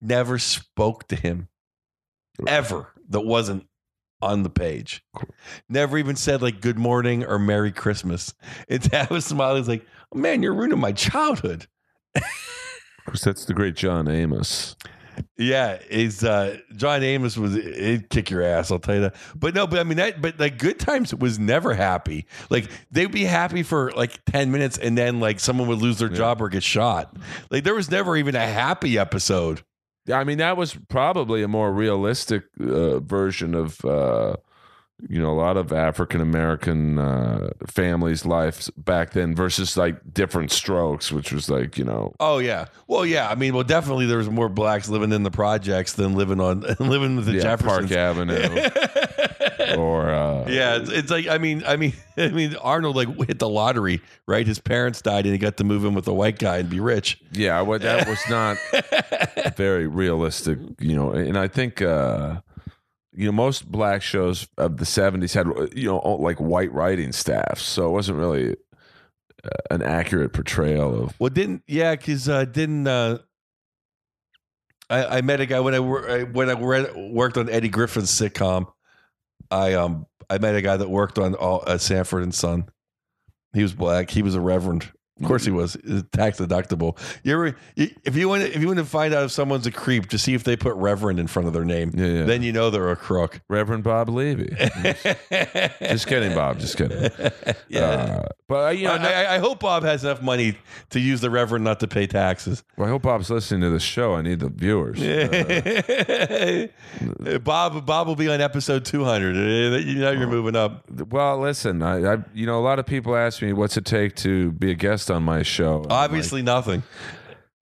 [0.00, 1.48] never spoke to him
[2.46, 2.92] ever.
[3.08, 3.66] That wasn't
[4.20, 5.02] on the page.
[5.68, 8.34] Never even said like good morning or Merry Christmas.
[8.68, 11.66] And Tavis Smiley's like, oh, man, you're ruining my childhood.
[12.14, 12.22] Of
[13.06, 14.76] course, that's the great John Amos.
[15.36, 19.16] Yeah, is uh John Amos was it'd kick your ass, I'll tell you that.
[19.34, 22.26] But no, but I mean that but like good times was never happy.
[22.50, 26.10] Like they'd be happy for like 10 minutes and then like someone would lose their
[26.10, 26.16] Yeah.
[26.18, 27.16] job or get shot.
[27.50, 29.62] Like there was never even a happy episode.
[30.12, 34.36] I mean that was probably a more realistic uh, version of uh,
[35.08, 40.50] you know a lot of African American uh, families' lives back then versus like different
[40.50, 42.66] strokes, which was like you know Oh yeah.
[42.86, 46.14] Well yeah, I mean well definitely there was more blacks living in the projects than
[46.14, 47.90] living on living with the yeah, Jeffersons.
[47.90, 48.68] Park Avenue
[49.78, 53.38] or uh, Yeah, it's, it's like I mean, I mean, I mean, Arnold like hit
[53.38, 54.46] the lottery, right?
[54.46, 56.80] His parents died, and he got to move in with a white guy and be
[56.80, 57.20] rich.
[57.32, 57.60] yeah.
[57.62, 58.56] Well, that was not
[59.56, 61.10] very realistic, you know.
[61.12, 62.40] And I think uh,
[63.12, 67.58] you know most black shows of the '70s had you know like white writing staff,
[67.58, 68.56] so it wasn't really
[69.44, 73.18] uh, an accurate portrayal of Well, didn't yeah, because uh, didn't uh,
[74.90, 78.10] I, I met a guy when I I- when I read, worked on Eddie Griffin's
[78.10, 78.72] sitcom.
[79.50, 82.68] I um I met a guy that worked on all, uh, Sanford and Son.
[83.54, 84.10] He was black.
[84.10, 84.92] He was a reverend.
[85.20, 86.96] Of course, he was It's tax deductible.
[87.24, 89.72] You ever, if you want, to, if you want to find out if someone's a
[89.72, 91.92] creep, to see if they put reverend in front of their name.
[91.94, 92.24] Yeah, yeah.
[92.24, 93.40] Then you know they're a crook.
[93.48, 94.54] Reverend Bob Levy.
[95.80, 96.58] just kidding, Bob.
[96.60, 97.10] Just kidding.
[97.68, 97.80] Yeah.
[97.82, 100.56] Uh, but uh, you know, I, I, I hope Bob has enough money
[100.90, 102.62] to use the reverend not to pay taxes.
[102.78, 104.14] well, I hope Bob's listening to the show.
[104.14, 104.98] I need the viewers.
[107.28, 109.36] Uh, Bob Bob will be on episode 200.
[109.36, 110.84] Uh, You know you're moving up.
[111.10, 114.14] well, listen, I, I, you know, a lot of people ask me, "What's it take
[114.16, 116.82] to be a guest on my show?" Obviously nothing.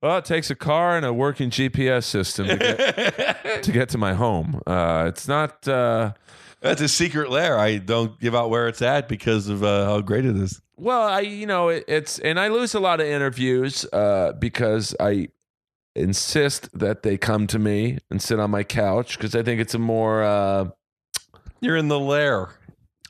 [0.03, 3.99] well, it takes a car and a working GPS system to get, to, get to
[3.99, 4.61] my home.
[4.67, 5.67] Uh, it's not.
[5.67, 6.13] Uh,
[6.61, 7.59] That's a secret lair.
[7.59, 10.61] I don't give out where it's at because of uh, how great it is.
[10.79, 14.95] Well, I you know it, it's and I lose a lot of interviews uh, because
[15.01, 15.29] I
[15.95, 19.75] insist that they come to me and sit on my couch because I think it's
[19.75, 20.69] a more uh,
[21.61, 22.51] You're in the lair.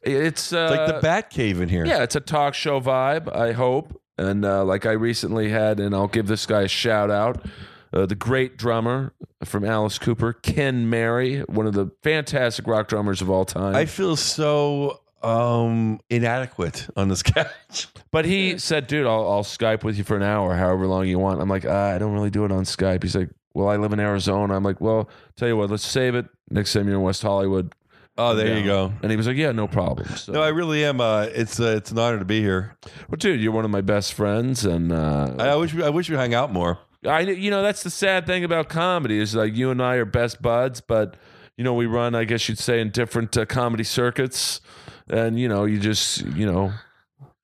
[0.05, 1.85] it's uh, It's like the bat cave in here.
[1.85, 5.95] yeah it's a talk show vibe I hope and uh, like I recently had and
[5.95, 7.45] I'll give this guy a shout out.
[7.93, 9.13] Uh, the great drummer
[9.45, 13.75] from Alice Cooper, Ken Mary, one of the fantastic rock drummers of all time.
[13.75, 17.89] I feel so um inadequate on this couch.
[18.11, 21.19] But he said, dude, I'll, I'll Skype with you for an hour, however long you
[21.19, 21.41] want.
[21.41, 23.03] I'm like, ah, I don't really do it on Skype.
[23.03, 24.55] He's like, well, I live in Arizona.
[24.55, 26.27] I'm like, well, tell you what, let's save it.
[26.51, 27.75] Next time you're in West Hollywood.
[28.19, 28.93] Oh, there you go.
[29.03, 30.09] And he was like, yeah, no problem.
[30.17, 31.01] So, No, I really am.
[31.01, 32.77] Uh, it's uh, it's an honor to be here.
[33.09, 34.65] well, dude, you're one of my best friends.
[34.65, 36.79] And uh, I, I wish we, I wish we hung out more.
[37.07, 40.05] I, you know, that's the sad thing about comedy is like you and I are
[40.07, 41.17] best buds, but,
[41.57, 44.61] you know, we run, I guess you'd say, in different uh, comedy circuits.
[45.09, 46.73] And, you know, you just, you know,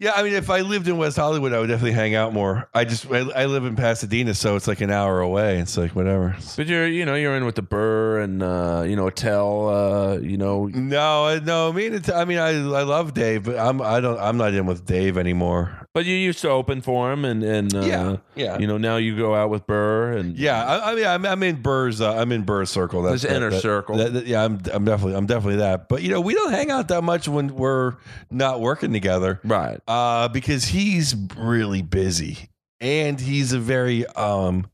[0.03, 2.69] Yeah, I mean, if I lived in West Hollywood, I would definitely hang out more.
[2.75, 5.59] I just I, I live in Pasadena, so it's like an hour away.
[5.59, 6.35] It's like whatever.
[6.57, 10.17] but you're, you know, you're in with the Burr and, uh, you know, Attell, uh,
[10.17, 11.69] you know, No, no.
[11.69, 14.55] I mean, it's, I mean, I I love Dave, but I'm I don't I'm not
[14.55, 15.87] in with Dave anymore.
[15.95, 18.59] But you used to open for him, and and uh, Yeah, yeah.
[18.59, 21.43] you know now you go out with Burr, and Yeah, I, I mean, I'm, I'm
[21.43, 22.01] in Burr's.
[22.01, 23.03] Uh, I'm in Burr's circle.
[23.03, 23.99] That's His inner that- circle.
[23.99, 25.89] that- that- yeah, I'm I'm definitely I'm definitely that.
[25.91, 27.97] But you know, we don't hang out that much when we're
[28.31, 29.39] not working together.
[29.45, 29.81] right.
[29.87, 32.49] uh, because he's really busy
[32.81, 34.67] and he's a very um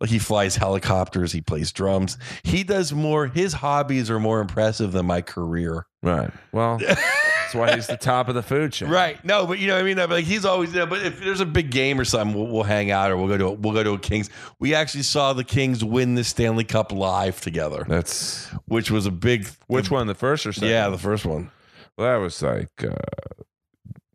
[0.00, 2.16] like he flies helicopters, he plays drums.
[2.42, 5.84] He does more his hobbies are more impressive than my career.
[6.02, 6.30] Right.
[6.52, 6.80] Well,
[7.54, 8.88] that's why he's the top of the food chain.
[8.88, 9.22] Right.
[9.24, 9.96] No, but you know what I mean?
[9.96, 10.86] Like he's always there.
[10.86, 13.38] But if there's a big game or something, we'll, we'll hang out or we'll go
[13.38, 14.30] to a, we'll go to a Kings.
[14.58, 19.10] We actually saw the Kings win the Stanley Cup live together, That's which was a
[19.10, 20.68] big which one, the first or second?
[20.68, 21.50] Yeah, the first one.
[21.96, 22.94] Well, that was like uh,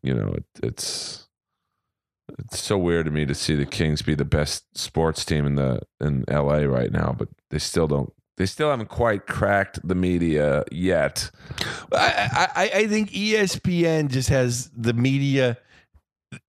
[0.01, 1.27] you know, it, it's
[2.37, 5.55] it's so weird to me to see the Kings be the best sports team in
[5.55, 8.13] the in LA right now, but they still don't.
[8.39, 11.29] They still haven't quite cracked the media yet.
[11.93, 15.57] I, I, I think ESPN just has the media.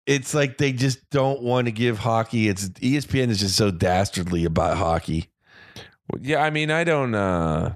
[0.05, 2.47] It's like they just don't want to give hockey.
[2.47, 5.29] It's ESPN is just so dastardly about hockey.
[6.11, 7.73] Well, Yeah, I mean, I don't uh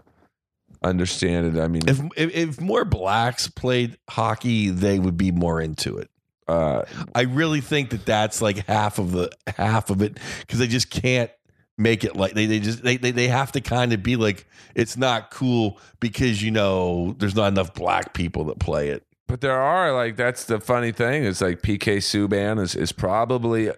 [0.83, 1.59] understand it.
[1.59, 6.09] I mean, If, if if more blacks played hockey, they would be more into it.
[6.47, 6.83] uh,
[7.15, 10.91] I really think that that's like half of the half of it because they just
[10.91, 11.31] can't
[11.77, 14.47] make it like they, they just they, they they have to kind of be like
[14.75, 19.03] it's not cool because you know there's not enough black people that play it.
[19.27, 23.69] But there are like that's the funny thing is like PK Subban is is probably
[23.69, 23.73] uh,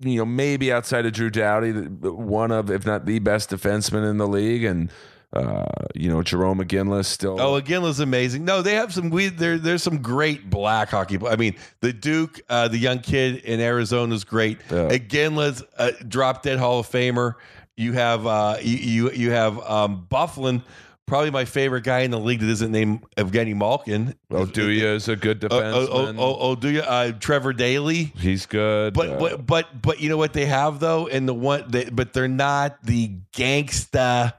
[0.00, 4.16] you know maybe outside of Drew Doughty one of if not the best defenseman in
[4.16, 4.90] the league and
[5.32, 8.44] uh, you know Jarome Iginla still Oh, Iginla's amazing.
[8.44, 9.58] No, they have some we there.
[9.58, 11.18] There's some great black hockey.
[11.26, 14.58] I mean, the Duke, uh, the young kid in Arizona is great.
[14.70, 14.88] Yeah.
[14.88, 17.34] Iginla's a drop dead Hall of Famer.
[17.76, 20.62] You have uh, you you, have um, Byfuglien,
[21.06, 24.14] probably my favorite guy in the league that isn't named Evgeny Malkin.
[24.30, 26.16] Oduya is a good Oh, defenseman.
[26.18, 26.80] oh, oh, oh, do you?
[26.82, 28.12] Uh, Trevor Daley.
[28.16, 28.92] He's good.
[28.92, 31.84] But, Uh, but but but you know what they have though, and the one they,
[31.84, 34.34] but they're not the gangsta,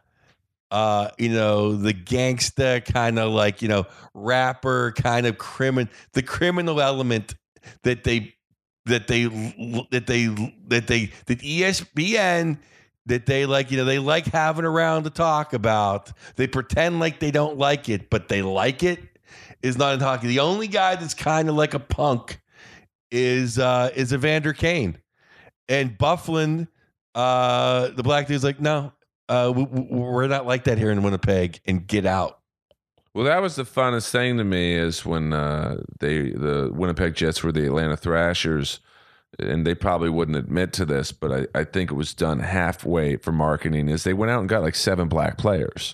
[0.72, 6.24] uh, you know, the gangsta kind of like you know rapper kind of criminal, the
[6.24, 7.36] criminal element
[7.84, 8.34] that they
[8.86, 9.26] that they
[9.92, 10.28] that they
[10.68, 12.58] that they that ESPN
[13.06, 16.12] that they like you know they like having around to talk about.
[16.38, 19.00] They pretend like they don't like it, but they like it.
[19.62, 20.28] Is not in hockey.
[20.28, 22.40] The only guy that's kind of like a punk
[23.12, 24.98] is uh is Evander Kane.
[25.68, 26.68] And Byfuglien,
[27.14, 28.94] uh the black dude's like, no,
[29.32, 32.40] uh we, we- we're not like that here in Winnipeg and get out.
[33.14, 37.44] Well, that was the funnest thing to me is when uh, they the Winnipeg Jets
[37.44, 38.80] were the Atlanta Thrashers,
[39.38, 43.18] and they probably wouldn't admit to this, but I, I think it was done halfway
[43.18, 43.90] for marketing.
[43.90, 45.92] Is they went out and got like seven black players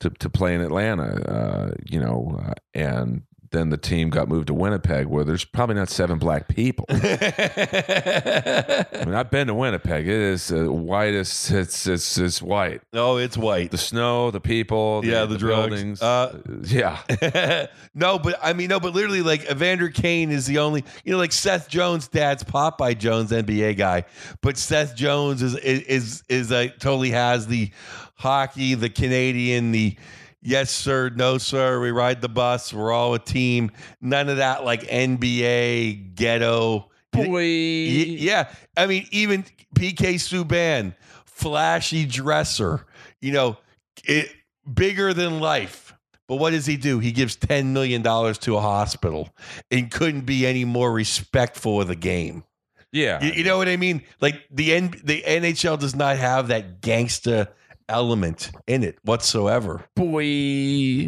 [0.00, 4.48] to to play in Atlanta, uh, you know, uh, and then the team got moved
[4.48, 6.84] to Winnipeg, where there's probably not seven black people.
[6.90, 11.50] I mean, I've been to Winnipeg; it is uh, whitest.
[11.50, 12.82] It's it's it's white.
[12.92, 13.70] oh, it's white.
[13.70, 15.68] The snow, the people, Yeah, the drugs.
[15.68, 16.02] buildings.
[16.02, 17.66] Uh, yeah.
[17.94, 21.18] no, but I mean, no, but literally, like Evander Kane is the only, you know,
[21.18, 24.04] like Seth Jones' dad's Popeye Jones, NBA guy,
[24.42, 27.70] but Seth Jones is is is, is uh, totally has the
[28.16, 29.96] hockey, the Canadian, the
[30.42, 33.70] yes sir, no sir, we ride the bus, we're all a team.
[34.00, 36.90] None of that like NBA ghetto.
[37.12, 37.42] Boy.
[37.42, 39.44] Yeah, I mean, even
[39.74, 40.94] PK Subban,
[41.24, 42.86] flashy dresser,
[43.20, 43.56] you know,
[44.04, 44.30] it
[44.72, 45.94] bigger than life.
[46.26, 46.98] But what does he do?
[46.98, 49.30] He gives ten million dollars to a hospital
[49.70, 52.44] and couldn't be any more respectful of the game.
[52.92, 53.22] Yeah.
[53.22, 54.02] You, you know what I mean?
[54.20, 57.48] Like the N, the NHL does not have that gangsta
[57.88, 59.84] element in it whatsoever.
[59.96, 60.22] boy.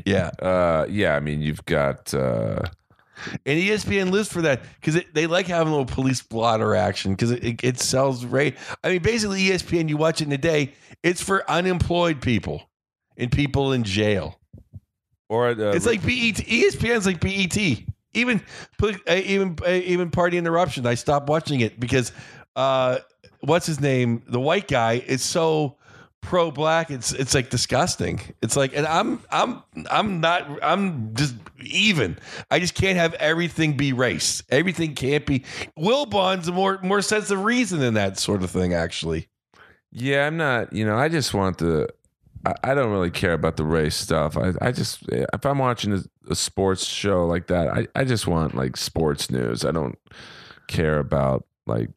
[0.06, 2.62] Yeah, Uh, yeah, I mean, you've got uh,
[3.44, 7.30] and ESPN lives for that because they like having a little police blotter action because
[7.30, 8.56] it, it, it sells rate.
[8.82, 12.62] I mean, basically, ESPN, you watch it in a day, it's for unemployed people
[13.16, 14.40] and people in jail.
[15.28, 16.36] or uh, It's like BET.
[16.46, 17.84] ESPN's like BET.
[18.12, 18.42] Even
[18.82, 20.86] uh, even uh, even Party Interruption.
[20.86, 22.12] I stopped watching it because
[22.56, 22.98] uh,
[23.40, 24.22] what's his name?
[24.26, 25.76] The white guy is so
[26.20, 26.90] pro black.
[26.90, 28.20] It's it's like disgusting.
[28.42, 30.62] It's like, and I'm I'm I'm not.
[30.62, 32.18] I'm just even.
[32.50, 34.42] I just can't have everything be race.
[34.50, 35.44] Everything can't be.
[35.76, 38.74] Wilbon's more more sense of reason than that sort of thing.
[38.74, 39.28] Actually,
[39.92, 40.72] yeah, I'm not.
[40.72, 41.88] You know, I just want the.
[42.44, 44.36] I, I don't really care about the race stuff.
[44.36, 48.04] I, I just eh, if I'm watching a, a sports show like that, I, I
[48.04, 49.64] just want like sports news.
[49.64, 49.98] I don't
[50.68, 51.90] care about like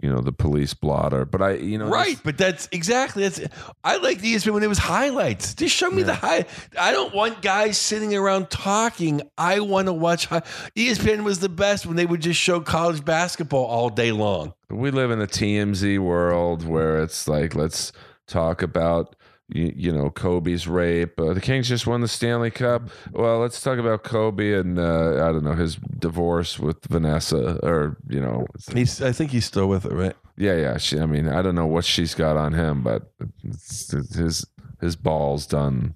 [0.00, 1.24] you know the police blotter.
[1.24, 2.10] But I you know right?
[2.10, 3.40] this- But that's exactly that's.
[3.84, 5.54] I like the ESPN when it was highlights.
[5.54, 6.46] Just show me the high.
[6.78, 9.22] I don't want guys sitting around talking.
[9.36, 10.26] I want to watch.
[10.26, 10.42] High,
[10.76, 14.54] ESPN was the best when they would just show college basketball all day long.
[14.70, 17.92] we live in a TMZ world where it's like let's
[18.26, 19.16] talk about
[19.48, 21.18] you, you know Kobe's rape.
[21.18, 22.82] Uh, the Kings just won the Stanley Cup.
[23.12, 27.96] Well, let's talk about Kobe and uh, I don't know his divorce with Vanessa, or
[28.08, 29.00] you know, He's.
[29.02, 30.16] I think he's still with her, right?
[30.36, 30.76] yeah, yeah.
[30.76, 33.10] She, I mean, I don't know what she's got on him, but
[33.42, 34.46] his
[34.80, 35.94] his balls done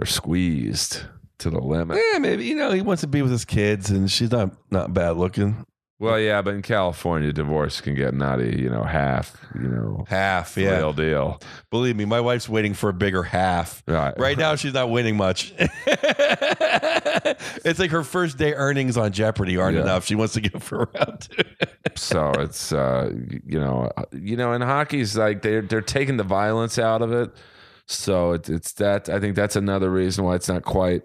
[0.00, 1.02] or squeezed
[1.38, 1.98] to the limit.
[2.12, 4.92] Yeah, maybe you know he wants to be with his kids, and she's not not
[4.94, 5.64] bad looking.
[6.00, 8.58] Well, yeah, but in California, divorce can get nutty.
[8.58, 9.36] You know, half.
[9.54, 10.78] You know, Half, yeah.
[10.78, 11.40] real deal.
[11.70, 13.82] Believe me, my wife's waiting for a bigger half.
[13.86, 14.18] Right.
[14.18, 15.52] Right now, she's not winning much.
[17.64, 19.82] it's like her first day earnings on Jeopardy aren't Yeah.
[19.82, 20.06] enough.
[20.06, 21.28] She wants to give her around.
[21.96, 23.12] so it's uh,
[23.44, 27.12] you know, uh, you know, in hockey's like they're they're taking the violence out of
[27.12, 27.30] it.
[27.86, 31.02] So it's it's that I think that's another reason why it's not quite.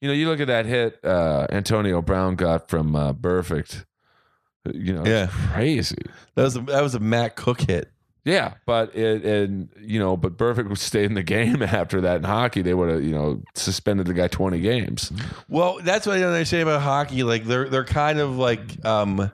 [0.00, 3.84] You know, you look at that hit uh, Antonio Brown got from uh, Burfict.
[4.74, 5.28] You know, Yeah.
[5.52, 5.96] crazy.
[6.34, 7.90] that was a, that was a Matt Cooke hit.
[8.24, 12.24] Yeah, but it and you know, but Burfict stayed in the game after that in
[12.24, 12.60] hockey.
[12.62, 15.10] They would have you know suspended the guy twenty games.
[15.48, 17.22] Well, that's what I don't understand about hockey.
[17.22, 19.30] Like they're they're kind of like um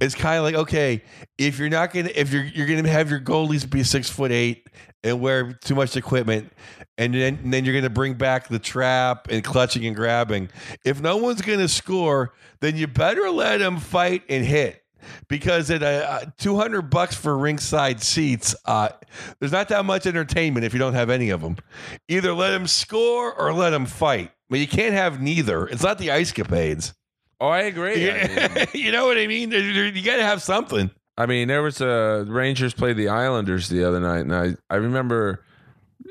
[0.00, 1.02] it's kind of like okay,
[1.38, 4.66] if you're not gonna if you're you're gonna have your goalies be six foot eight
[5.06, 6.52] and wear too much equipment,
[6.98, 10.50] and then and then you're gonna bring back the trap and clutching and grabbing.
[10.84, 14.82] If no one's gonna score, then you better let them fight and hit.
[15.28, 18.88] Because at uh, 200 bucks for ringside seats, uh,
[19.38, 21.56] there's not that much entertainment if you don't have any of them.
[22.08, 24.32] Either let them score or let them fight.
[24.50, 25.66] But you can't have neither.
[25.68, 26.92] It's not the ice capades.
[27.40, 28.10] Oh, I agree.
[28.10, 29.52] I mean, you know what I mean?
[29.52, 30.90] You got to have something.
[31.18, 34.76] I mean, there was a Rangers played the Islanders the other night, and I I
[34.76, 35.42] remember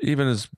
[0.02, 0.48] even as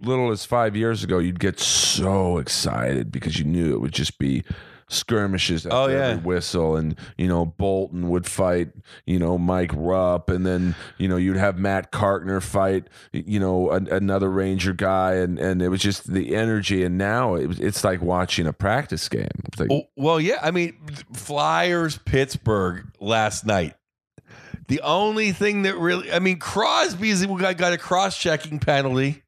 [0.00, 4.18] little as five years ago, you'd get so excited because you knew it would just
[4.18, 4.44] be
[4.88, 5.64] skirmishes.
[5.64, 6.08] After Oh, yeah.
[6.08, 8.68] every whistle, and you know Boulton would fight,
[9.06, 13.70] you know Mike Rupp, and then you know you'd have Matt Carkner fight, you know
[13.70, 16.84] an, another Ranger guy, and and it was just the energy.
[16.84, 19.28] And now it, it's like watching a practice game.
[19.58, 20.38] Like, Well, yeah.
[20.42, 20.76] I mean,
[21.14, 23.74] Flyers, Pittsburgh last night.
[24.68, 29.22] The only thing that really, I mean, Crosby's got, got a cross checking penalty.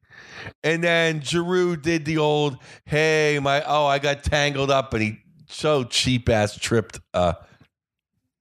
[0.63, 4.93] And then Giroux did the old, hey, my, oh, I got tangled up.
[4.93, 7.33] And he so cheap ass tripped uh,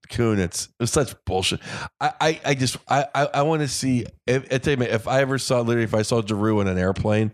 [0.09, 0.68] Kunitz.
[0.68, 1.60] It was such bullshit.
[2.01, 5.09] I, I, I just, I, I, I want to see, if, I tell you, if
[5.09, 7.32] I ever saw, literally, if I saw Giroux in an airplane,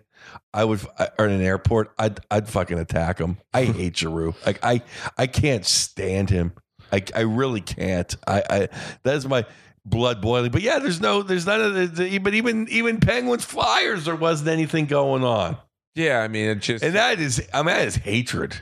[0.54, 0.80] I would,
[1.18, 3.38] or in an airport, I'd, I'd fucking attack him.
[3.52, 4.34] I hate Giroux.
[4.46, 4.82] Like I,
[5.18, 6.52] I can't stand him.
[6.92, 8.14] I, I really can't.
[8.26, 8.68] I, I,
[9.02, 9.44] that is my
[9.84, 10.50] blood boiling.
[10.50, 14.16] But yeah, there's no, there's none of the, the but even, even Penguins Flyers, there
[14.16, 15.56] wasn't anything going on,
[15.94, 18.56] yeah, I mean, it just and that is, I mean, that is hatred.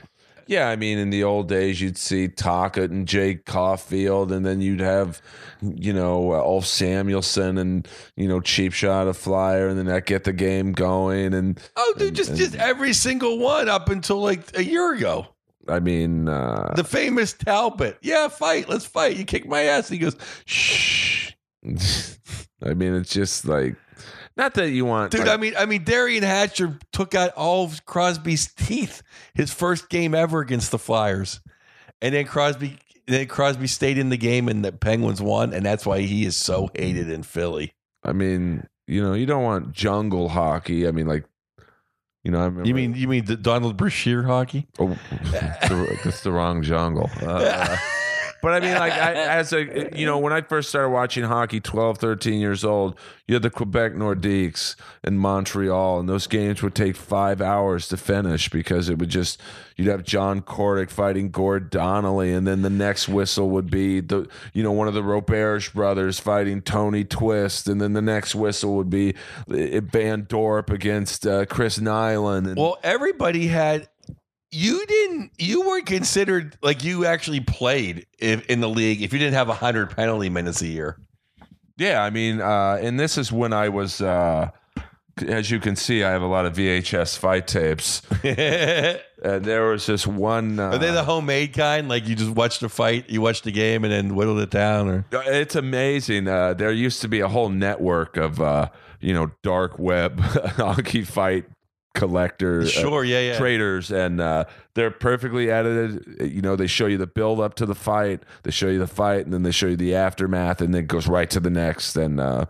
[0.47, 4.59] Yeah, I mean, in the old days, you'd see Talcott and Jay Caufield, and then
[4.59, 5.21] you'd have,
[5.61, 7.87] you know, uh, Ulf Samuelsson and
[8.17, 11.33] you know, cheap shot a flyer, and then that get the game going.
[11.33, 14.93] And Oh, dude, And- just and- just every single one up until like a year
[14.93, 15.27] ago.
[15.67, 17.97] I mean, uh, The famous Talbot.
[18.01, 18.67] Yeah, fight.
[18.67, 19.15] Let's fight.
[19.17, 19.89] You kick my ass.
[19.89, 20.15] He goes,
[20.45, 21.31] shh.
[22.63, 23.75] I mean, it's just like,
[24.37, 27.65] not that you want, Dude, like- I mean, I mean, Derian Hatcher took out all
[27.65, 29.03] of Crosby's teeth
[29.35, 31.39] his first game ever against the Flyers,
[32.01, 32.77] and then Crosby,
[33.07, 36.35] then Crosby stayed in the game, and the Penguins won, and that's why he is
[36.37, 37.73] so hated in Philly.
[38.03, 40.87] I mean, you know, you don't want jungle hockey.
[40.87, 41.25] I mean, like,
[42.23, 44.67] you know, I remember, You mean you mean the Donald Brashear hockey?
[44.79, 47.09] Oh, that's the, the wrong jungle.
[47.21, 47.77] Uh,
[48.41, 51.59] but I mean, like, I, as a, you know, when I first started watching hockey,
[51.59, 52.97] 12, 13 years old,
[53.27, 57.97] you had the Quebec Nordiques in Montreal, and those games would take five hours to
[57.97, 59.39] finish because it would just,
[59.77, 64.27] you'd have Jon Kordic fighting Gord Donnelly, and then the next whistle would be the,
[64.53, 68.75] you know, one of the Roberge brothers fighting Tony Twist, and then the next whistle
[68.75, 69.15] would be
[69.49, 72.47] uh, Van Dorp against uh, Chris Nilan.
[72.47, 73.87] And, Well, everybody had.
[74.51, 75.31] You didn't.
[75.37, 79.47] You weren't considered like you actually played if, in the league if you didn't have
[79.47, 80.97] hundred penalty minutes a year.
[81.77, 84.51] Yeah, I mean, uh, and this is when I was, uh,
[85.25, 88.01] as you can see, I have a lot of VHS fight tapes.
[88.23, 88.99] And
[89.45, 90.59] there was this one.
[90.59, 91.87] Uh, are they the homemade kind?
[91.87, 94.89] Like you just watched the fight, you watched the game, and then whittled it down,
[94.89, 96.27] or it's amazing.
[96.27, 98.69] Uh, there used to be a whole network of, uh,
[98.99, 101.45] you know, dark web hockey fight
[101.93, 103.37] collector uh, sure, yeah, yeah.
[103.37, 104.45] traders, and uh,
[104.75, 106.31] they're perfectly edited.
[106.31, 108.87] You know, they show you the build up to the fight, they show you the
[108.87, 111.49] fight, and then they show you the aftermath, and then it goes right to the
[111.49, 111.95] next.
[111.95, 112.45] And uh,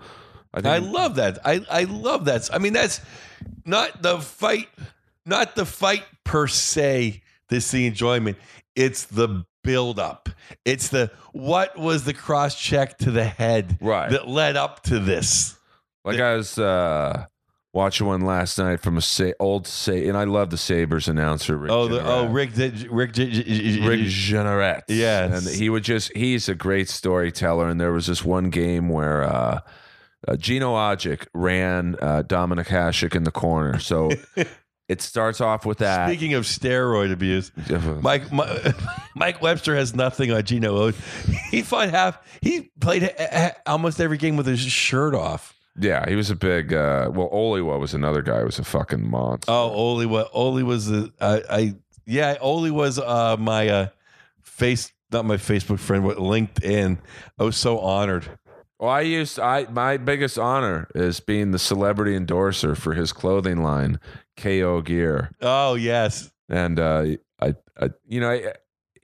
[0.54, 1.40] I think I love that.
[1.46, 2.50] I I love that.
[2.54, 3.02] I mean, that's
[3.66, 4.70] not the fight,
[5.26, 7.22] not the fight per se.
[7.50, 8.38] This the enjoyment.
[8.76, 10.30] It's the build up.
[10.66, 14.10] It's the what was the cross check to the head Right.
[14.10, 15.58] that led up to this.
[16.04, 17.26] Like I was uh,
[17.74, 21.58] watching one last night from a sa- old say, and I love the Sabres announcer.
[21.58, 23.26] Rick Oh, the, oh, Rick, did- Rick, Rick
[24.08, 24.82] Jeanneret.
[24.88, 25.48] Yes.
[25.48, 27.68] and he would just he's a great storyteller.
[27.70, 29.60] And there was this one game where uh,
[30.28, 33.80] uh, Gino Odjick ran uh, Dominik Hasek in the corner.
[33.80, 34.12] So
[34.90, 36.10] it starts off with that.
[36.10, 37.52] Speaking of steroid abuse,
[38.02, 38.44] Mike Mi-
[39.16, 40.92] Mike Webster has nothing on Gino.
[41.52, 42.20] He fought half.
[42.42, 45.56] He played uh, uh, almost every game with his shirt off.
[45.80, 46.74] Yeah, he was a big.
[46.74, 48.40] Uh, well, Oliwa was another guy.
[48.40, 49.52] who was a fucking monster.
[49.52, 51.76] Oh, Oli was Oli was the I, I
[52.06, 53.88] yeah Oli was uh my uh
[54.42, 56.98] face not my Facebook friend but LinkedIn.
[57.40, 58.38] I was so honored.
[58.80, 63.62] Well, I used I my biggest honor is being the celebrity endorser for his clothing
[63.62, 64.00] line,
[64.38, 66.32] KO Gear, Oh yes.
[66.50, 67.06] and uh,
[67.40, 68.54] I, I, you know, I,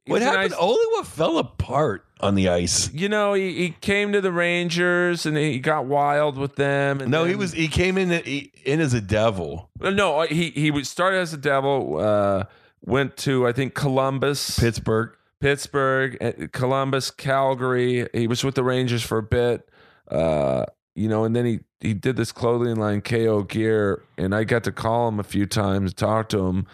[0.08, 0.52] What happened?
[0.52, 2.92] nice- Oli what fell apart on the ice.
[2.94, 7.00] you know, he, he came to the Rangers and he got wild with them.
[7.02, 9.70] And No, he was he came in he, in as a devil.
[9.80, 11.98] no, he he was started as a devil.
[12.00, 12.44] Uh,
[12.86, 15.12] went to I think Columbus, Pittsburgh.
[15.40, 18.08] Pittsburgh, eh, Columbus, Calgary.
[18.14, 19.70] He was with the Rangers for a bit.
[20.10, 20.66] Uh,
[20.96, 24.64] you know, and then he he did this clothing line KO Gear, and I got
[24.64, 26.66] to call him a few times, talk to him,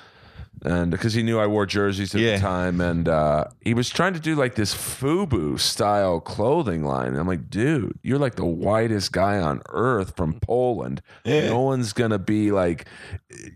[0.64, 2.36] and because he knew I wore jerseys at Yeah.
[2.36, 7.10] the time, and uh, he was trying to do like this FUBU style clothing line.
[7.10, 11.02] And I'm like, dude, you're like the whitest guy on earth from Poland.
[11.26, 11.50] Yeah.
[11.50, 12.88] No one's gonna be like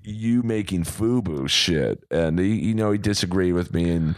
[0.04, 2.04] you making FUBU shit.
[2.12, 4.16] And he, you know, he disagreed with me and.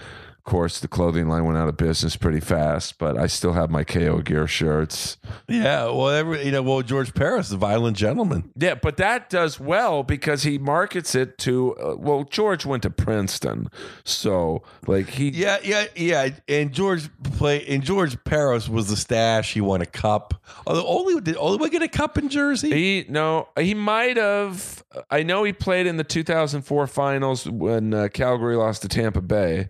[0.50, 3.70] Of course, the clothing line went out of business pretty fast, but I still have
[3.70, 5.18] my KO gear shirts.
[5.48, 8.52] Yeah, well, every, you know, well, George Parros, the violent gentleman.
[8.56, 11.76] Yeah, but that does well because he markets it to.
[11.78, 13.68] Uh, well, George went to Princeton,
[14.04, 15.30] so like he.
[15.30, 16.30] Yeah, yeah, yeah.
[16.48, 19.54] And George play and George Parros was the stash.
[19.54, 20.34] He won a cup.
[20.66, 22.72] Although only did only get a cup in Jersey.
[22.72, 24.84] He no, he might have.
[25.12, 29.70] I know he played in the 2004 finals when uh, Calgary lost to Tampa Bay.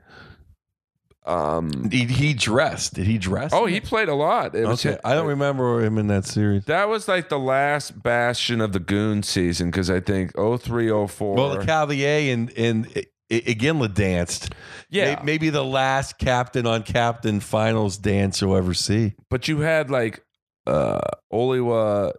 [1.30, 1.89] Um.
[1.91, 2.95] He, he dressed.
[2.95, 3.51] Did he dress?
[3.53, 4.56] Oh, he played a lot.
[4.56, 6.65] It was Okay, I don't remember him in that series.
[6.65, 11.35] That was like the last bastion of the goon season because I think 03, 04.
[11.35, 14.53] Well, Lecavalier and and I- I- Iginla danced.
[14.89, 15.15] Yeah.
[15.18, 19.14] May- maybe the last captain on captain finals dance you'll ever see.
[19.30, 20.23] but you had like
[20.68, 20.99] uh
[21.31, 22.11] Oliwa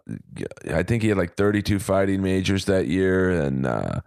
[0.73, 4.01] I think he had like 32 fighting majors that year and uh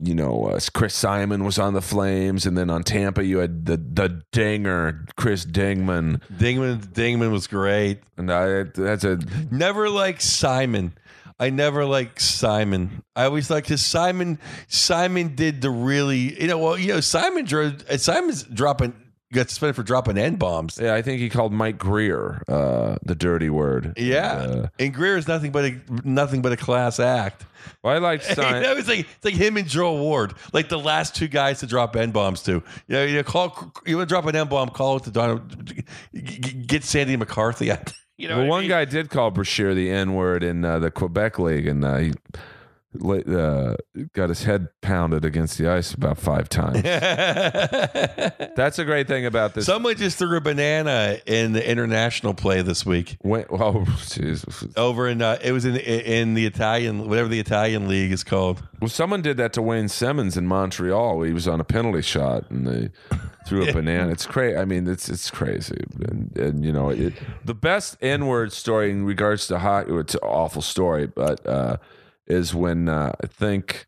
[0.00, 3.66] you know uh, Chris Simon was on the Flames and then on Tampa you had
[3.66, 8.00] the the dinger Chris Dingman Dingman Dingman was great.
[8.16, 9.18] and I that's a
[9.50, 10.92] Never like Simon.
[11.38, 13.02] I never liked Simon.
[13.14, 14.38] I always liked his Simon.
[14.68, 16.56] Simon did the really, you know.
[16.58, 17.84] Well, you know, Simon drove.
[18.00, 18.94] Simon's dropping
[19.36, 20.78] got suspended for dropping n bombs.
[20.82, 25.16] yeah I think he called Mike Grier uh the dirty word Yeah, Uh, and Grier
[25.16, 27.44] is nothing but a nothing but a class act.
[27.82, 31.14] well, I Simon know, it's like it's like him and Joe Ward, like the last
[31.14, 32.52] two guys to drop n bombs to.
[32.52, 35.10] You know, you know, call you want to drop an n bomb, call it to
[35.10, 35.48] Don,
[36.66, 37.70] get Sandy McCarthy.
[38.18, 38.70] You know, well, what I one mean?
[38.70, 42.12] guy did call Brashear the N word in uh, the Quebec League, and uh, he
[43.02, 43.76] uh,
[44.12, 46.82] got his head pounded against the ice about five times.
[48.56, 49.66] That's a great thing about this.
[49.66, 54.64] Someone just threw a banana in the international play this week When, oh, Jesus.
[54.76, 58.62] over in uh, it was in in the Italian whatever the Italian league is called.
[58.80, 61.22] Well, someone did that to Wayne Simmonds in Montreal.
[61.22, 62.90] He was on a penalty shot, and they
[63.46, 64.12] threw a banana.
[64.12, 64.56] It's crazy.
[64.56, 65.82] I mean, it's it's crazy.
[66.08, 67.14] And, and you know, it,
[67.44, 69.92] the best N word story in regards to hockey.
[69.94, 71.76] It's an awful story, but uh,
[72.26, 73.86] is when uh, I think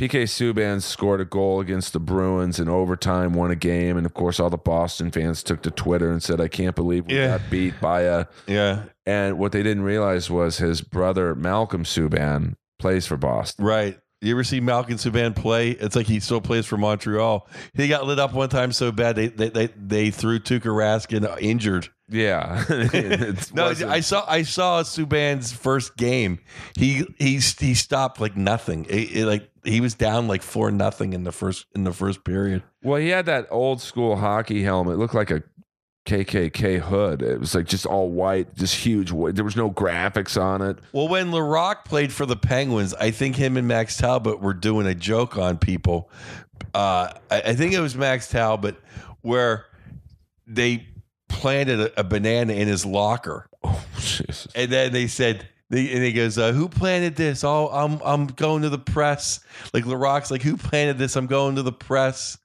[0.00, 4.14] PK Subban scored a goal against the Bruins in overtime, won a game, and of
[4.14, 7.38] course, all the Boston fans took to Twitter and said, "I can't believe we Yeah.
[7.38, 12.54] got beat by a." Yeah, And what they didn't realize was his brother Malcolm Subban
[12.78, 13.64] plays for Boston.
[13.64, 13.98] right.
[14.22, 15.70] You ever see Malcolm Subban play?
[15.70, 17.48] It's like he still plays for Montreal.
[17.72, 21.14] He got lit up one time so bad they they they, they threw Tuukka Rask
[21.16, 21.88] in injured.
[22.10, 22.64] Yeah.
[23.54, 26.40] No, wasn't- I saw I saw Subban's first game.
[26.76, 28.84] He he he stopped like nothing.
[28.88, 32.24] It- it, like he was down like four nothing in the first in the first
[32.24, 32.62] period.
[32.82, 34.94] well, he had that old school hockey helmet.
[34.94, 35.42] It looked like a
[36.06, 37.22] KKK hood.
[37.22, 39.12] It was like just all white, just huge.
[39.12, 39.34] white.
[39.34, 40.78] There was no graphics on it.
[40.92, 44.86] Well, when Laraque played for the Penguins, I think him and Max Talbot were doing
[44.86, 46.10] a joke on people.
[46.74, 48.76] Uh, I, I think it was Max Talbot
[49.20, 49.66] where
[50.46, 50.86] they
[51.30, 54.46] planted a, a banana in his locker, Oh, Jesus.
[54.54, 55.48] and then they said.
[55.70, 57.44] They, and he goes, uh, "Who planted this?
[57.44, 59.38] Oh, I'm I'm going to the press."
[59.72, 61.14] Like Laraque's like, "Who planted this?
[61.14, 62.36] I'm going to the press."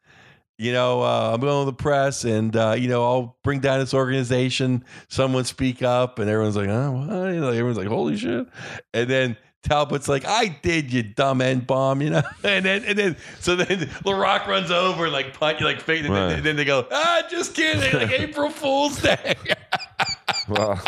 [0.60, 3.80] You know, uh, I'm going to the press, and uh, you know, I'll bring down
[3.80, 4.86] this organization.
[5.10, 8.46] Someone speak up, and everyone's like, "Oh, what?" You know, everyone's like, "Holy shit!"
[8.94, 12.22] And then Talbot's like, "I did, you dumb end bomb," you know.
[12.44, 16.16] And then, and then, so then Laraque runs over, and like you like fake, and,
[16.16, 19.36] then, and then they go, "Ah, just kidding!" Like April Fool's Day.
[20.48, 20.80] Well,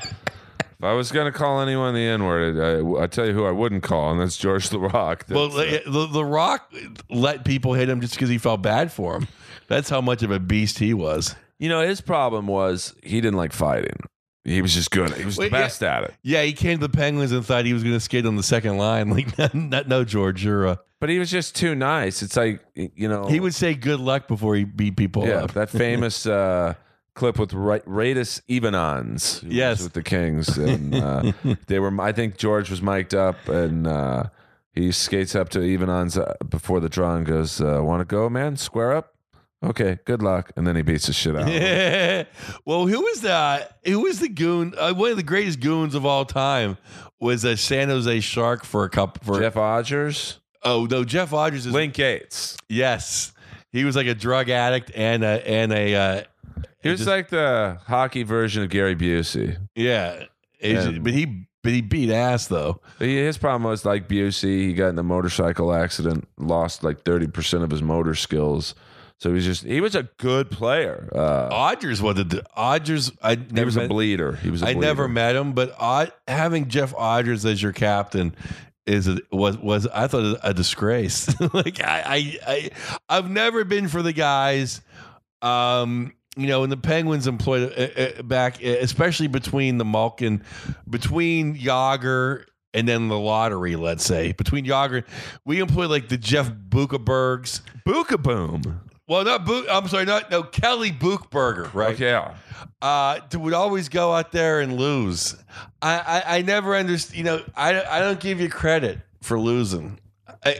[0.00, 3.44] If I was going to call anyone the N word, I, I tell you who
[3.44, 5.28] I wouldn't call, and that's George Laraque.
[5.28, 6.72] Well, That's, uh, the, the Rock
[7.10, 9.28] let people hit him just because he felt bad for him.
[9.68, 11.34] That's how much of a beast he was.
[11.58, 13.96] you know, his problem was he didn't like fighting.
[14.44, 15.10] He was just good.
[15.14, 16.14] He was Wait, the best at it.
[16.22, 18.42] Yeah, he came to the Penguins and thought he was going to skate on the
[18.42, 19.10] second line.
[19.38, 20.66] Like, no, no George, you're.
[20.66, 22.22] Uh, But he was just too nice.
[22.22, 23.26] It's like, you know.
[23.28, 25.28] he would say good luck before he beat people up.
[25.28, 25.52] Yeah, up.
[25.52, 26.74] that famous uh,
[27.14, 29.44] clip with Ra- Raitis Ivanans.
[29.46, 29.82] Yes.
[29.82, 31.32] with the Kings, and uh,
[31.68, 32.00] they were.
[32.00, 34.24] I think George was mic'd up, and uh,
[34.72, 38.28] he skates up to Ivanans uh, before the draw and goes, uh, "Want to go,
[38.28, 38.56] man?
[38.56, 39.11] Square up."
[39.64, 40.50] Okay, good luck.
[40.56, 41.48] And then he beats the shit out.
[41.50, 42.24] Yeah.
[42.64, 43.78] well, who was that?
[43.84, 44.74] who was the goon?
[44.76, 46.76] Uh, one of the greatest goons of all time
[47.20, 49.24] was a San Jose Shark for a couple.
[49.24, 52.56] For Jeff Odgers, oh no, Jeff Odgers is Link Gaetz.
[52.68, 53.32] yes,
[53.70, 56.22] he was like a drug addict and a and a uh,
[56.82, 59.58] He was just- like the hockey version of Gary Busey.
[59.76, 60.24] yeah,
[60.60, 62.80] And- but he but he beat ass though.
[62.98, 64.62] His problem was like Busey.
[64.66, 68.74] He got in a motorcycle accident, lost like thirty percent of his motor skills.
[69.22, 71.08] So he was just he was a good player.
[71.14, 73.16] Uh, Odgers was the Odgers.
[73.22, 74.32] I he never was a bleeder.
[74.32, 74.64] He was.
[74.64, 78.34] a I never met him, but Od, having Jeff Odgers as your captain
[78.84, 81.28] is a, was was I thought a disgrace.
[81.54, 82.70] like I, I I
[83.08, 84.80] I've never been for the guys.
[85.40, 90.42] Um, you know, when the Penguins employed uh, uh, back, uh, especially between the Malkin,
[90.90, 95.04] between Jagr and then the lottery, let's say between Jagr,
[95.44, 97.60] we employed like the Jeff Bukabergs.
[97.86, 98.80] Booka boom.
[99.08, 99.66] Well, not Book.
[99.70, 101.98] I'm sorry, not no Kelly Buchberger, right?
[101.98, 102.34] Yeah.
[102.80, 105.34] uh, would always go out there and lose.
[105.80, 107.18] I, I, I never understand.
[107.18, 109.98] You know, I, I don't give you credit for losing.
[110.44, 110.56] I,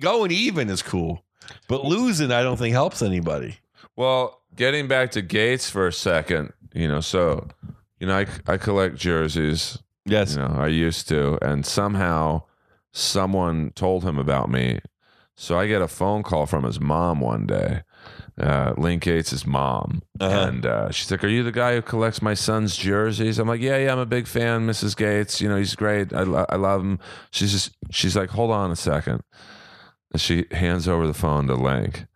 [0.00, 1.24] going even is cool,
[1.68, 3.56] but losing I don't think helps anybody.
[3.96, 7.48] Well, getting back to Gaetz for a second, you know, so
[8.00, 9.78] you know, I I collect jerseys.
[10.04, 10.32] Yes.
[10.34, 12.42] You know, I used to, and somehow
[12.92, 14.80] someone told him about me.
[15.36, 17.82] So I get a phone call from his mom one day,
[18.40, 20.46] uh, Link Gaetz' mom, Uh-huh.
[20.48, 23.60] and uh, she's like, "Are you the guy who collects my son's jerseys?" I'm like,
[23.60, 24.96] "Yeah, yeah, I'm a big fan, Mrs.
[24.96, 25.40] Gaetz.
[25.42, 26.12] You know, he's great.
[26.14, 26.98] I, lo- I love him."
[27.30, 29.22] She's just, she's like, "Hold on a second.
[30.12, 32.06] And she hands over the phone to Link.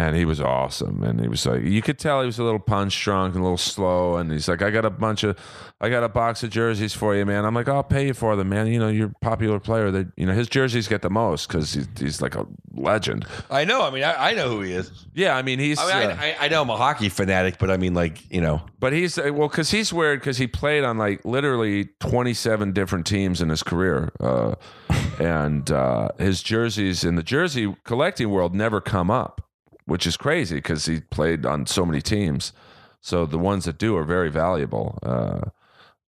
[0.00, 1.02] And he was awesome.
[1.02, 3.44] And he was like, you could tell he was a little punch drunk and a
[3.44, 4.16] little slow.
[4.16, 5.38] And he's like, I got a bunch of,
[5.78, 7.44] I got a box of jerseys for you, man.
[7.44, 8.66] I'm like, I'll pay you for them, man.
[8.66, 9.90] You know, you're a popular player.
[9.90, 13.26] That you know, his jerseys get the most because he's, he's like a legend.
[13.50, 13.82] I know.
[13.82, 14.90] I mean, I, I know who he is.
[15.12, 15.78] Yeah, I mean, he's.
[15.78, 18.40] I, mean, uh, I, I, know I'm a hockey fanatic, but I mean, like you
[18.40, 22.32] know, But he's uh, well because he's weird because he played on like literally twenty
[22.32, 24.54] seven different teams in his career, uh,
[25.20, 29.49] and uh, his jerseys in the jersey collecting world never come up,
[29.90, 32.52] which is crazy because he played on so many teams.
[33.00, 35.00] So the ones that do are very valuable.
[35.02, 35.50] Uh,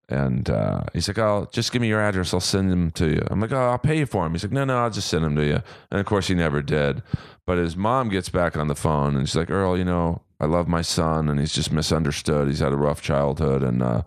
[0.07, 2.33] and uh, he's like, "Oh, just give me your address.
[2.33, 4.53] I'll send them to you." I'm like, "Oh, I'll pay you for him." He's like,
[4.53, 5.61] "No, no, I'll just send them to you."
[5.91, 7.03] And of course, he never did.
[7.45, 10.45] But his mom gets back on the phone and she's like, "Earl, you know, I
[10.45, 12.47] love my son, and he's just misunderstood.
[12.47, 14.03] He's had a rough childhood, and uh,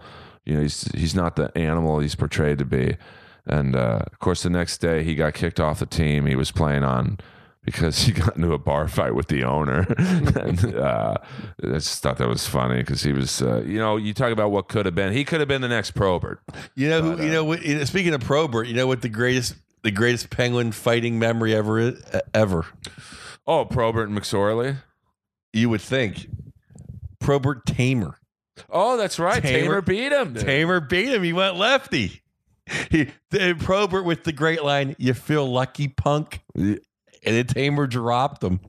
[0.47, 2.97] you know, he's he's not the animal he's portrayed to be."
[3.45, 6.51] And uh, of course, the next day he got kicked off the team he was
[6.51, 7.19] playing on
[7.67, 9.81] because he got into a bar fight with the owner.
[9.99, 11.17] and uh,
[11.63, 14.51] I just thought that was funny because he was, uh, you know, you talk about
[14.51, 15.13] what could have been.
[15.13, 16.41] He could have been the next Probert.
[16.75, 17.45] you know who But, uh, you know.
[17.45, 21.19] What, you know, speaking of Probert, you know what the greatest the greatest penguin fighting
[21.19, 22.03] memory ever is,
[22.33, 22.65] ever.
[23.47, 24.79] Oh, Probert and McSorley.
[25.53, 26.29] You would think
[27.21, 28.19] Probert Tamer.
[28.71, 29.43] Oh, that's right.
[29.43, 30.33] Tamer- Tamer, beat him.
[30.33, 30.43] dude.
[30.45, 31.23] Tamer beat him.
[31.23, 32.23] He went lefty.
[32.91, 33.11] He
[33.61, 36.41] Probert with the great line, "You feel lucky, punk,"
[37.27, 38.61] and then Tamer dropped him.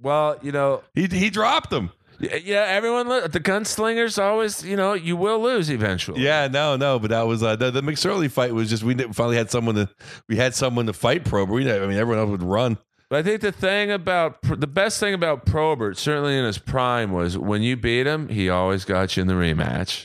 [0.00, 1.90] Well, you know, He he dropped him.
[2.20, 6.20] y- yeah, everyone, the gunslingers always, you know, you will lose eventually.
[6.22, 9.36] Yeah, no, no, but that was uh, the, the McSorley fight was just we finally
[9.36, 9.88] had someone to
[10.28, 11.54] we had someone to fight Probert.
[11.54, 12.78] We, I mean, everyone else would run.
[13.10, 17.12] But I think the thing about the best thing about Probert, certainly in his prime,
[17.12, 20.04] was when you beat him, he always got you in the rematch.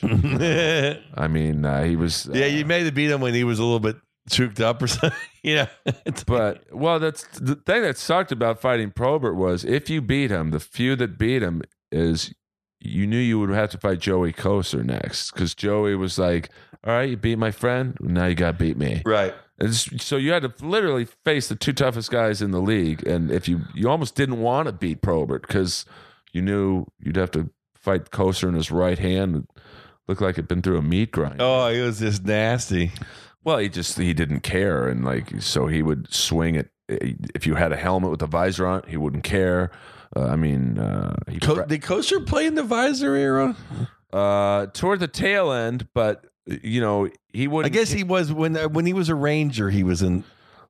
[1.15, 2.27] I mean, uh, he was.
[2.29, 3.95] uh, you may have beat him when he was a little bit
[4.29, 5.17] choked up or something.
[5.43, 5.67] yeah,
[6.25, 10.51] But well, that's the thing that sucked about fighting Probert was if you beat him,
[10.51, 11.61] the few that beat him
[11.91, 12.33] is
[12.81, 16.49] you knew you would have to fight Joey Kocur next because Joey was like,
[16.85, 19.33] "All right, you beat my friend, now you got to beat me." right.
[19.61, 23.29] And so you had to literally face the two toughest guys in the league, and
[23.29, 25.83] if you you almost didn't want to beat Probert because
[26.31, 29.35] you knew you'd have to fight Kocur in his right hand.
[29.35, 29.61] It
[30.07, 31.37] looked like it'd been through a meat grinder.
[31.43, 32.93] Oh, he was just nasty.
[33.49, 36.69] Well, he just he didn't care, and like so he would swing it.
[36.87, 39.71] If you had a helmet with a visor on, he wouldn't care.
[40.15, 43.55] Uh, I mean, uh, he Co- did Kocur play in the visor era?
[44.13, 47.65] uh, toward the tail end, but you know, he would.
[47.65, 49.71] I guess he was when uh, when he was a Ranger.
[49.71, 50.23] He was in.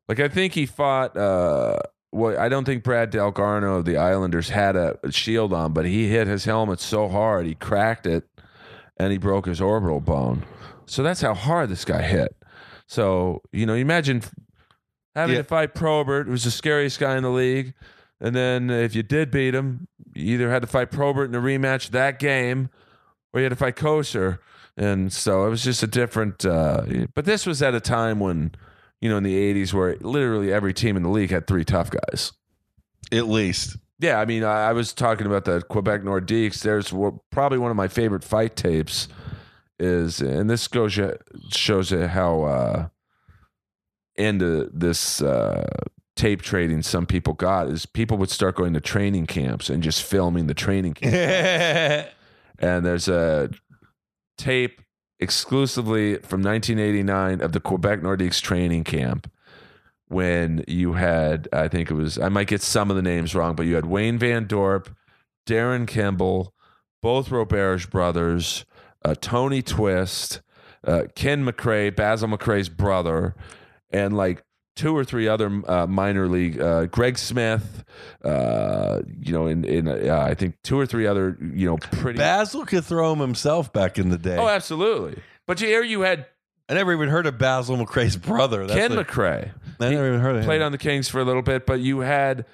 [0.08, 1.18] Like I think he fought.
[1.18, 1.80] uh
[2.14, 6.08] well, I don't think Brad Dalgarno of the Islanders had a shield on, but he
[6.08, 8.24] hit his helmet so hard he cracked it,
[8.96, 10.46] and he broke his orbital bone.
[10.86, 12.34] So that's how hard this guy hit.
[12.90, 14.24] So you know, imagine
[15.16, 15.44] having Yeah.
[15.44, 17.74] to fight Probert, who's the scariest guy in the league,
[18.20, 21.40] and then if you did beat him, you either had to fight Probert in a
[21.40, 22.70] rematch that game,
[23.32, 24.40] or you had to fight Kocur.
[24.76, 26.44] And so it was just a different.
[26.46, 26.84] Uh,
[27.14, 28.54] but this was at a time when,
[29.02, 31.92] you know, in the '80s, where literally every team in the league had three tough
[31.92, 32.32] guys.
[33.12, 33.78] At least.
[34.00, 36.62] Yeah, I mean, I, I was talking about the Quebec Nordiques.
[36.64, 36.94] There's
[37.30, 39.10] probably one of my favorite fight tapes.
[39.80, 41.18] Is and this goes you-
[41.52, 42.88] shows you how uh,
[44.16, 45.66] into this uh,
[46.16, 50.04] tape trading some people got is people would start going to training camps and just
[50.04, 52.10] filming the training camp.
[52.60, 53.50] and there's a
[54.38, 54.82] tape
[55.20, 59.32] exclusively from 1989 of the Quebec Nordiques training camp
[60.08, 63.56] when you had, I think it was, I might get some of the names wrong,
[63.56, 64.88] but you had Wayne Van Dorp,
[65.48, 66.54] Darren Kimble,
[67.02, 68.66] both Roberge brothers,
[69.06, 70.42] uh, Tony Twist,
[70.86, 73.36] uh, Ken McRae, Basil McRae's brother,
[73.92, 74.44] and like
[74.76, 77.84] two or three other uh, minor league, uh, Greg Smyth,
[78.24, 82.18] uh, you know, in in uh, I think two or three other, you know, pretty.
[82.18, 84.38] Basil could throw him himself back in the day.
[84.38, 85.22] Oh, absolutely.
[85.48, 86.28] But you here you had
[86.70, 88.68] I never even heard of Basil McRae's brother.
[88.68, 89.52] That's Ken like- McRae
[89.82, 90.46] I never even heard of him.
[90.46, 92.46] played on the Kings for a little bit, but you had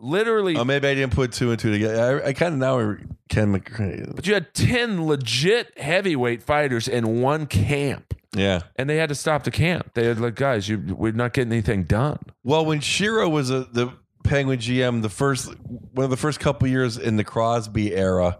[0.00, 2.22] literally, Oh, maybe I didn't put two and two together.
[2.24, 2.96] I, I kind of now
[3.28, 4.14] Ken McRae.
[4.14, 8.62] but you had ten legit heavyweight fighters in one camp, Yeah.
[8.76, 9.90] and they had to stop the camp.
[9.94, 12.18] They had like, guys, you we're not getting anything done.
[12.44, 13.92] Well, when Shero was a, the
[14.24, 15.48] Penguin GM, the first
[15.92, 18.38] one of the first couple years in the Crosby era,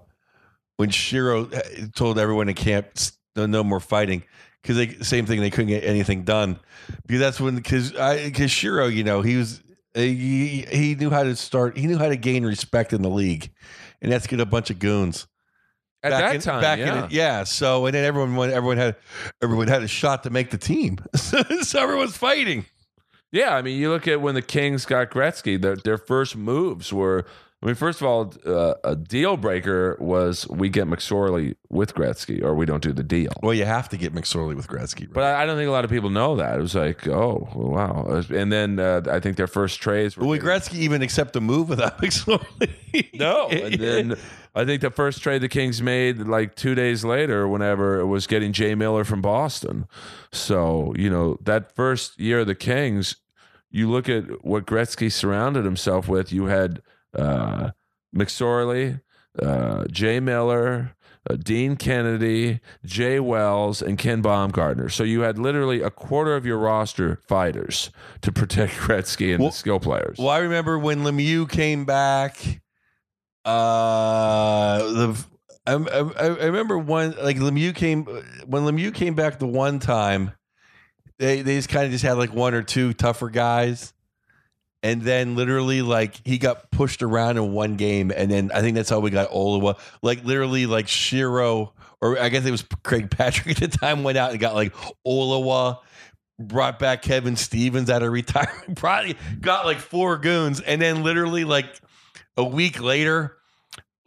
[0.77, 2.87] when Shero eh, told everyone in camp
[3.37, 4.23] no, no more fighting
[4.63, 6.59] because they same thing they couldn't get anything done
[7.07, 9.63] because that's when because because Shero you know he was
[9.97, 13.11] Uh, he, he knew how to start he knew how to gain respect in the
[13.11, 13.51] league
[14.01, 15.27] and that's get a bunch of goons
[16.05, 17.05] At back that in, time, back yeah.
[17.07, 18.95] in yeah so and then everyone went- everyone had
[19.43, 21.43] everyone had a shot to make the team so
[21.81, 22.67] everyone's fighting
[23.33, 26.93] Yeah, I mean, you look at when the Kings got Gretzky, their their first moves
[26.93, 27.25] were.
[27.63, 32.43] I mean, first of all, uh, a deal breaker was we get McSorley with Gretzky,
[32.43, 33.33] or we don't do the deal.
[33.43, 35.13] well you have to get McSorley with Gretzky right?
[35.13, 36.59] But I, I don't think a lot of people know that.
[36.59, 38.23] It was like, oh, wow.
[38.31, 40.27] And then uh, I think their first trades were.
[40.27, 43.11] Will Gretzky even accept a move without McSorley?
[43.19, 43.49] no.
[43.49, 44.15] And then
[44.55, 48.27] I think the first trade the Kings made, like two days later, whenever it was
[48.27, 49.87] getting Jay Miller from Boston.
[50.33, 53.17] So, you know, that first year of the Kings,
[53.71, 56.33] you look at what Gretzky surrounded himself with.
[56.33, 56.81] You had
[57.17, 57.71] uh,
[58.15, 59.01] McSorley,
[59.41, 60.95] uh, Jay Miller,
[61.29, 64.89] uh, Dean Kennedy, Jay Wells, and Ken Baumgartner.
[64.89, 67.91] So you had literally a quarter of your roster fighters
[68.23, 70.17] to protect Gretzky and Well- the skill players.
[70.19, 72.37] well, I remember when Lemieux came back.
[73.45, 75.25] Uh, the
[75.67, 78.05] I, I, I remember one like Lemieux came
[78.47, 80.33] when Lemieux came back the one time.
[81.19, 83.93] They they just kind of just had like one or two tougher guys,
[84.83, 88.77] and then literally like he got pushed around in one game, and then I think
[88.77, 89.79] that's how we got Oliwa.
[90.03, 94.19] Like literally like Shero or I guess it was Craig Patrick at the time went
[94.19, 94.75] out and got like
[95.07, 95.79] Oliwa
[96.39, 101.45] brought back Kevin Stevens out of retirement, probably got like four goons, and then literally
[101.45, 101.67] like
[102.37, 103.37] a week later,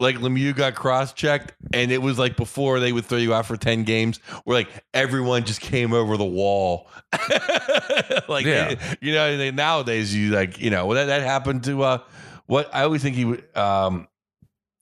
[0.04, 3.46] like Lemieux got cross checked, and it was like before they would throw you out
[3.48, 6.88] for ten games, where like everyone just came over the wall,
[8.28, 8.76] like Yeah.
[9.02, 9.52] you know.
[9.52, 11.98] Nowadays, you like you know that that happened to uh
[12.46, 14.08] what I always think he would um.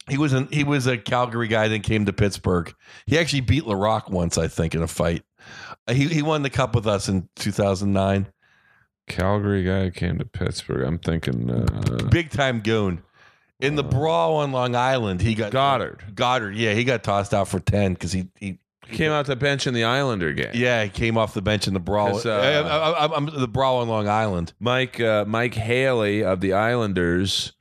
[0.09, 2.73] He was an, he was a Calgary guy, then came to Pittsburgh.
[3.05, 5.23] He actually beat Laraque once, I think, in a fight.
[5.87, 8.27] Uh, He he won the cup with us in 2009.
[9.07, 10.85] Calgary guy came to Pittsburgh.
[10.85, 13.03] I'm thinking uh, Big time goon.
[13.61, 16.03] In the brawl on Long Island, he got Godard.
[16.15, 18.57] Godard, yeah, he got tossed out for ten because he, he,
[18.91, 20.51] came out the bench in the Islander game.
[20.53, 22.15] yeah, he came off the bench in the brawl.
[22.25, 24.53] uh, I, I, I'm the brawl on Long Island.
[24.59, 27.53] Mike uh, Mike Haley of the Islanders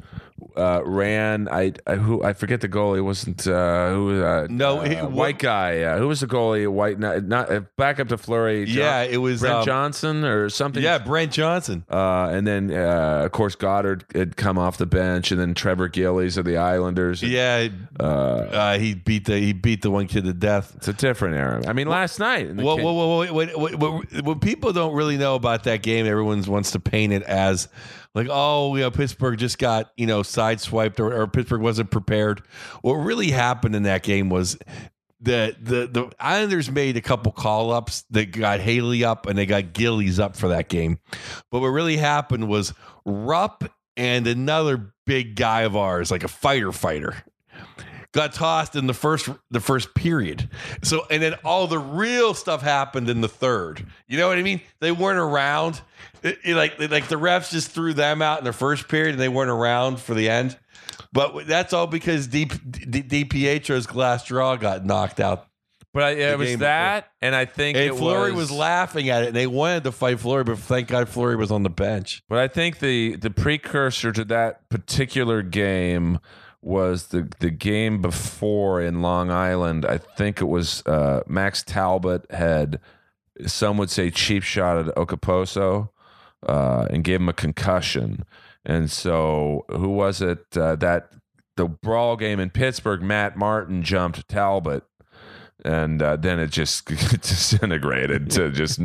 [0.56, 1.48] uh, ran.
[1.48, 2.98] I, I who I forget the goalie.
[2.98, 5.82] It wasn't uh, who was uh, No, uh, he- white guy.
[5.82, 6.66] Uh, who was the goalie?
[6.68, 8.64] White not, not uh, back up to Fleury.
[8.66, 10.82] John- yeah, it was Brent um, Johnson or something.
[10.82, 11.84] Yeah, Brent Johnson.
[11.90, 15.88] Uh, and then, uh, of course, Godard had come off the bench, and then Trevor
[15.88, 17.22] Gillies of the Islanders.
[17.22, 17.68] Yeah,
[17.98, 20.74] Uh, uh, he beat the he beat the one kid to death.
[20.76, 21.62] it's a different era.
[21.66, 22.54] I mean, last night.
[22.54, 26.06] Well, well, well, wait, wait, wait, what, what people don't really know about that game,
[26.06, 27.68] everyone wants to paint it as
[28.14, 32.42] like, oh, know, Pittsburgh just got you know sideswiped or, or Pittsburgh wasn't prepared.
[32.82, 34.58] What really happened in that game was
[35.20, 38.04] the the the Islanders made a couple call ups.
[38.10, 40.98] They got Haley up and they got Gillies up for that game.
[41.50, 42.72] But what really happened was
[43.04, 43.64] Rupp
[43.96, 47.22] and another big guy of ours, like a fighter fighter,
[48.12, 50.48] got tossed in the first the first period.
[50.82, 53.86] So and then all the real stuff happened in the third.
[54.08, 54.60] You know what I mean?
[54.80, 55.80] They weren't around.
[56.22, 59.20] It- it like like the refs just threw them out in the first period and
[59.20, 60.58] they weren't around for the end.
[61.12, 65.46] But that's all because D, D, DiPietro's glass draw got knocked out.
[65.92, 69.24] But I, it was that, and I think And it Fleury was, was laughing at
[69.24, 72.22] it and they wanted to fight Fleury, but thank God Fleury was on the bench.
[72.28, 76.20] But I think the the precursor to that particular game
[76.62, 79.86] was the the game before in Long Island.
[79.86, 82.80] I think it was uh, Max Talbot had
[83.46, 85.88] some would say cheap shot at Okposo
[86.46, 88.24] uh, and gave him a concussion.
[88.64, 91.12] And so who was it uh, that
[91.56, 93.02] the brawl game in Pittsburgh?
[93.02, 94.84] Matt Martin jumped Talbot.
[95.62, 96.86] And uh, then it just
[97.20, 98.80] disintegrated to just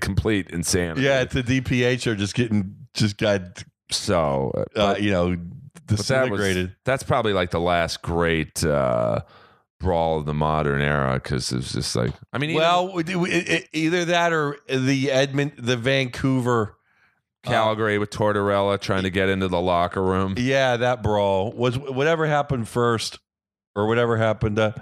[0.00, 1.02] complete insanity.
[1.02, 5.36] Yeah, it's the DPHO just getting just got So, uh, uh, you know
[5.86, 9.20] that was that's probably like the last great uh,
[9.80, 13.48] brawl of the modern era because it was just like I mean, well, we it-
[13.48, 16.72] it- either that or the Edmond, the Vancouver.
[17.44, 20.34] Calgary with Tortorella trying to get into the locker room.
[20.36, 23.20] Yeah, that brawl was whatever happened first,
[23.76, 24.58] or whatever happened.
[24.58, 24.72] Uh,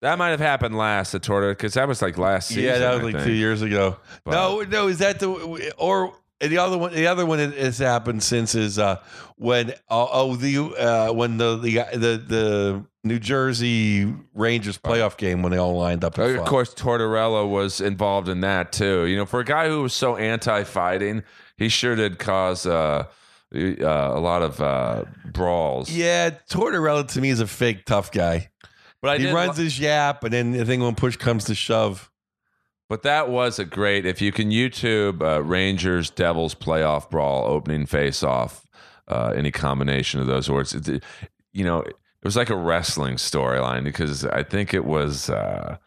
[0.00, 2.64] That might have happened last at Tortorella because that was like last season.
[2.64, 3.26] yeah, that was I like think.
[3.26, 3.98] two years ago.
[4.24, 5.28] But- no, no, is that the
[5.76, 6.14] or
[6.50, 6.92] the other one?
[6.92, 9.00] The other one that has happened since is uh,
[9.36, 15.42] when oh, oh the uh, when the, the the the New Jersey Rangers playoff game
[15.42, 16.18] when they all lined up.
[16.18, 19.06] Of course, Tortorella was involved in that too.
[19.06, 21.24] You know, for a guy who was so anti-fighting,
[21.56, 23.06] he sure did cause uh,
[23.54, 25.90] uh, a lot of uh, brawls.
[25.90, 28.50] Yeah, Tortorella to me is a fake tough guy.
[29.00, 32.10] but I he runs his yap, and then I think when push comes to shove,
[32.88, 34.04] But that was a great.
[34.04, 38.66] If you can YouTube uh, Rangers Devils playoff brawl opening face off,
[39.08, 40.74] uh, any combination of those words,
[41.52, 45.78] you know, it was like a wrestling storyline because I think it was uh,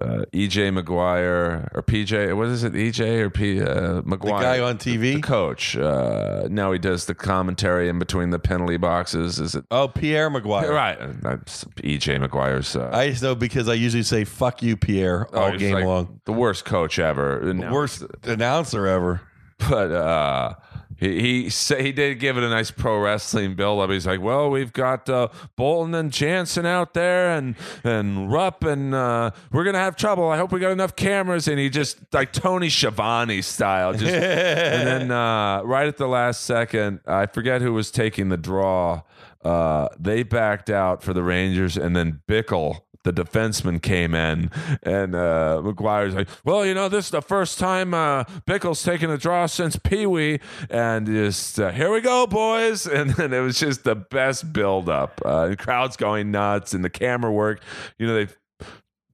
[0.00, 2.36] uh, EJ McGuire or PJ.
[2.36, 5.22] What is it, EJ or P uh, the guy on TV, the TV.
[5.22, 5.76] coach.
[5.76, 9.40] Uh, now he does the commentary in between the penalty boxes.
[9.40, 10.70] Is it Oh, Pierre McGuire.
[10.70, 10.98] right?
[11.22, 12.76] That's EJ McGuire's.
[12.76, 15.74] Uh, I just know because I usually say "fuck you, Pierre" oh, all he's game
[15.74, 16.20] like long.
[16.24, 17.52] The worst coach ever.
[17.52, 19.22] Now Worst announcer ever.
[19.68, 20.54] but uh
[21.00, 23.88] he he he did give it a nice pro wrestling build up.
[23.88, 28.94] He's like, well, we've got uh, Boulton and Janssen out there, and and Rupp, and
[28.94, 30.28] uh, we're gonna have trouble.
[30.28, 31.48] I hope we got enough cameras.
[31.48, 36.42] And he just like Tony Schiavone style, just and then uh, right at the last
[36.42, 39.02] second, I forget who was taking the draw.
[39.42, 44.50] Uh, they backed out for the Rangers, and then Bickel, the defenseman, came in,
[44.82, 49.10] and uh, McGuire's like, "Well, you know, this is the first time uh, Bickel's taken
[49.10, 53.40] a draw since Pee Wee, and just uh, here we go, boys." And then it
[53.40, 55.22] was just the best build up.
[55.24, 57.62] Uh, the crowd's going nuts, and the camera work.
[57.98, 58.32] You know, they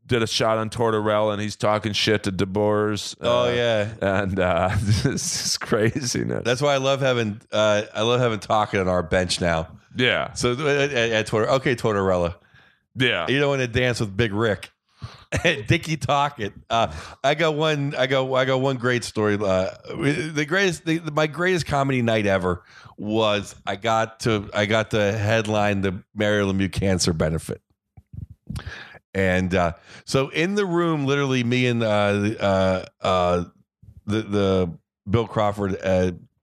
[0.06, 3.16] did a shot on Tortorella, and he's talking shit to DeBoers.
[3.20, 6.42] Oh uh, yeah, and uh, this is craziness.
[6.44, 9.68] that's why I love having uh, I love having talking on our bench now.
[9.96, 12.34] yeah, So uh, at, at Tortor, okay, Tortorella,
[12.96, 13.28] yeah.
[13.28, 14.70] you don't want to dance with Big Rick.
[15.42, 16.52] Dickie Tocchet.
[16.70, 16.92] Uh,
[17.22, 17.94] I got one.
[17.94, 18.32] I got.
[18.32, 19.34] I got one great story.
[19.34, 20.84] Uh, the greatest.
[20.84, 22.62] The, my greatest comedy night ever
[22.96, 24.48] was I got to.
[24.54, 27.60] I got to headline the Mario Lemieux Cancer Benefit,
[29.14, 29.72] and uh,
[30.04, 33.44] so in the room, literally me and uh, uh, uh,
[34.06, 34.78] the the
[35.08, 35.76] Bill Crawford.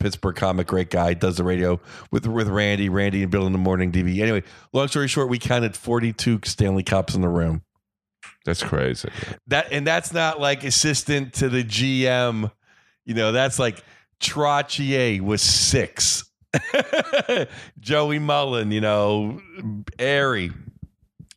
[0.04, 1.80] Pittsburgh comic, great guy, does the radio
[2.12, 4.20] with with Randy, Randy and Bill in the morning DV.
[4.22, 4.44] Anyway,
[4.74, 7.64] long story short, we counted forty two Stanley Cups in the room
[8.46, 9.08] That's crazy.
[9.48, 12.52] that and that's not like assistant to the GM.
[13.06, 13.82] You know, that's like
[14.20, 16.26] Trottier was six.
[17.80, 19.40] Joey Mullen, you know,
[19.98, 20.54] Errey.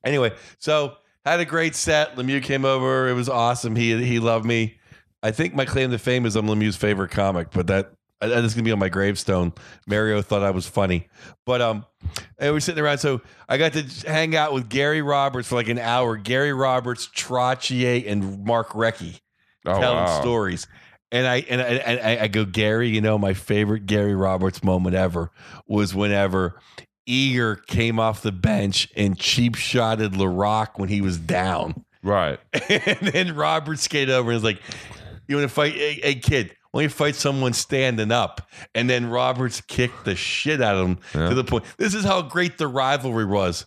[0.05, 2.17] Anyway, so had a great set.
[2.17, 3.09] Lemieux came over.
[3.09, 3.77] It was awesome.
[3.77, 4.79] He he loved me.
[5.23, 8.55] I think my claim to fame is I'm Lemieux's favorite comic, but that that is
[8.55, 9.53] gonna be on my gravestone.
[9.87, 11.09] Mario thought I was funny,
[11.45, 11.85] but um,
[12.39, 12.99] and we're sitting around.
[12.99, 16.17] So I got to hang out with Gary Roberts for like an hour.
[16.17, 19.21] Gary Roberts, Trottier, and Mark Recchi
[19.67, 20.21] Oh, telling wow.
[20.21, 20.67] stories.
[21.13, 22.89] And I and I, and I I go Gary.
[22.89, 25.31] You know, my favorite Gary Roberts moment ever
[25.67, 26.59] was whenever
[27.07, 31.85] Eager came off the bench and cheap shotted Laraque when he was down.
[32.03, 32.39] Right.
[32.71, 34.61] And then Roberts skated over and was like,
[35.29, 35.75] You want to fight?
[35.75, 38.49] Hey, hey, kid, why don't fight someone standing up?
[38.75, 41.29] And then Roberts kicked the shit out of him Yeah.
[41.31, 41.65] to the point.
[41.79, 43.67] This is how great the rivalry was.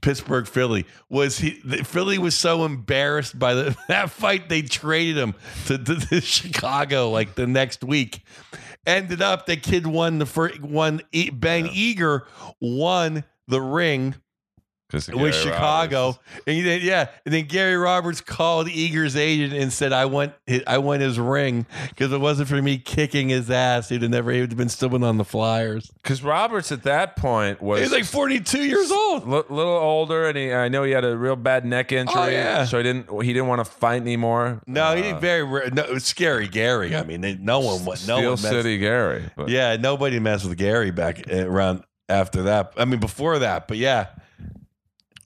[0.00, 5.16] Pittsburgh Philly was he the, Philly was so embarrassed by the, that fight they traded
[5.18, 5.34] him
[5.66, 8.22] to, to, to Chicago like the next week.
[8.86, 11.00] Ended up the kid won the first one.
[11.32, 12.26] Ben Eager
[12.60, 14.14] won the ring
[14.90, 16.18] 'Cause of with Chicago, Roberts.
[16.46, 20.62] and he yeah, and then Gary Roberts called Eager's agent and said, "I want his,
[20.66, 23.90] I want his ring because it wasn't for me kicking his ass.
[23.90, 25.90] He'd have never he'd have been still been on the Flyers.
[26.02, 29.24] Because Roberts at that point was He's like forty two years old.
[29.24, 32.14] a little older, and he, I know he had a real bad neck injury.
[32.18, 32.64] Oh, yeah.
[32.64, 34.62] so he didn't he didn't want to fight anymore.
[34.66, 36.96] No, he Uh, didn't very no, it was scary Gary.
[36.96, 38.08] I mean, they, no one went.
[38.08, 39.24] No Steel one messed, City Gary.
[39.36, 42.72] But Yeah, nobody messed with Gary back around after that.
[42.78, 44.06] I mean, before that, but yeah.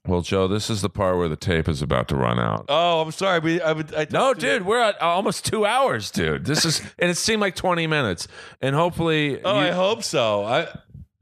[0.05, 2.65] Well, Joe, this is the part where the tape is about to run out.
[2.67, 3.39] Oh, I'm sorry.
[3.39, 3.95] We, I would.
[3.95, 6.45] I No, dude, we're at almost two hours, dude.
[6.45, 8.27] This is, and it seemed like twenty minutes,
[8.61, 10.43] and hopefully, Oh, you- I hope so.
[10.43, 10.67] I.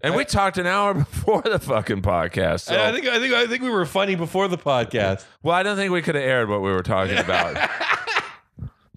[0.02, 2.62] and we talked an hour before the fucking podcast.
[2.62, 5.24] So, I think I think I think we were funny before the podcast.
[5.44, 7.58] well, I don't think we could have aired what we were talking about.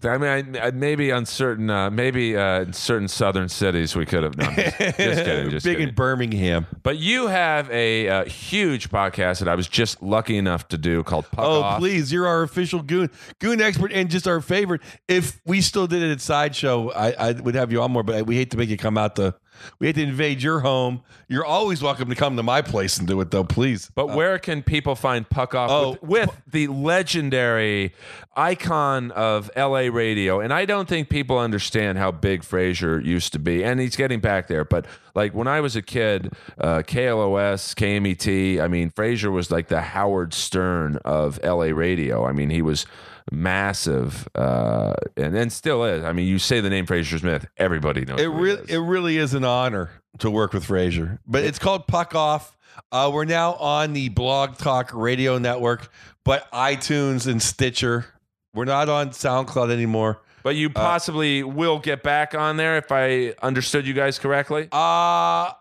[0.08, 4.06] I mean, I, I, maybe on certain, uh, maybe uh, in certain southern cities we
[4.06, 4.36] could have.
[4.36, 5.88] No, I'm just, just kidding, just Big kidding.
[5.88, 6.66] in Birmingham.
[6.82, 11.02] But you have a, uh huge podcast that I was just lucky enough to do
[11.02, 11.78] called Puck Oh, Off.
[11.78, 12.12] please!
[12.12, 14.80] You're our official goon goon expert and just our favorite.
[15.08, 18.02] If we still did it at Sideshow, I, I would have you on more.
[18.02, 19.34] But we hate to make you come out to.
[19.78, 21.02] We had to invade your home.
[21.28, 23.44] You're always welcome to come to my place and do it, though.
[23.44, 23.90] Please.
[23.94, 25.90] But where can people find Puck Off Oh.
[25.90, 27.92] with, with the legendary
[28.36, 30.40] icon of LA radio?
[30.40, 33.64] And I don't think people understand how big Fraser used to be.
[33.64, 34.64] And he's getting back there.
[34.64, 39.68] But like when I was a kid, uh, KLOS, KMET, I mean, Fraser was like
[39.68, 42.26] the Howard Stern of LA radio.
[42.26, 42.86] I mean, he was
[43.30, 46.04] massive uh, and then still is.
[46.04, 48.20] I mean, you say the name Fraser Smith, everybody knows.
[48.20, 51.20] It really, it really is an honor to work with Fraser.
[51.26, 52.56] But it's called Puck Off.
[52.92, 55.90] Uh, we're now on the Blog Talk Radio Network,
[56.24, 58.06] but iTunes and Stitcher.
[58.52, 60.20] We're not on SoundCloud anymore.
[60.42, 64.68] But you possibly will get back on there if I understood you guys correctly.
[64.70, 65.52] Uh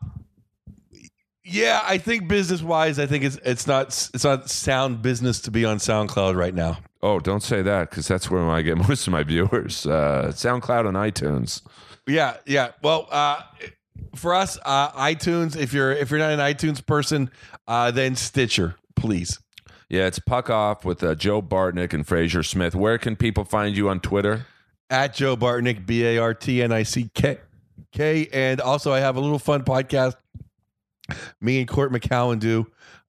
[1.45, 5.51] yeah, I think business wise, I think it's it's not it's not sound business to
[5.51, 6.79] be on SoundCloud right now.
[7.03, 9.85] Oh, don't say that because that's where I get most of my viewers.
[9.85, 11.61] Uh, SoundCloud and iTunes.
[12.07, 12.71] Yeah, yeah.
[12.81, 13.41] Well, uh,
[14.15, 15.57] for us, uh, iTunes.
[15.57, 17.29] If you're if you're not an iTunes person,
[17.67, 19.37] uh, then Stitcher, please.
[19.89, 22.73] Yeah, it's Puck Off with uh, Joe Bartnick and Fraser Smith.
[22.73, 24.45] Where can people find you on Twitter?
[24.89, 27.37] At Joe Bartnick, B A R T N I C K
[27.91, 30.15] K, and also I have a little fun podcast.
[31.41, 32.65] Me and Court McCowan do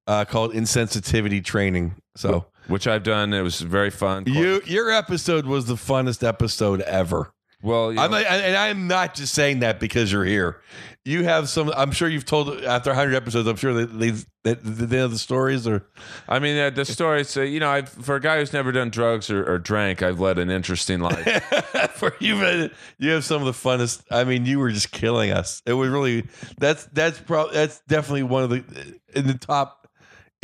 [0.08, 1.94] uh, called Insensitivity Training.
[2.16, 3.32] So Which I've done.
[3.34, 4.24] It was very fun.
[4.26, 7.32] you your episode was the funnest episode ever.
[7.62, 10.60] well, you I'm know, not, and I'm not just saying that because you're here.
[11.06, 11.70] You have some.
[11.76, 13.46] I'm sure you've told after 100 episodes.
[13.46, 14.12] I'm sure that they
[14.44, 15.86] that they know the stories or
[16.26, 17.28] I mean, uh, the stories.
[17.28, 20.18] So you know, I've, for a guy who's never done drugs or, or drank, I've
[20.20, 21.42] led an interesting life.
[21.94, 22.70] for you.
[22.98, 24.02] You have some of the funnest.
[24.10, 25.62] I mean, you were just killing us.
[25.66, 26.26] It was really
[26.58, 28.64] that's that's probably that's definitely one of the
[29.14, 29.84] in the top.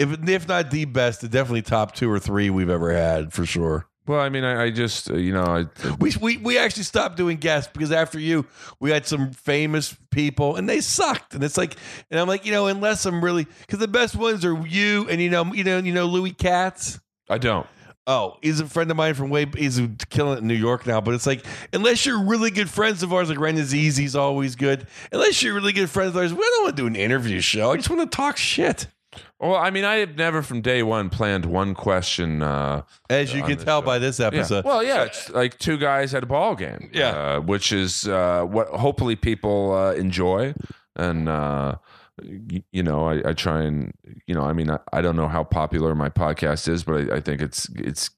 [0.01, 3.87] If if not the best, definitely top two or three we've ever had for sure.
[4.07, 5.67] well, I mean, I, I just uh, you know, I,
[6.01, 8.47] We, we we actually stopped doing guests because after you,
[8.81, 11.35] we had some famous people and they sucked.
[11.35, 11.77] And it's like,
[12.11, 15.21] and I'm like, you know, unless I'm really because the best ones are you and
[15.21, 16.99] you know, you know, you know, Louis Katz.
[17.29, 17.67] I don't.
[18.07, 19.47] Oh, he's a friend of mine from way.
[19.55, 21.03] He's killing it in New York now.
[21.03, 21.45] But it's like,
[21.75, 24.87] unless you're really good friends of ours, like Ren Azizi's always good.
[25.13, 27.71] Unless you're really good friends of ours, we don't want to do an interview show.
[27.71, 28.89] I just want to talk shit.
[29.41, 32.43] Well, I mean, I have never from day one planned one question.
[32.43, 33.87] Uh, As you can tell show.
[33.87, 34.27] by this Yeah.
[34.29, 34.65] episode.
[34.65, 36.91] Well, yeah, it's like two guys at a ball game.
[36.93, 37.09] Yeah.
[37.11, 40.55] uh, which is uh, what hopefully people uh, enjoy,
[40.95, 41.77] and uh,
[42.23, 43.93] y- you know, I, I try and
[44.27, 47.17] you know, I mean, I, I don't know how popular my podcast is, but I,
[47.17, 48.11] I think it's it's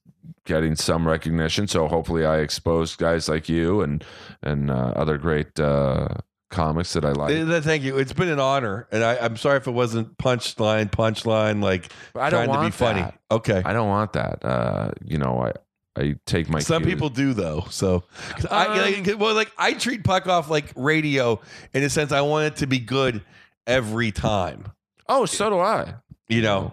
[0.44, 1.69] getting some recognition.
[1.69, 4.05] So hopefully, I expose guys like you and
[4.43, 6.09] and uh, other great uh,
[6.52, 7.34] comics that I like.
[7.34, 7.98] Uh, Thank you.
[7.98, 12.20] It's been an honor, and I, I'm sorry if it wasn't punchline, punchline, like But
[12.20, 13.00] I don't trying to be want funny.
[13.00, 13.18] that.
[13.30, 13.62] Okay.
[13.64, 14.44] I don't want that.
[14.44, 15.52] Uh, you know, I
[16.00, 16.94] I take my Some cues.
[16.94, 17.64] people do though.
[17.70, 21.40] So, 'cause I, Um, like, well, like I treat puck off like radio
[21.74, 22.12] in a sense.
[22.12, 23.22] I want it to be good
[23.66, 24.70] every time.
[25.08, 25.94] Oh, so do I.
[26.28, 26.72] You know.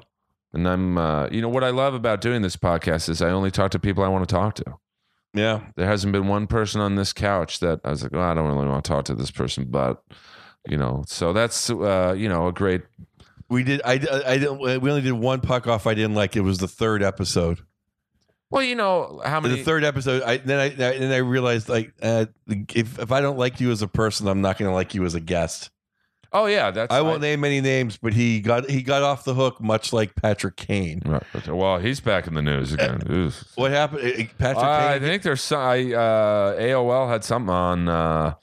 [0.54, 3.52] And I'm, uh, you know, what I love about doing this podcast is I only
[3.52, 4.78] talk to people I want to talk to.
[5.34, 5.62] Yeah.
[5.76, 8.48] There hasn't been one person on this couch that I was like, oh, I don't
[8.48, 10.04] really want to talk to this person, but
[10.68, 12.84] you know, so that's, uh, you know, a great.
[13.50, 13.82] We did.
[13.84, 13.94] I.
[13.94, 14.60] I didn't.
[14.60, 15.88] We only did one puck off.
[15.88, 16.36] I didn't like.
[16.36, 17.60] It was the third episode.
[18.52, 19.56] Well, you know, how many?
[19.56, 20.22] The third episode.
[20.24, 23.82] I then I then I realized like uh, if if I don't like you as
[23.82, 25.72] a person, I'm not going to like you as a guest.
[26.32, 29.34] Oh yeah, that's I won't name any names, but he got he got off the
[29.34, 31.02] hook, much like Patrick Kane.
[31.06, 31.48] Right.
[31.48, 33.02] Well, he's back in the news again.
[33.10, 33.32] Ooh.
[33.56, 34.02] What happened?
[34.02, 35.02] Uh, Patrick I Kane.
[35.02, 35.60] think there's some.
[35.60, 38.34] I, uh, AOL had something on uh,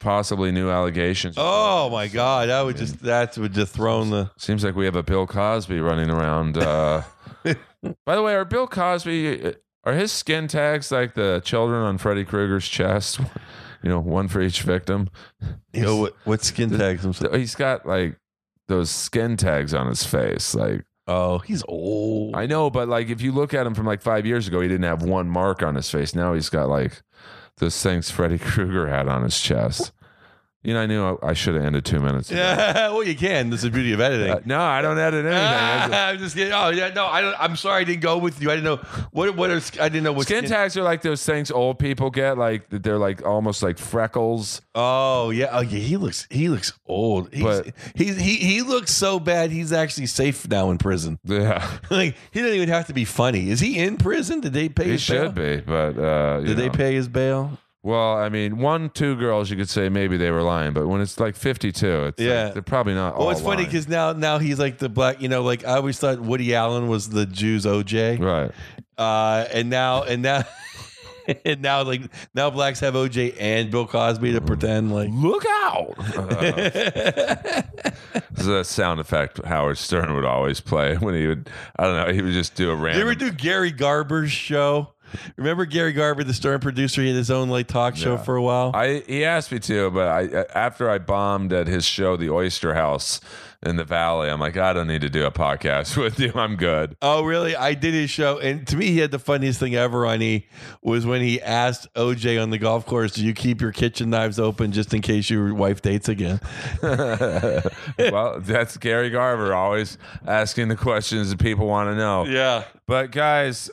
[0.00, 1.36] possibly new allegations.
[1.38, 2.50] Oh my God!
[2.50, 4.30] I would just that would just thrown the.
[4.36, 6.58] Seems like we have a Bill Cosby running around.
[6.58, 7.02] Uh,
[8.04, 12.24] by the way, are Bill Cosby are his skin tags like the children on Freddy
[12.24, 13.20] Krueger's chest?
[13.84, 15.10] You know, one for each victim.
[15.72, 16.16] You know what?
[16.24, 17.04] What skin tags?
[17.32, 18.18] He's got like
[18.66, 20.54] those skin tags on his face.
[20.54, 22.34] Like Oh, he's old.
[22.34, 24.68] I know, but like if you look at him from like five years ago, he
[24.68, 26.14] didn't have one mark on his face.
[26.14, 27.02] Now he's got like
[27.58, 29.92] those things Freddy Krueger had on his chest.
[30.64, 32.30] You know, I knew I, I should have ended two minutes.
[32.30, 32.40] ago.
[32.40, 33.50] Yeah, well, you can.
[33.50, 34.30] That's the beauty of editing.
[34.32, 35.38] Uh, no, I don't edit anything.
[35.94, 36.54] I I'm just kidding.
[36.54, 38.50] Oh yeah, no, I don't, I'm sorry I didn't go with you.
[38.50, 38.76] I didn't know
[39.12, 42.08] what what are, I didn't know what Skin tags are like those things old people
[42.10, 44.62] get, like they're like almost like freckles.
[44.74, 45.78] Oh yeah, oh yeah.
[45.80, 47.32] He looks he looks old.
[47.32, 49.50] He's, But- he's he he looks so bad.
[49.50, 51.18] He's actually safe now in prison.
[51.34, 53.50] Yeah, like he doesn't even have to be funny.
[53.50, 54.40] Is he in prison?
[54.40, 54.84] Did they pay?
[54.84, 54.86] His?
[54.86, 55.56] He his should bail?
[55.56, 56.72] be, but uh, you Did they know.
[56.72, 57.58] pay his bail?
[57.84, 61.02] Well, I mean, one, two girls, you could say maybe they were lying, but when
[61.02, 62.48] it's like fifty-two, it's like, Yeah.
[62.48, 63.18] they're probably not.
[63.18, 65.20] Well, it's funny because now now he's like the black.
[65.20, 68.50] You know, like I always thought Woody Allen was the Jews OJ, right.
[68.96, 70.42] uh, and now and now.
[71.46, 72.02] And now, like
[72.34, 75.08] now, blacks have OJ and Bill Cosby to pretend like.
[75.10, 75.94] Look out!
[78.30, 81.48] This is a sound effect Howard Stern would always play when he would.
[81.78, 82.12] I don't know.
[82.12, 83.02] He would just do a You random.
[83.02, 84.92] ever do Gary Garver's show?
[85.36, 87.00] Remember Gary Garver, the Stern producer?
[87.02, 88.22] He had his own like talk show Yeah.
[88.22, 88.70] for a while.
[88.74, 92.30] I he asked me to, but I uh, after I bombed at his show, the
[92.30, 93.20] Oyster House
[93.66, 96.32] in the Valley, I'm like, I don't need to do a podcast with you.
[96.34, 96.96] I'm good.
[97.00, 97.56] Oh, really?
[97.56, 100.46] I did his show, and to me, he had the funniest thing ever on he
[100.82, 104.38] was when he asked OJ on the golf course, "Do you keep your kitchen knives
[104.38, 106.40] open just in case your wife dates again?"
[106.82, 112.26] well, that's Gary Garver always asking the questions that people want to know.
[112.26, 112.64] Yeah.
[112.86, 113.70] But guys,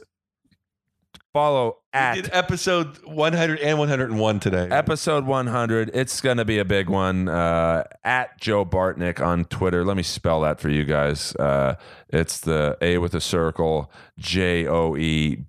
[1.33, 4.67] follow at Did episode 100 and 101 today.
[4.69, 7.27] episode 100 it's gonna be a big one.
[7.29, 9.85] Uh, at joe bartnick on twitter.
[9.85, 11.33] Let me spell that for you guys.
[11.35, 11.75] Uh,
[12.09, 15.41] it's the a with a circle j-o-e-b-a-r-t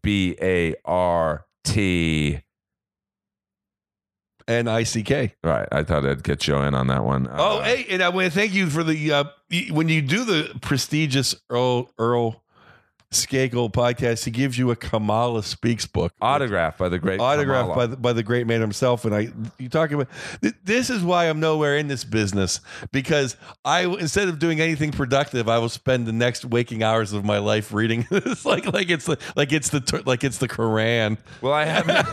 [4.48, 5.34] N I C K.
[5.44, 7.28] right i thought i'd get joe in on that one.
[7.30, 9.24] Oh, Uh, hey, and I want to thank you for the uh,
[9.70, 12.41] when you do the prestigious Earl Earl
[13.12, 14.24] Skakel podcast.
[14.24, 16.12] He gives you a Kamala Speaks book.
[16.20, 17.76] autographed by the great autographed Kamala.
[17.76, 19.04] by the, by the great man himself.
[19.04, 19.28] And I,
[19.58, 20.08] you talking about
[20.40, 22.60] th- this is why I'm nowhere in this business
[22.90, 27.24] because I instead of doing anything productive, I will spend the next waking hours of
[27.24, 28.06] my life reading.
[28.10, 31.18] this like like it's the, like it's the like it's the Quran.
[31.40, 32.06] Well, I haven't.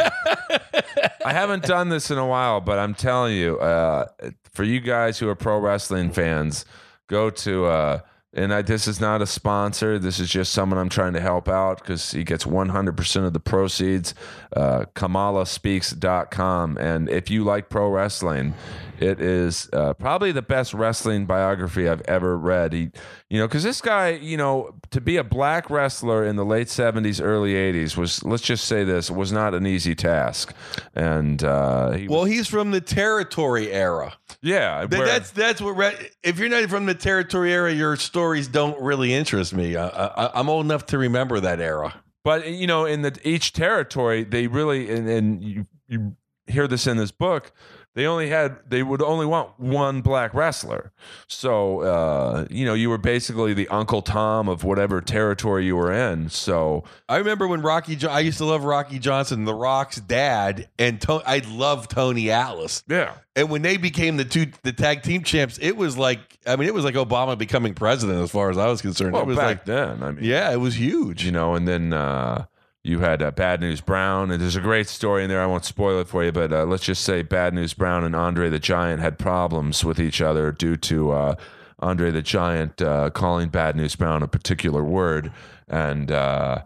[1.26, 4.08] I haven't done this in a while, but I'm telling you, uh,
[4.54, 6.66] for you guys who are pro wrestling fans,
[7.08, 7.66] go to.
[7.66, 8.00] Uh,
[8.34, 9.98] and I, this is not a sponsor.
[9.98, 13.40] This is just someone I'm trying to help out because he gets 100% of the
[13.40, 14.14] proceeds.
[14.56, 16.78] Uh, KamalaSpeaks.com.
[16.78, 18.54] And if you like pro wrestling,
[19.00, 22.74] it is uh, probably the best wrestling biography I've ever read.
[22.74, 22.92] He,
[23.30, 26.68] you know, because this guy, you know, to be a black wrestler in the late
[26.68, 30.54] 70s, early 80s was, let's just say this, was not an easy task.
[30.94, 34.14] And uh, he Well, was, he's from the territory era.
[34.42, 35.76] Yeah, Th- where- that's that's what.
[35.76, 39.76] Re- if you're not from the territory era, your stories don't really interest me.
[39.76, 41.94] I, I, I'm old enough to remember that era.
[42.24, 46.16] But you know, in the each territory, they really and, and you you
[46.48, 47.52] hear this in this book.
[48.00, 50.94] They only had they would only want one black wrestler.
[51.28, 55.92] So uh, you know, you were basically the Uncle Tom of whatever territory you were
[55.92, 56.30] in.
[56.30, 57.98] So I remember when Rocky.
[57.98, 62.32] Jo- I used to love Rocky Johnson, The Rock's dad, and to- I love Tony
[62.32, 62.86] Atlas.
[62.88, 66.56] yeah, And when they became the two the tag team champs, it was like I
[66.56, 69.12] mean, it was like Obama becoming president as far as I was concerned.
[69.12, 71.26] well it was back like then, I mean, yeah, it was huge.
[71.26, 71.92] you know, and then.
[71.92, 72.46] Uh,
[72.90, 75.42] you had uh, Bad News Brown, and there's a great story in there.
[75.42, 78.16] I won't spoil it for you, but uh, let's just say Bad News Brown and
[78.16, 81.36] Andre the Giant had problems with each other due to uh,
[81.80, 85.32] Andre the Giant uh, calling Bad News Brown a particular word.
[85.68, 86.64] And uh,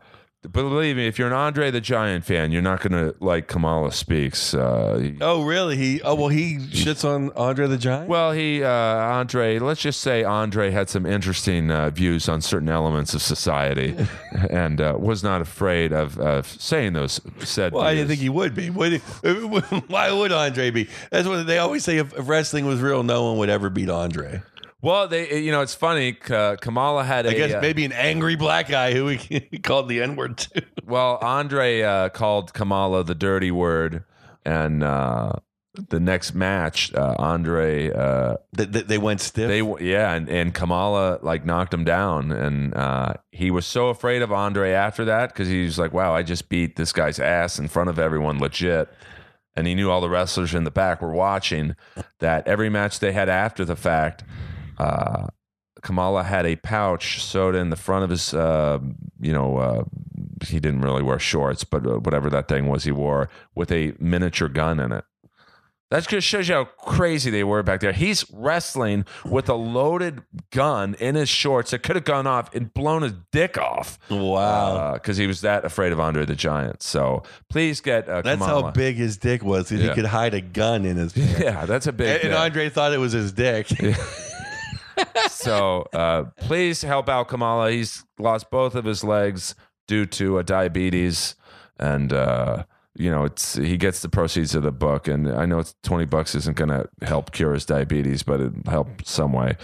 [0.51, 3.91] believe me, if you're an Andre the Giant fan, you're not going to like Kamala
[3.91, 4.53] Speaks.
[4.53, 5.77] Uh, Oh really?
[5.77, 8.09] He oh well he shits on Andre the Giant.
[8.09, 12.69] well, he, uh, Andre, let's just say Andre had some interesting uh, views on certain
[12.69, 13.95] elements of society
[14.49, 18.29] and uh, was not afraid of, of saying those said Well, I didn't think he
[18.29, 18.69] would be.
[18.69, 19.01] Would
[19.87, 20.89] why would Andre be?
[21.11, 21.97] That's what they always say.
[21.97, 24.41] If, if wrestling was real, no one would ever beat Andre.
[24.83, 26.17] Well, they, you know, it's funny.
[26.29, 27.29] Uh, Kamala had a.
[27.29, 30.61] I guess uh, maybe an angry black guy who he, called the N word too.
[30.85, 34.03] well, Andre uh, called Kamala the dirty word,
[34.43, 35.31] and uh,
[35.89, 39.47] the next match, uh, Andre, uh, They, they, went stiff.
[39.47, 44.21] they yeah, and, and Kamala like knocked him down, and uh, he was so afraid
[44.21, 47.57] of Andre after that because he was like, "Wow, I just beat this guy's ass
[47.57, 48.89] in front of everyone, legit."
[49.55, 51.75] And he knew all the wrestlers in the back were watching.
[52.19, 54.23] That every match they had after the fact,
[54.77, 55.27] uh,
[55.81, 58.79] Kamala had a pouch sewed in the front of his, uh,
[59.19, 59.83] you know, uh,
[60.45, 63.93] he didn't really wear shorts, but uh, whatever that thing was he wore with a
[63.99, 65.03] miniature gun in it.
[65.91, 67.91] That just shows you how crazy they were back there.
[67.91, 72.73] He's wrestling with a loaded gun in his shorts that could have gone off and
[72.73, 73.99] blown his dick off.
[74.09, 74.93] wow.
[74.93, 76.81] Because he was that afraid of Andre the Giant.
[76.81, 78.63] So please get uh, That's Kamala.
[78.63, 79.71] how big his dick was.
[79.71, 79.89] Yeah.
[79.89, 81.39] He could hide a gun in his pants.
[81.39, 82.21] Yeah, that's a big.
[82.23, 82.33] And, and.
[82.33, 83.67] Andre thought it was his dick.
[85.29, 87.71] so uh, please help out Kamala.
[87.71, 89.55] He's lost both of his legs
[89.87, 91.35] due to uh, diabetes,
[91.79, 92.63] and uh,
[92.95, 95.07] you know it's he gets the proceeds of the book.
[95.07, 98.53] And I know it's twenty bucks isn't going to help cure his diabetes, but it
[98.65, 99.55] help some way.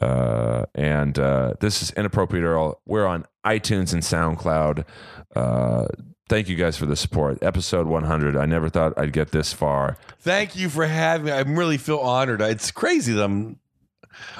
[0.00, 2.80] Uh, and uh, this is inappropriate Earl.
[2.86, 4.84] We're on iTunes and SoundCloud.
[5.34, 5.86] Uh,
[6.28, 7.40] Thank you guys for the support.
[7.40, 8.36] Episode 100.
[8.36, 9.96] I never thought I'd get this far.
[10.18, 11.30] Thank you for having me.
[11.30, 12.40] I really feel honored.
[12.40, 13.60] It's crazy that I'm.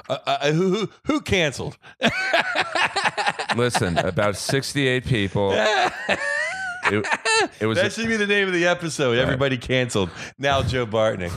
[0.09, 1.77] Uh, uh, who, who who canceled?
[3.57, 5.57] Listen, about 68 people.
[6.89, 7.05] It,
[7.59, 9.19] it was That should be the name of the episode.
[9.19, 10.09] Everybody canceled.
[10.39, 11.33] Now Joe Bartnick.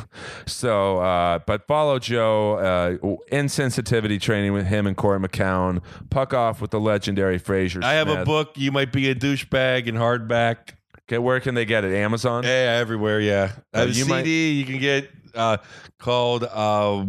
[0.45, 2.53] So, uh, but follow Joe.
[2.99, 5.81] Uh, insensitivity training with him and Corey McCown.
[6.11, 7.79] Puck off with the legendary Fraser.
[7.83, 8.51] I have a book.
[8.57, 10.73] You might be a douchebag in hardback.
[11.07, 11.95] Okay, where can they get it?
[11.95, 12.43] Amazon.
[12.43, 13.19] Yeah, everywhere.
[13.19, 15.57] Yeah, Uh, a you CD might- you can get uh,
[15.97, 17.05] called uh,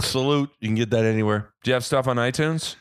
[0.00, 0.50] Salute.
[0.60, 1.50] You can get that anywhere.
[1.64, 2.76] Do you have stuff on iTunes?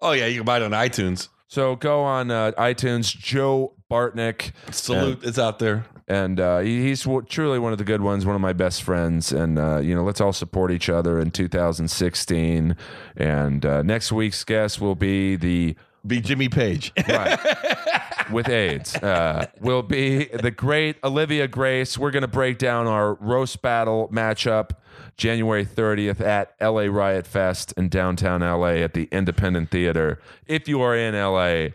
[0.00, 1.28] Oh yeah, you can buy it on iTunes.
[1.48, 3.16] So go on uh, iTunes.
[3.16, 5.20] Joe Bartnick, Salute.
[5.22, 5.84] It's out there.
[6.08, 8.26] and uh, he- he's w- truly one of the good ones.
[8.26, 11.30] One of my best friends, and uh, you know, let's all support each other in
[11.30, 12.76] 2016.
[13.16, 15.76] And uh, next week's guest will be the
[16.06, 16.92] Be Jimmy Page.
[17.08, 17.38] Right.
[18.30, 18.94] with AIDS.
[18.96, 21.98] Uh, will be the great Olivia Grace.
[21.98, 24.70] We're going to break down our roast battle matchup
[25.16, 30.20] January 30th at LA Riot Fest in downtown LA at the Independent Theater.
[30.46, 31.74] If you are in LA,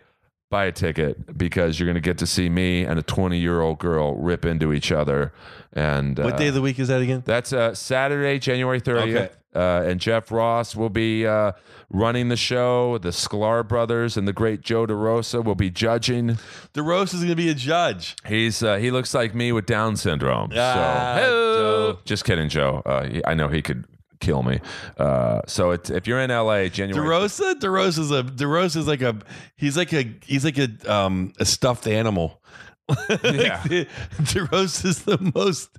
[0.50, 3.60] buy a ticket because you're going to get to see me and a 20 year
[3.60, 5.32] old girl rip into each other.
[5.72, 7.22] And uh, what day of the week is that again?
[7.24, 9.02] that's uh, Saturday, January 30th.
[9.16, 9.30] Okay.
[9.52, 11.52] Uh, and Jeff Ross will be uh,
[11.88, 12.98] running the show.
[12.98, 16.38] The Sklar brothers and the great Joe DeRosa will be judging.
[16.72, 18.14] DeRosa is going to be a judge.
[18.26, 20.50] He's uh, he looks like me with Down syndrome.
[20.54, 21.98] Ah, so, Joe.
[22.04, 22.82] just kidding, Joe.
[22.86, 23.86] Uh, he- I know he could
[24.20, 24.60] kill me.
[24.98, 27.06] Uh, so it's, if you're in LA, January.
[27.06, 29.16] DeRosa, DeRosa is a DeRosa is like a
[29.56, 32.36] he's like a he's like a um a stuffed animal.
[33.22, 33.62] Yeah.
[34.20, 35.70] DeRosa is the most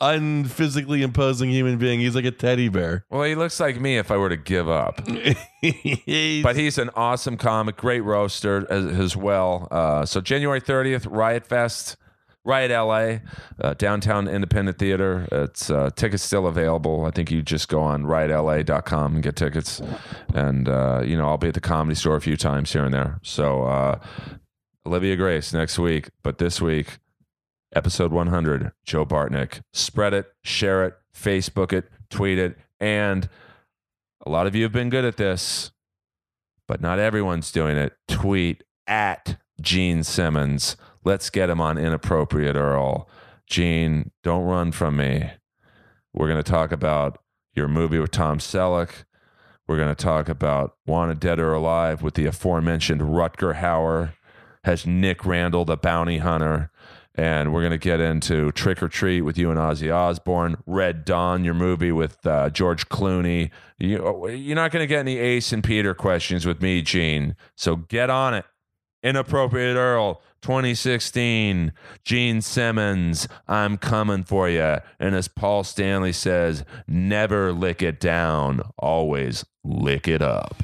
[0.00, 2.00] unphysically imposing human being.
[2.00, 3.04] He's like a teddy bear.
[3.10, 5.06] well, he looks like me if I were to give up.
[5.60, 9.68] He's- But he's an awesome comic, great roaster as, as well.
[9.70, 11.96] Uh, so January 30th, Riot Fest,
[12.44, 13.18] Riot LA,
[13.66, 15.26] uh, downtown Independent Theater.
[15.32, 17.04] It's uh, tickets still available.
[17.04, 19.80] I think you just go on riotla.com and get tickets.
[20.34, 22.92] And uh, you know, I'll be at the comedy store a few times here and
[22.92, 23.18] there.
[23.22, 23.98] So uh,
[24.86, 26.98] Olivia Grace next week, but this week,
[27.74, 29.62] episode 100, Joe Bartnick.
[29.72, 33.28] Spread it, share it, Facebook it, tweet it, and
[34.26, 35.70] a lot of you have been good at this
[36.66, 37.94] but not everyone's doing it.
[38.08, 40.76] Tweet at Gene Simmons.
[41.04, 43.08] Let's get him on Inappropriate Earl.
[43.46, 45.30] Gene, don't run from me.
[46.14, 47.18] We're going to talk about
[47.54, 49.04] your movie with Tom Selleck.
[49.66, 54.14] We're going to talk about Wanted Dead or Alive with the aforementioned Rutger Hauer.
[54.64, 56.70] Has Nick Randall, the bounty hunter.
[57.14, 60.56] And we're going to get into Trick or Treat with you and Ozzy Osbourne.
[60.66, 63.50] Red Dawn, your movie with uh, George Clooney.
[63.78, 67.36] You, you're not going to get any Ace and Peter questions with me, Gene.
[67.56, 68.46] So get on it.
[69.02, 71.72] Inappropriate Earl, 2016.
[72.04, 74.76] Gene Simmons, I'm coming for you.
[75.00, 80.62] And as Paul Stanley says, never lick it down, always lick it up.